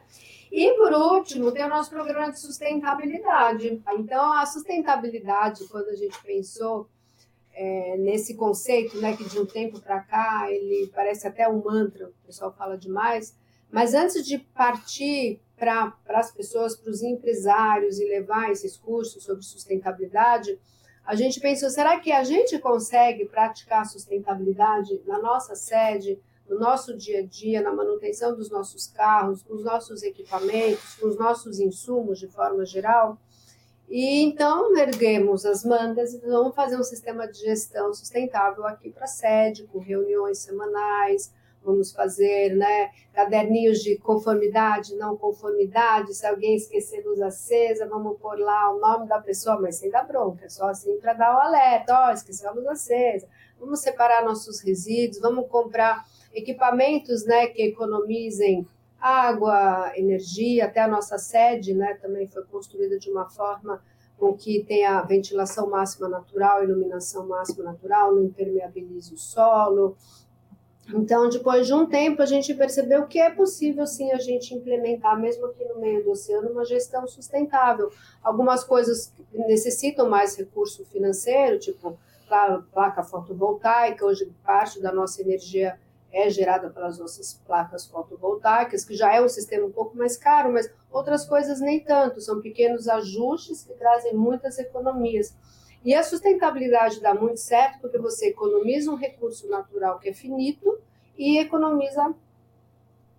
E 0.51 0.73
por 0.75 0.93
último, 0.93 1.53
tem 1.53 1.65
o 1.65 1.69
nosso 1.69 1.91
programa 1.91 2.31
de 2.33 2.41
sustentabilidade. 2.41 3.83
Então, 3.93 4.33
a 4.33 4.47
sustentabilidade, 4.47 5.69
quando 5.69 5.89
a 5.89 5.95
gente 5.95 6.21
pensou 6.23 6.89
é, 7.61 7.97
nesse 7.97 8.37
conceito, 8.37 9.01
né, 9.01 9.17
que 9.17 9.29
de 9.29 9.37
um 9.37 9.45
tempo 9.45 9.81
para 9.81 9.99
cá 9.99 10.47
ele 10.49 10.89
parece 10.95 11.27
até 11.27 11.49
um 11.49 11.61
mantra, 11.61 12.07
o 12.07 12.27
pessoal 12.27 12.55
fala 12.57 12.79
demais, 12.79 13.37
mas 13.69 13.95
antes 13.95 14.25
de 14.25 14.39
partir 14.39 15.41
para 15.57 15.93
as 16.07 16.31
pessoas, 16.31 16.77
para 16.77 16.89
os 16.89 17.03
empresários 17.03 17.99
e 17.99 18.05
levar 18.05 18.53
esses 18.53 18.77
cursos 18.77 19.25
sobre 19.25 19.43
sustentabilidade, 19.43 20.57
a 21.05 21.17
gente 21.17 21.41
pensou, 21.41 21.69
será 21.69 21.99
que 21.99 22.13
a 22.13 22.23
gente 22.23 22.57
consegue 22.61 23.25
praticar 23.25 23.85
sustentabilidade 23.87 25.03
na 25.05 25.19
nossa 25.19 25.57
sede, 25.57 26.17
no 26.49 26.61
nosso 26.61 26.97
dia 26.97 27.21
a 27.21 27.27
dia, 27.27 27.61
na 27.61 27.73
manutenção 27.73 28.37
dos 28.37 28.49
nossos 28.49 28.87
carros, 28.87 29.43
com 29.43 29.55
os 29.55 29.65
nossos 29.65 30.05
equipamentos, 30.05 30.95
com 30.95 31.09
os 31.09 31.19
nossos 31.19 31.59
insumos 31.59 32.21
de 32.21 32.29
forma 32.29 32.65
geral? 32.65 33.19
E 33.91 34.23
então 34.23 34.77
erguemos 34.77 35.47
as 35.47 35.65
mangas 35.65 36.13
e 36.13 36.19
vamos 36.19 36.55
fazer 36.55 36.77
um 36.77 36.83
sistema 36.83 37.27
de 37.27 37.39
gestão 37.39 37.93
sustentável 37.95 38.67
aqui 38.67 38.91
para 38.91 39.05
a 39.05 39.09
sede, 39.09 39.65
com 39.65 39.79
reuniões 39.79 40.39
semanais, 40.39 41.33
vamos 41.63 41.93
fazer 41.93 42.55
né, 42.55 42.91
caderninhos 43.15 43.81
de 43.81 43.97
conformidade, 43.97 44.95
não 44.97 45.17
conformidade, 45.17 46.15
se 46.15 46.27
alguém 46.27 46.55
esquecer 46.55 47.03
luz 47.05 47.21
acesa, 47.21 47.89
vamos 47.89 48.19
pôr 48.19 48.39
lá 48.39 48.75
o 48.75 48.79
nome 48.79 49.09
da 49.09 49.21
pessoa, 49.21 49.59
mas 49.61 49.77
sem 49.77 49.91
dar 49.91 50.07
bronca, 50.07 50.49
só 50.51 50.69
assim 50.69 50.99
para 50.99 51.15
dar 51.15 51.35
o 51.35 51.41
alerta, 51.41 52.09
oh, 52.09 52.13
esqueceu 52.13 52.51
a 52.51 52.53
luz 52.53 52.67
acesa, 52.67 53.27
vamos 53.59 53.81
separar 53.81 54.25
nossos 54.25 54.61
resíduos, 54.61 55.21
vamos 55.21 55.49
comprar 55.49 56.05
equipamentos 56.33 57.25
né, 57.25 57.47
que 57.47 57.63
economizem 57.63 58.67
água, 59.01 59.93
energia, 59.97 60.67
até 60.67 60.81
a 60.81 60.89
nossa 60.89 61.19
sede 61.19 61.75
né, 61.75 61.95
também 61.95 62.27
foi 62.29 62.43
construída 62.45 62.99
de 62.99 63.11
uma 63.11 63.29
forma 63.29 63.83
com 64.19 64.35
que 64.35 64.65
tenha 64.65 65.01
ventilação 65.03 65.71
máxima 65.71 66.09
natural, 66.09 66.65
iluminação 66.65 67.27
máxima 67.27 67.63
natural, 67.65 68.15
não 68.15 68.25
impermeabilize 68.25 69.15
o 69.15 69.17
solo. 69.17 69.97
Então, 70.93 71.29
depois 71.29 71.67
de 71.67 71.75
um 71.75 71.87
tempo, 71.87 72.23
a 72.23 72.27
gente 72.27 72.53
percebeu 72.55 73.07
que 73.07 73.21
é 73.21 73.31
possível 73.31 73.87
sim 73.87 74.11
a 74.11 74.19
gente 74.19 74.55
implementar, 74.55 75.21
mesmo 75.21 75.47
aqui 75.47 75.65
no 75.65 75.79
meio 75.79 76.03
do 76.03 76.11
oceano, 76.11 76.51
uma 76.51 76.65
gestão 76.65 77.07
sustentável. 77.07 77.93
Algumas 78.23 78.65
coisas 78.65 79.13
necessitam 79.33 80.09
mais 80.09 80.35
recurso 80.37 80.85
financeiro, 80.87 81.59
tipo, 81.59 81.97
claro, 82.27 82.65
placa 82.73 83.03
fotovoltaica, 83.03 84.05
hoje 84.05 84.33
parte 84.43 84.81
da 84.81 84.91
nossa 84.91 85.21
energia 85.21 85.79
é 86.13 86.31
gerada 86.31 86.71
pelas 86.71 86.99
nossas 86.99 87.35
placas 87.47 87.87
fotovoltaicas, 87.87 88.85
que 88.85 88.95
já 88.95 89.15
é 89.15 89.21
um 89.21 89.29
sistema 89.29 89.67
um 89.67 89.73
pouco 89.73 89.97
mais 89.97 90.17
caro, 90.17 90.53
mas 90.53 90.71
outras 90.91 91.27
coisas 91.27 91.61
nem 91.61 91.81
tanto, 91.81 92.21
são 92.21 92.41
pequenos 92.41 92.89
ajustes 92.89 93.63
que 93.63 93.75
trazem 93.75 94.15
muitas 94.15 94.59
economias. 94.59 95.37
E 95.85 95.95
a 95.95 96.03
sustentabilidade 96.03 97.01
dá 97.01 97.15
muito 97.15 97.39
certo 97.39 97.81
porque 97.81 97.99
você 97.99 98.29
economiza 98.29 98.91
um 98.91 98.97
recurso 98.97 99.49
natural 99.49 99.99
que 99.99 100.09
é 100.09 100.13
finito 100.13 100.79
e 101.17 101.39
economiza 101.39 102.15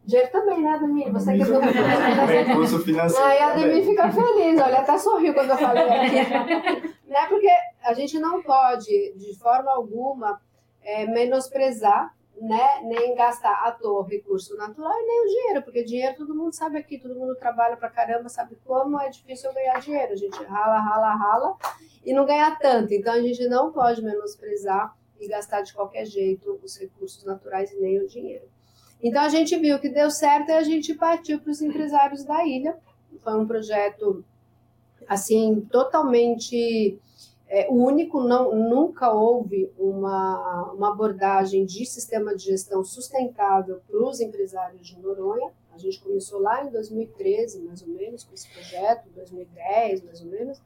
dinheiro 0.04 0.32
também, 0.32 0.62
né, 0.62 0.72
Ademir? 0.72 1.12
Você 1.12 1.38
que 1.38 1.44
é 1.44 2.44
recurso 2.44 2.80
financeiro. 2.80 3.26
Aí 3.26 3.38
a 3.38 3.52
Ademir 3.52 3.86
fica 3.86 4.12
feliz, 4.12 4.60
olha, 4.60 4.80
até 4.80 4.98
sorriu 4.98 5.34
quando 5.34 5.52
eu 5.52 5.58
falei 5.58 5.84
aqui. 5.84 6.96
né? 7.08 7.28
Porque 7.28 7.50
a 7.84 7.94
gente 7.94 8.20
não 8.20 8.42
pode, 8.42 9.14
de 9.16 9.38
forma 9.38 9.72
alguma, 9.72 10.42
é, 10.82 11.06
menosprezar 11.06 12.14
né, 12.42 12.82
nem 12.84 13.16
gastar 13.16 13.66
à 13.66 13.72
toa 13.72 14.02
o 14.02 14.04
recurso 14.04 14.56
natural 14.56 14.94
e 14.94 15.06
nem 15.06 15.22
o 15.22 15.28
dinheiro, 15.28 15.62
porque 15.64 15.84
dinheiro 15.84 16.16
todo 16.16 16.36
mundo 16.36 16.54
sabe 16.54 16.78
aqui, 16.78 16.98
todo 16.98 17.16
mundo 17.16 17.36
trabalha 17.36 17.76
pra 17.76 17.90
caramba, 17.90 18.30
sabe 18.30 18.56
como 18.66 19.00
é 19.00 19.10
difícil 19.10 19.54
ganhar 19.54 19.80
dinheiro. 19.80 20.14
A 20.14 20.16
gente 20.16 20.42
rala, 20.44 20.80
rala, 20.80 21.16
rala 21.16 21.58
e 22.06 22.14
não 22.14 22.26
ganha 22.26 22.56
tanto. 22.56 22.94
Então 22.94 23.14
a 23.14 23.22
gente 23.22 23.48
não 23.48 23.72
pode 23.72 24.02
menosprezar 24.02 24.96
e 25.20 25.28
gastar 25.28 25.62
de 25.62 25.74
qualquer 25.74 26.06
jeito 26.06 26.60
os 26.64 26.78
recursos 26.78 27.24
naturais 27.26 27.72
e 27.72 27.80
nem 27.80 28.00
o 28.00 28.08
dinheiro. 28.08 28.48
Então 29.02 29.22
a 29.22 29.30
gente 29.30 29.56
viu 29.58 29.80
que 29.80 29.90
deu 29.90 30.10
certo 30.10 30.50
e 30.50 30.54
a 30.54 30.64
gente 30.64 30.94
partiu 30.94 31.40
para 31.40 31.52
os 31.52 31.62
empresários 31.62 32.24
da 32.24 32.46
ilha. 32.46 32.78
Foi 33.22 33.38
um 33.38 33.48
projeto 33.48 34.24
assim 35.08 35.62
totalmente 35.72 37.00
é, 37.52 37.68
único, 37.68 38.22
não, 38.22 38.56
nunca 38.56 39.12
houve 39.12 39.74
uma, 39.76 40.72
uma 40.72 40.92
abordagem 40.92 41.66
de 41.66 41.84
sistema 41.84 42.36
de 42.36 42.46
gestão 42.46 42.84
sustentável 42.84 43.82
para 43.88 43.98
os 44.04 44.22
empresários 44.22 44.86
de 44.86 45.00
Noronha. 45.00 45.52
A 45.74 45.78
gente 45.80 46.00
começou 46.00 46.40
lá 46.40 46.64
em 46.64 46.70
2013, 46.70 47.62
mais 47.62 47.82
ou 47.82 47.88
menos, 47.88 48.24
com 48.24 48.36
esse 48.36 48.48
projeto, 48.54 49.10
2010, 49.16 50.04
mais 50.04 50.22
ou 50.22 50.28
menos. 50.28 50.62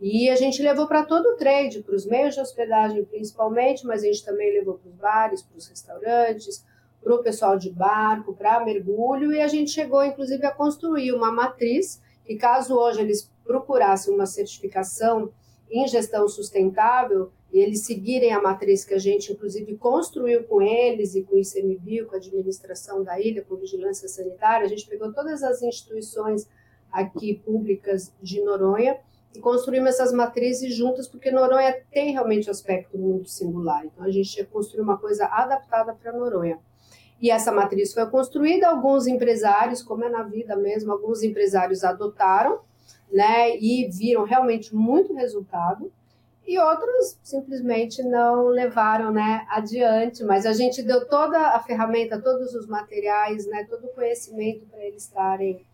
E 0.00 0.30
a 0.30 0.36
gente 0.36 0.62
levou 0.62 0.86
para 0.86 1.04
todo 1.04 1.26
o 1.26 1.36
trade, 1.36 1.82
para 1.82 1.96
os 1.96 2.06
meios 2.06 2.34
de 2.34 2.40
hospedagem 2.40 3.04
principalmente, 3.04 3.84
mas 3.84 4.04
a 4.04 4.06
gente 4.06 4.24
também 4.24 4.52
levou 4.52 4.74
para 4.74 4.90
os 4.90 4.96
bares, 4.96 5.42
para 5.42 5.58
os 5.58 5.66
restaurantes, 5.66 6.64
para 7.02 7.14
o 7.16 7.22
pessoal 7.22 7.58
de 7.58 7.70
barco, 7.70 8.32
para 8.32 8.64
mergulho, 8.64 9.32
e 9.32 9.40
a 9.40 9.48
gente 9.48 9.72
chegou, 9.72 10.04
inclusive, 10.04 10.46
a 10.46 10.52
construir 10.52 11.12
uma 11.12 11.32
matriz 11.32 12.00
que, 12.24 12.36
caso 12.36 12.76
hoje 12.76 13.00
eles 13.00 13.28
procurassem 13.44 14.14
uma 14.14 14.26
certificação 14.26 15.32
em 15.72 15.88
gestão 15.88 16.28
sustentável 16.28 17.32
e 17.52 17.58
eles 17.58 17.84
seguirem 17.84 18.32
a 18.32 18.40
matriz 18.40 18.84
que 18.84 18.94
a 18.94 18.98
gente, 18.98 19.32
inclusive, 19.32 19.76
construiu 19.76 20.44
com 20.44 20.62
eles 20.62 21.14
e 21.14 21.22
com 21.22 21.34
o 21.34 21.38
ICMBio, 21.38 22.06
com 22.06 22.14
a 22.14 22.18
administração 22.18 23.02
da 23.02 23.18
ilha, 23.18 23.42
com 23.42 23.56
vigilância 23.56 24.08
sanitária, 24.08 24.66
a 24.66 24.68
gente 24.68 24.86
pegou 24.86 25.12
todas 25.12 25.42
as 25.42 25.62
instituições 25.62 26.48
aqui 26.90 27.34
públicas 27.44 28.12
de 28.22 28.42
Noronha 28.42 28.98
e 29.34 29.40
construímos 29.40 29.90
essas 29.90 30.12
matrizes 30.12 30.74
juntas, 30.74 31.08
porque 31.08 31.30
Noronha 31.30 31.74
tem 31.90 32.12
realmente 32.12 32.48
um 32.48 32.50
aspecto 32.50 32.98
muito 32.98 33.30
singular. 33.30 33.84
Então, 33.84 34.04
a 34.04 34.10
gente 34.10 34.36
ia 34.36 34.44
construir 34.44 34.82
uma 34.82 34.98
coisa 34.98 35.26
adaptada 35.26 35.94
para 35.94 36.12
Noronha. 36.12 36.58
E 37.20 37.30
essa 37.30 37.52
matriz 37.52 37.94
foi 37.94 38.04
construída, 38.10 38.68
alguns 38.68 39.06
empresários, 39.06 39.82
como 39.82 40.04
é 40.04 40.08
na 40.08 40.22
vida 40.22 40.56
mesmo, 40.56 40.90
alguns 40.90 41.22
empresários 41.22 41.84
adotaram, 41.84 42.60
né, 43.12 43.56
e 43.58 43.88
viram 43.90 44.24
realmente 44.24 44.74
muito 44.74 45.12
resultado, 45.12 45.92
e 46.46 46.58
outros 46.58 47.18
simplesmente 47.22 48.02
não 48.02 48.46
levaram 48.46 49.12
né, 49.12 49.46
adiante, 49.48 50.24
mas 50.24 50.44
a 50.44 50.52
gente 50.52 50.82
deu 50.82 51.06
toda 51.06 51.38
a 51.38 51.60
ferramenta, 51.60 52.20
todos 52.20 52.54
os 52.54 52.66
materiais, 52.66 53.46
né, 53.46 53.64
todo 53.68 53.84
o 53.84 53.92
conhecimento 53.94 54.66
para 54.66 54.82
eles 54.84 55.04
estarem 55.04 55.64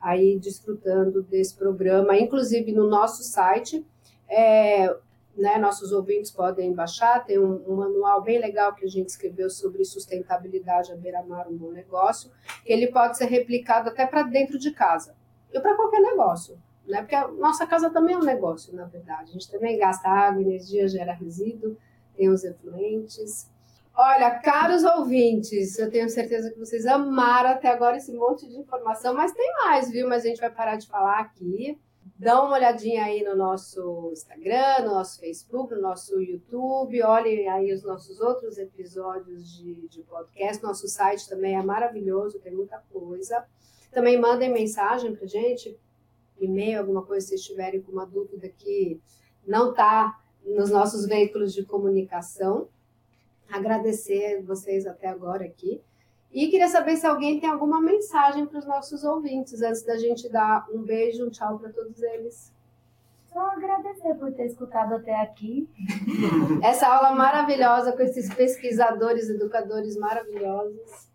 aí 0.00 0.38
desfrutando 0.38 1.22
desse 1.22 1.56
programa, 1.56 2.16
inclusive 2.18 2.72
no 2.72 2.86
nosso 2.88 3.22
site, 3.22 3.84
é, 4.28 4.94
né, 5.36 5.56
nossos 5.56 5.92
ouvintes 5.92 6.30
podem 6.30 6.74
baixar, 6.74 7.24
tem 7.24 7.38
um, 7.38 7.62
um, 7.66 7.76
manual 7.76 8.22
bem 8.22 8.38
legal 8.38 8.74
que 8.74 8.84
a 8.84 8.88
gente 8.88 9.08
escreveu 9.08 9.48
sobre 9.48 9.84
sustentabilidade 9.84 10.92
à 10.92 10.96
beira-mar, 10.96 11.48
um 11.48 11.56
bom 11.56 11.70
negócio, 11.70 12.30
que 12.64 12.72
ele 12.72 12.88
pode 12.88 13.16
ser 13.16 13.26
replicado 13.26 13.88
até 13.88 14.04
para 14.04 14.24
dentro 14.24 14.58
de 14.58 14.72
casa, 14.72 15.14
e 15.52 15.58
para 15.58 15.74
qualquer 15.74 16.00
negócio 16.00 16.58
né? 16.88 17.00
Porque 17.02 17.14
a 17.14 17.28
nossa 17.28 17.66
casa 17.66 17.90
também 17.90 18.14
é 18.14 18.18
um 18.18 18.24
negócio, 18.24 18.74
na 18.74 18.84
verdade. 18.84 19.30
A 19.30 19.32
gente 19.32 19.50
também 19.50 19.78
gasta 19.78 20.08
água, 20.08 20.42
energia, 20.42 20.88
gera 20.88 21.12
resíduo, 21.12 21.76
tem 22.16 22.28
os 22.28 22.44
efluentes. 22.44 23.50
Olha, 23.94 24.30
caros 24.38 24.84
ouvintes, 24.84 25.76
eu 25.78 25.90
tenho 25.90 26.08
certeza 26.08 26.50
que 26.50 26.58
vocês 26.58 26.86
amaram 26.86 27.50
até 27.50 27.68
agora 27.68 27.96
esse 27.96 28.12
monte 28.12 28.48
de 28.48 28.56
informação, 28.56 29.12
mas 29.12 29.32
tem 29.32 29.52
mais, 29.64 29.90
viu? 29.90 30.08
Mas 30.08 30.24
a 30.24 30.28
gente 30.28 30.40
vai 30.40 30.50
parar 30.50 30.76
de 30.76 30.86
falar 30.86 31.18
aqui. 31.18 31.76
Dá 32.16 32.40
uma 32.42 32.54
olhadinha 32.54 33.04
aí 33.04 33.22
no 33.22 33.36
nosso 33.36 34.10
Instagram, 34.12 34.84
no 34.84 34.94
nosso 34.94 35.20
Facebook, 35.20 35.74
no 35.74 35.80
nosso 35.80 36.20
YouTube. 36.20 37.02
Olhem 37.02 37.48
aí 37.48 37.72
os 37.72 37.82
nossos 37.82 38.20
outros 38.20 38.56
episódios 38.58 39.56
de, 39.56 39.88
de 39.88 40.02
podcast. 40.02 40.62
Nosso 40.62 40.88
site 40.88 41.28
também 41.28 41.56
é 41.56 41.62
maravilhoso, 41.62 42.40
tem 42.40 42.52
muita 42.52 42.78
coisa. 42.92 43.44
Também 43.92 44.18
mandem 44.18 44.52
mensagem 44.52 45.14
pra 45.14 45.26
gente 45.26 45.78
e-mail, 46.44 46.80
alguma 46.80 47.02
coisa, 47.02 47.26
se 47.26 47.34
estiverem 47.34 47.80
com 47.80 47.92
uma 47.92 48.06
dúvida 48.06 48.48
que 48.48 49.00
não 49.46 49.70
está 49.70 50.18
nos 50.44 50.70
nossos 50.70 51.06
veículos 51.06 51.52
de 51.52 51.64
comunicação. 51.64 52.68
Agradecer 53.50 54.42
vocês 54.42 54.86
até 54.86 55.08
agora 55.08 55.44
aqui. 55.44 55.80
E 56.30 56.48
queria 56.48 56.68
saber 56.68 56.96
se 56.96 57.06
alguém 57.06 57.40
tem 57.40 57.48
alguma 57.48 57.80
mensagem 57.80 58.46
para 58.46 58.58
os 58.58 58.66
nossos 58.66 59.02
ouvintes, 59.02 59.62
antes 59.62 59.82
da 59.82 59.96
gente 59.96 60.28
dar 60.28 60.66
um 60.70 60.82
beijo, 60.82 61.26
um 61.26 61.30
tchau 61.30 61.58
para 61.58 61.70
todos 61.70 62.02
eles. 62.02 62.52
Só 63.32 63.40
agradecer 63.40 64.14
por 64.14 64.32
ter 64.32 64.46
escutado 64.46 64.94
até 64.94 65.14
aqui. 65.22 65.68
Essa 66.62 66.86
aula 66.86 67.14
maravilhosa 67.14 67.92
com 67.92 68.02
esses 68.02 68.32
pesquisadores, 68.32 69.28
educadores 69.28 69.96
maravilhosos. 69.96 71.07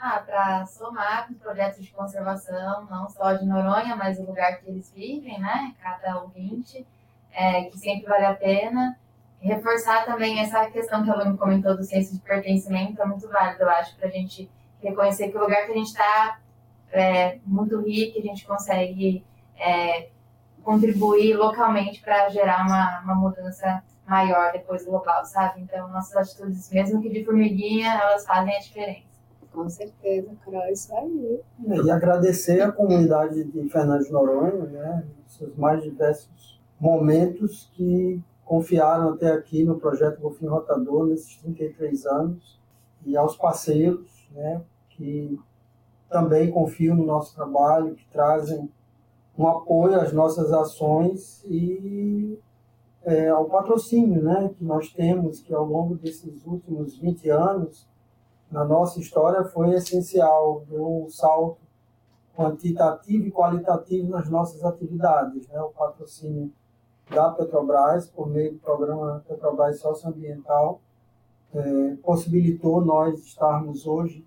Ah, 0.00 0.22
para 0.24 0.64
somar 0.66 1.26
com 1.26 1.32
os 1.32 1.40
projetos 1.40 1.84
de 1.84 1.90
conservação, 1.90 2.86
não 2.88 3.08
só 3.08 3.32
de 3.32 3.44
Noronha, 3.44 3.96
mas 3.96 4.18
o 4.18 4.22
lugar 4.22 4.60
que 4.60 4.70
eles 4.70 4.92
vivem, 4.92 5.40
né? 5.40 5.74
Cada 5.82 6.22
ouvinte, 6.22 6.86
é, 7.32 7.64
que 7.64 7.76
sempre 7.78 8.06
vale 8.06 8.26
a 8.26 8.34
pena. 8.34 8.96
Reforçar 9.40 10.04
também 10.04 10.40
essa 10.40 10.70
questão 10.70 11.02
que 11.02 11.10
a 11.10 11.16
Lumi 11.16 11.36
comentou 11.36 11.76
do 11.76 11.82
senso 11.82 12.14
de 12.14 12.20
pertencimento, 12.20 13.00
é 13.02 13.06
muito 13.06 13.28
válido, 13.28 13.62
eu 13.62 13.70
acho, 13.70 13.96
para 13.96 14.08
a 14.08 14.10
gente 14.10 14.48
reconhecer 14.80 15.30
que 15.30 15.36
o 15.36 15.40
lugar 15.40 15.66
que 15.66 15.72
a 15.72 15.76
gente 15.76 15.88
está 15.88 16.38
é 16.92 17.38
muito 17.44 17.80
rico, 17.80 18.18
a 18.18 18.22
gente 18.22 18.46
consegue 18.46 19.24
é, 19.58 20.08
contribuir 20.62 21.34
localmente 21.36 22.00
para 22.00 22.28
gerar 22.28 22.64
uma, 22.66 23.00
uma 23.00 23.14
mudança 23.14 23.82
maior 24.06 24.52
depois 24.52 24.84
global, 24.84 25.24
sabe? 25.24 25.60
Então, 25.60 25.88
nossas 25.88 26.16
atitudes, 26.16 26.70
mesmo 26.70 27.02
que 27.02 27.10
de 27.10 27.24
formiguinha, 27.24 27.94
elas 27.94 28.24
fazem 28.24 28.56
a 28.56 28.60
diferença. 28.60 29.07
Com 29.52 29.68
certeza, 29.68 30.30
Carol, 30.44 30.62
é 30.62 30.72
isso 30.72 30.94
aí. 30.94 31.40
E 31.84 31.90
agradecer 31.90 32.60
a 32.60 32.70
comunidade 32.70 33.44
de 33.44 33.68
Fernando 33.68 34.08
Noronha, 34.10 34.64
né, 34.66 35.04
seus 35.26 35.56
mais 35.56 35.82
diversos 35.82 36.60
momentos 36.80 37.70
que 37.74 38.22
confiaram 38.44 39.10
até 39.10 39.32
aqui 39.32 39.64
no 39.64 39.78
projeto 39.78 40.20
Golfinho 40.20 40.52
Rotador 40.52 41.06
nesses 41.06 41.36
33 41.36 42.06
anos 42.06 42.58
e 43.04 43.16
aos 43.16 43.36
parceiros, 43.36 44.28
né, 44.32 44.62
que 44.90 45.38
também 46.08 46.50
confiam 46.50 46.96
no 46.96 47.04
nosso 47.04 47.34
trabalho, 47.34 47.94
que 47.94 48.06
trazem 48.08 48.70
um 49.36 49.46
apoio 49.46 50.00
às 50.00 50.12
nossas 50.12 50.52
ações 50.52 51.44
e 51.44 52.38
é, 53.04 53.28
ao 53.28 53.46
patrocínio 53.46 54.22
né, 54.22 54.50
que 54.56 54.64
nós 54.64 54.92
temos, 54.92 55.40
que 55.40 55.54
ao 55.54 55.64
longo 55.64 55.94
desses 55.94 56.44
últimos 56.44 56.98
20 56.98 57.30
anos, 57.30 57.87
na 58.50 58.64
nossa 58.64 58.98
história, 58.98 59.44
foi 59.44 59.74
essencial, 59.74 60.64
um 60.70 61.08
salto 61.08 61.58
quantitativo 62.36 63.26
e 63.26 63.32
qualitativo 63.32 64.10
nas 64.10 64.30
nossas 64.30 64.64
atividades. 64.64 65.46
Né? 65.48 65.60
O 65.60 65.70
patrocínio 65.70 66.52
da 67.10 67.30
Petrobras, 67.30 68.08
por 68.08 68.28
meio 68.28 68.52
do 68.52 68.58
programa 68.58 69.24
Petrobras 69.26 69.80
Socioambiental, 69.80 70.80
é, 71.54 71.96
possibilitou 72.02 72.84
nós 72.84 73.18
estarmos 73.20 73.86
hoje 73.86 74.24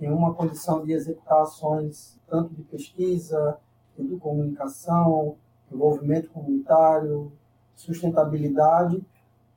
em 0.00 0.10
uma 0.10 0.34
condição 0.34 0.84
de 0.84 0.92
executar 0.92 1.42
ações 1.42 2.20
tanto 2.28 2.52
de 2.52 2.62
pesquisa, 2.62 3.58
de 3.96 4.16
comunicação, 4.16 5.36
envolvimento 5.72 6.30
comunitário, 6.30 7.32
sustentabilidade 7.76 9.04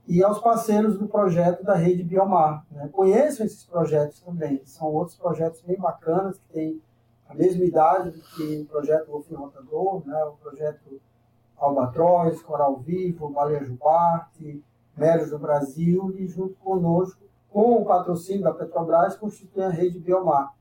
e 0.07 0.23
aos 0.23 0.39
parceiros 0.39 0.97
do 0.97 1.07
projeto 1.07 1.63
da 1.63 1.75
Rede 1.75 2.03
Biomar. 2.03 2.65
Né? 2.71 2.87
Conheçam 2.91 3.45
esses 3.45 3.65
projetos 3.65 4.21
também, 4.21 4.61
são 4.65 4.87
outros 4.87 5.17
projetos 5.17 5.61
bem 5.61 5.77
bacanas 5.77 6.37
que 6.37 6.53
têm 6.53 6.81
a 7.27 7.33
mesma 7.33 7.65
idade 7.65 8.11
do 8.11 8.21
que 8.21 8.61
o 8.61 8.65
projeto 8.65 9.07
Golfinho 9.07 9.41
Rotador, 9.41 10.07
né? 10.07 10.23
o 10.23 10.31
projeto 10.37 11.01
Albatroz, 11.57 12.41
Coral 12.41 12.77
Vivo, 12.77 13.29
Baleia 13.29 13.63
Jubarte, 13.65 14.63
Médios 14.95 15.31
do 15.31 15.37
Brasil 15.37 16.13
e 16.17 16.25
junto 16.25 16.55
conosco, 16.55 17.21
com 17.49 17.81
o 17.81 17.85
patrocínio 17.85 18.43
da 18.43 18.53
Petrobras, 18.53 19.17
constitui 19.17 19.63
a 19.63 19.69
Rede 19.69 19.99
Biomar. 19.99 20.53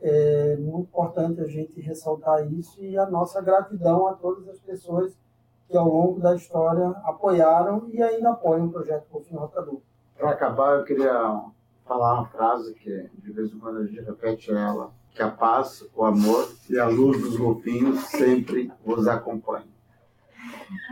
É 0.00 0.56
muito 0.56 0.88
importante 0.88 1.40
a 1.40 1.46
gente 1.46 1.80
ressaltar 1.80 2.50
isso 2.52 2.82
e 2.82 2.96
a 2.96 3.06
nossa 3.06 3.40
gratidão 3.40 4.06
a 4.06 4.14
todas 4.14 4.48
as 4.48 4.60
pessoas 4.60 5.16
que 5.68 5.76
ao 5.76 5.88
longo 5.88 6.20
da 6.20 6.34
história 6.34 6.88
apoiaram 7.04 7.88
e 7.92 8.02
ainda 8.02 8.30
apoiam 8.30 8.66
o 8.66 8.72
projeto 8.72 9.06
Golfinho 9.10 9.40
Rotador. 9.40 9.80
Para 10.16 10.30
acabar, 10.30 10.78
eu 10.78 10.84
queria 10.84 11.42
falar 11.84 12.14
uma 12.14 12.26
frase 12.26 12.74
que 12.74 13.10
de 13.14 13.32
vez 13.32 13.52
em 13.52 13.58
quando 13.58 13.78
a 13.78 13.86
gente 13.86 14.00
repete 14.00 14.50
ela, 14.52 14.92
que 15.10 15.22
a 15.22 15.30
paz, 15.30 15.84
o 15.94 16.04
amor 16.04 16.48
e 16.68 16.78
a 16.78 16.86
luz 16.86 17.20
dos 17.20 17.36
golfinhos 17.36 18.00
sempre 18.06 18.72
vos 18.84 19.06
acompanhem. 19.06 19.72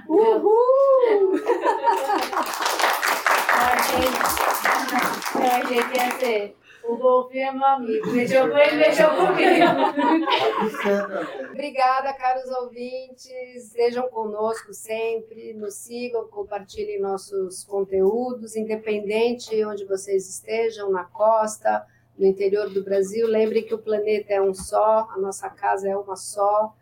Uhul! 0.08 1.38
Que 5.68 5.74
ia 5.74 6.10
ser. 6.18 6.56
O 6.84 6.96
golfinho 6.96 7.48
é 7.48 7.52
meu 7.52 7.64
amigo. 7.64 8.10
Mexeu 8.10 8.50
com 8.50 8.58
ele, 8.58 8.76
mexeu 8.76 9.08
comigo. 9.10 9.66
Obrigada, 11.50 12.12
caros 12.14 12.50
ouvintes. 12.50 13.64
Sejam 13.70 14.08
conosco 14.08 14.72
sempre, 14.72 15.54
nos 15.54 15.74
sigam, 15.74 16.26
compartilhem 16.28 17.00
nossos 17.00 17.64
conteúdos, 17.64 18.56
independente 18.56 19.64
onde 19.64 19.84
vocês 19.84 20.28
estejam, 20.28 20.90
na 20.90 21.04
costa, 21.04 21.86
no 22.18 22.26
interior 22.26 22.68
do 22.68 22.82
Brasil. 22.82 23.28
Lembrem 23.28 23.64
que 23.64 23.74
o 23.74 23.78
planeta 23.78 24.32
é 24.32 24.42
um 24.42 24.54
só, 24.54 25.08
a 25.10 25.18
nossa 25.18 25.48
casa 25.48 25.88
é 25.88 25.96
uma 25.96 26.16
só. 26.16 26.74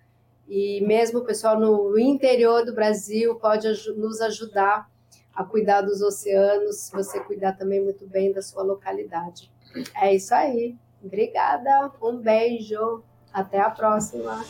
E 0.48 0.80
mesmo 0.80 1.20
o 1.20 1.24
pessoal 1.24 1.58
no 1.58 1.98
interior 1.98 2.64
do 2.64 2.74
Brasil 2.74 3.36
pode 3.36 3.68
nos 3.96 4.20
ajudar 4.20 4.90
a 5.34 5.44
cuidar 5.44 5.82
dos 5.82 6.02
oceanos, 6.02 6.76
se 6.76 6.92
você 6.92 7.20
cuidar 7.20 7.52
também 7.52 7.80
muito 7.80 8.06
bem 8.06 8.32
da 8.32 8.42
sua 8.42 8.62
localidade. 8.62 9.50
É 9.94 10.14
isso 10.14 10.34
aí. 10.34 10.76
Obrigada, 11.02 11.90
um 12.02 12.18
beijo, 12.18 13.02
até 13.32 13.60
a 13.60 13.70
próxima. 13.70 14.44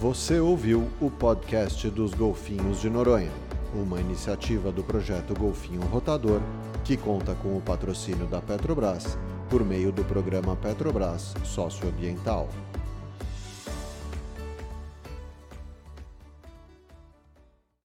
Você 0.00 0.38
ouviu 0.38 0.88
o 1.00 1.10
podcast 1.10 1.88
dos 1.90 2.12
Golfinhos 2.12 2.80
de 2.80 2.90
Noronha, 2.90 3.32
uma 3.74 4.00
iniciativa 4.00 4.70
do 4.70 4.84
projeto 4.84 5.34
Golfinho 5.34 5.80
Rotador, 5.82 6.40
que 6.84 6.96
conta 6.96 7.34
com 7.34 7.56
o 7.56 7.62
patrocínio 7.62 8.26
da 8.26 8.40
Petrobras 8.40 9.18
por 9.48 9.64
meio 9.64 9.90
do 9.90 10.04
programa 10.04 10.54
Petrobras 10.54 11.34
Socioambiental. 11.44 12.48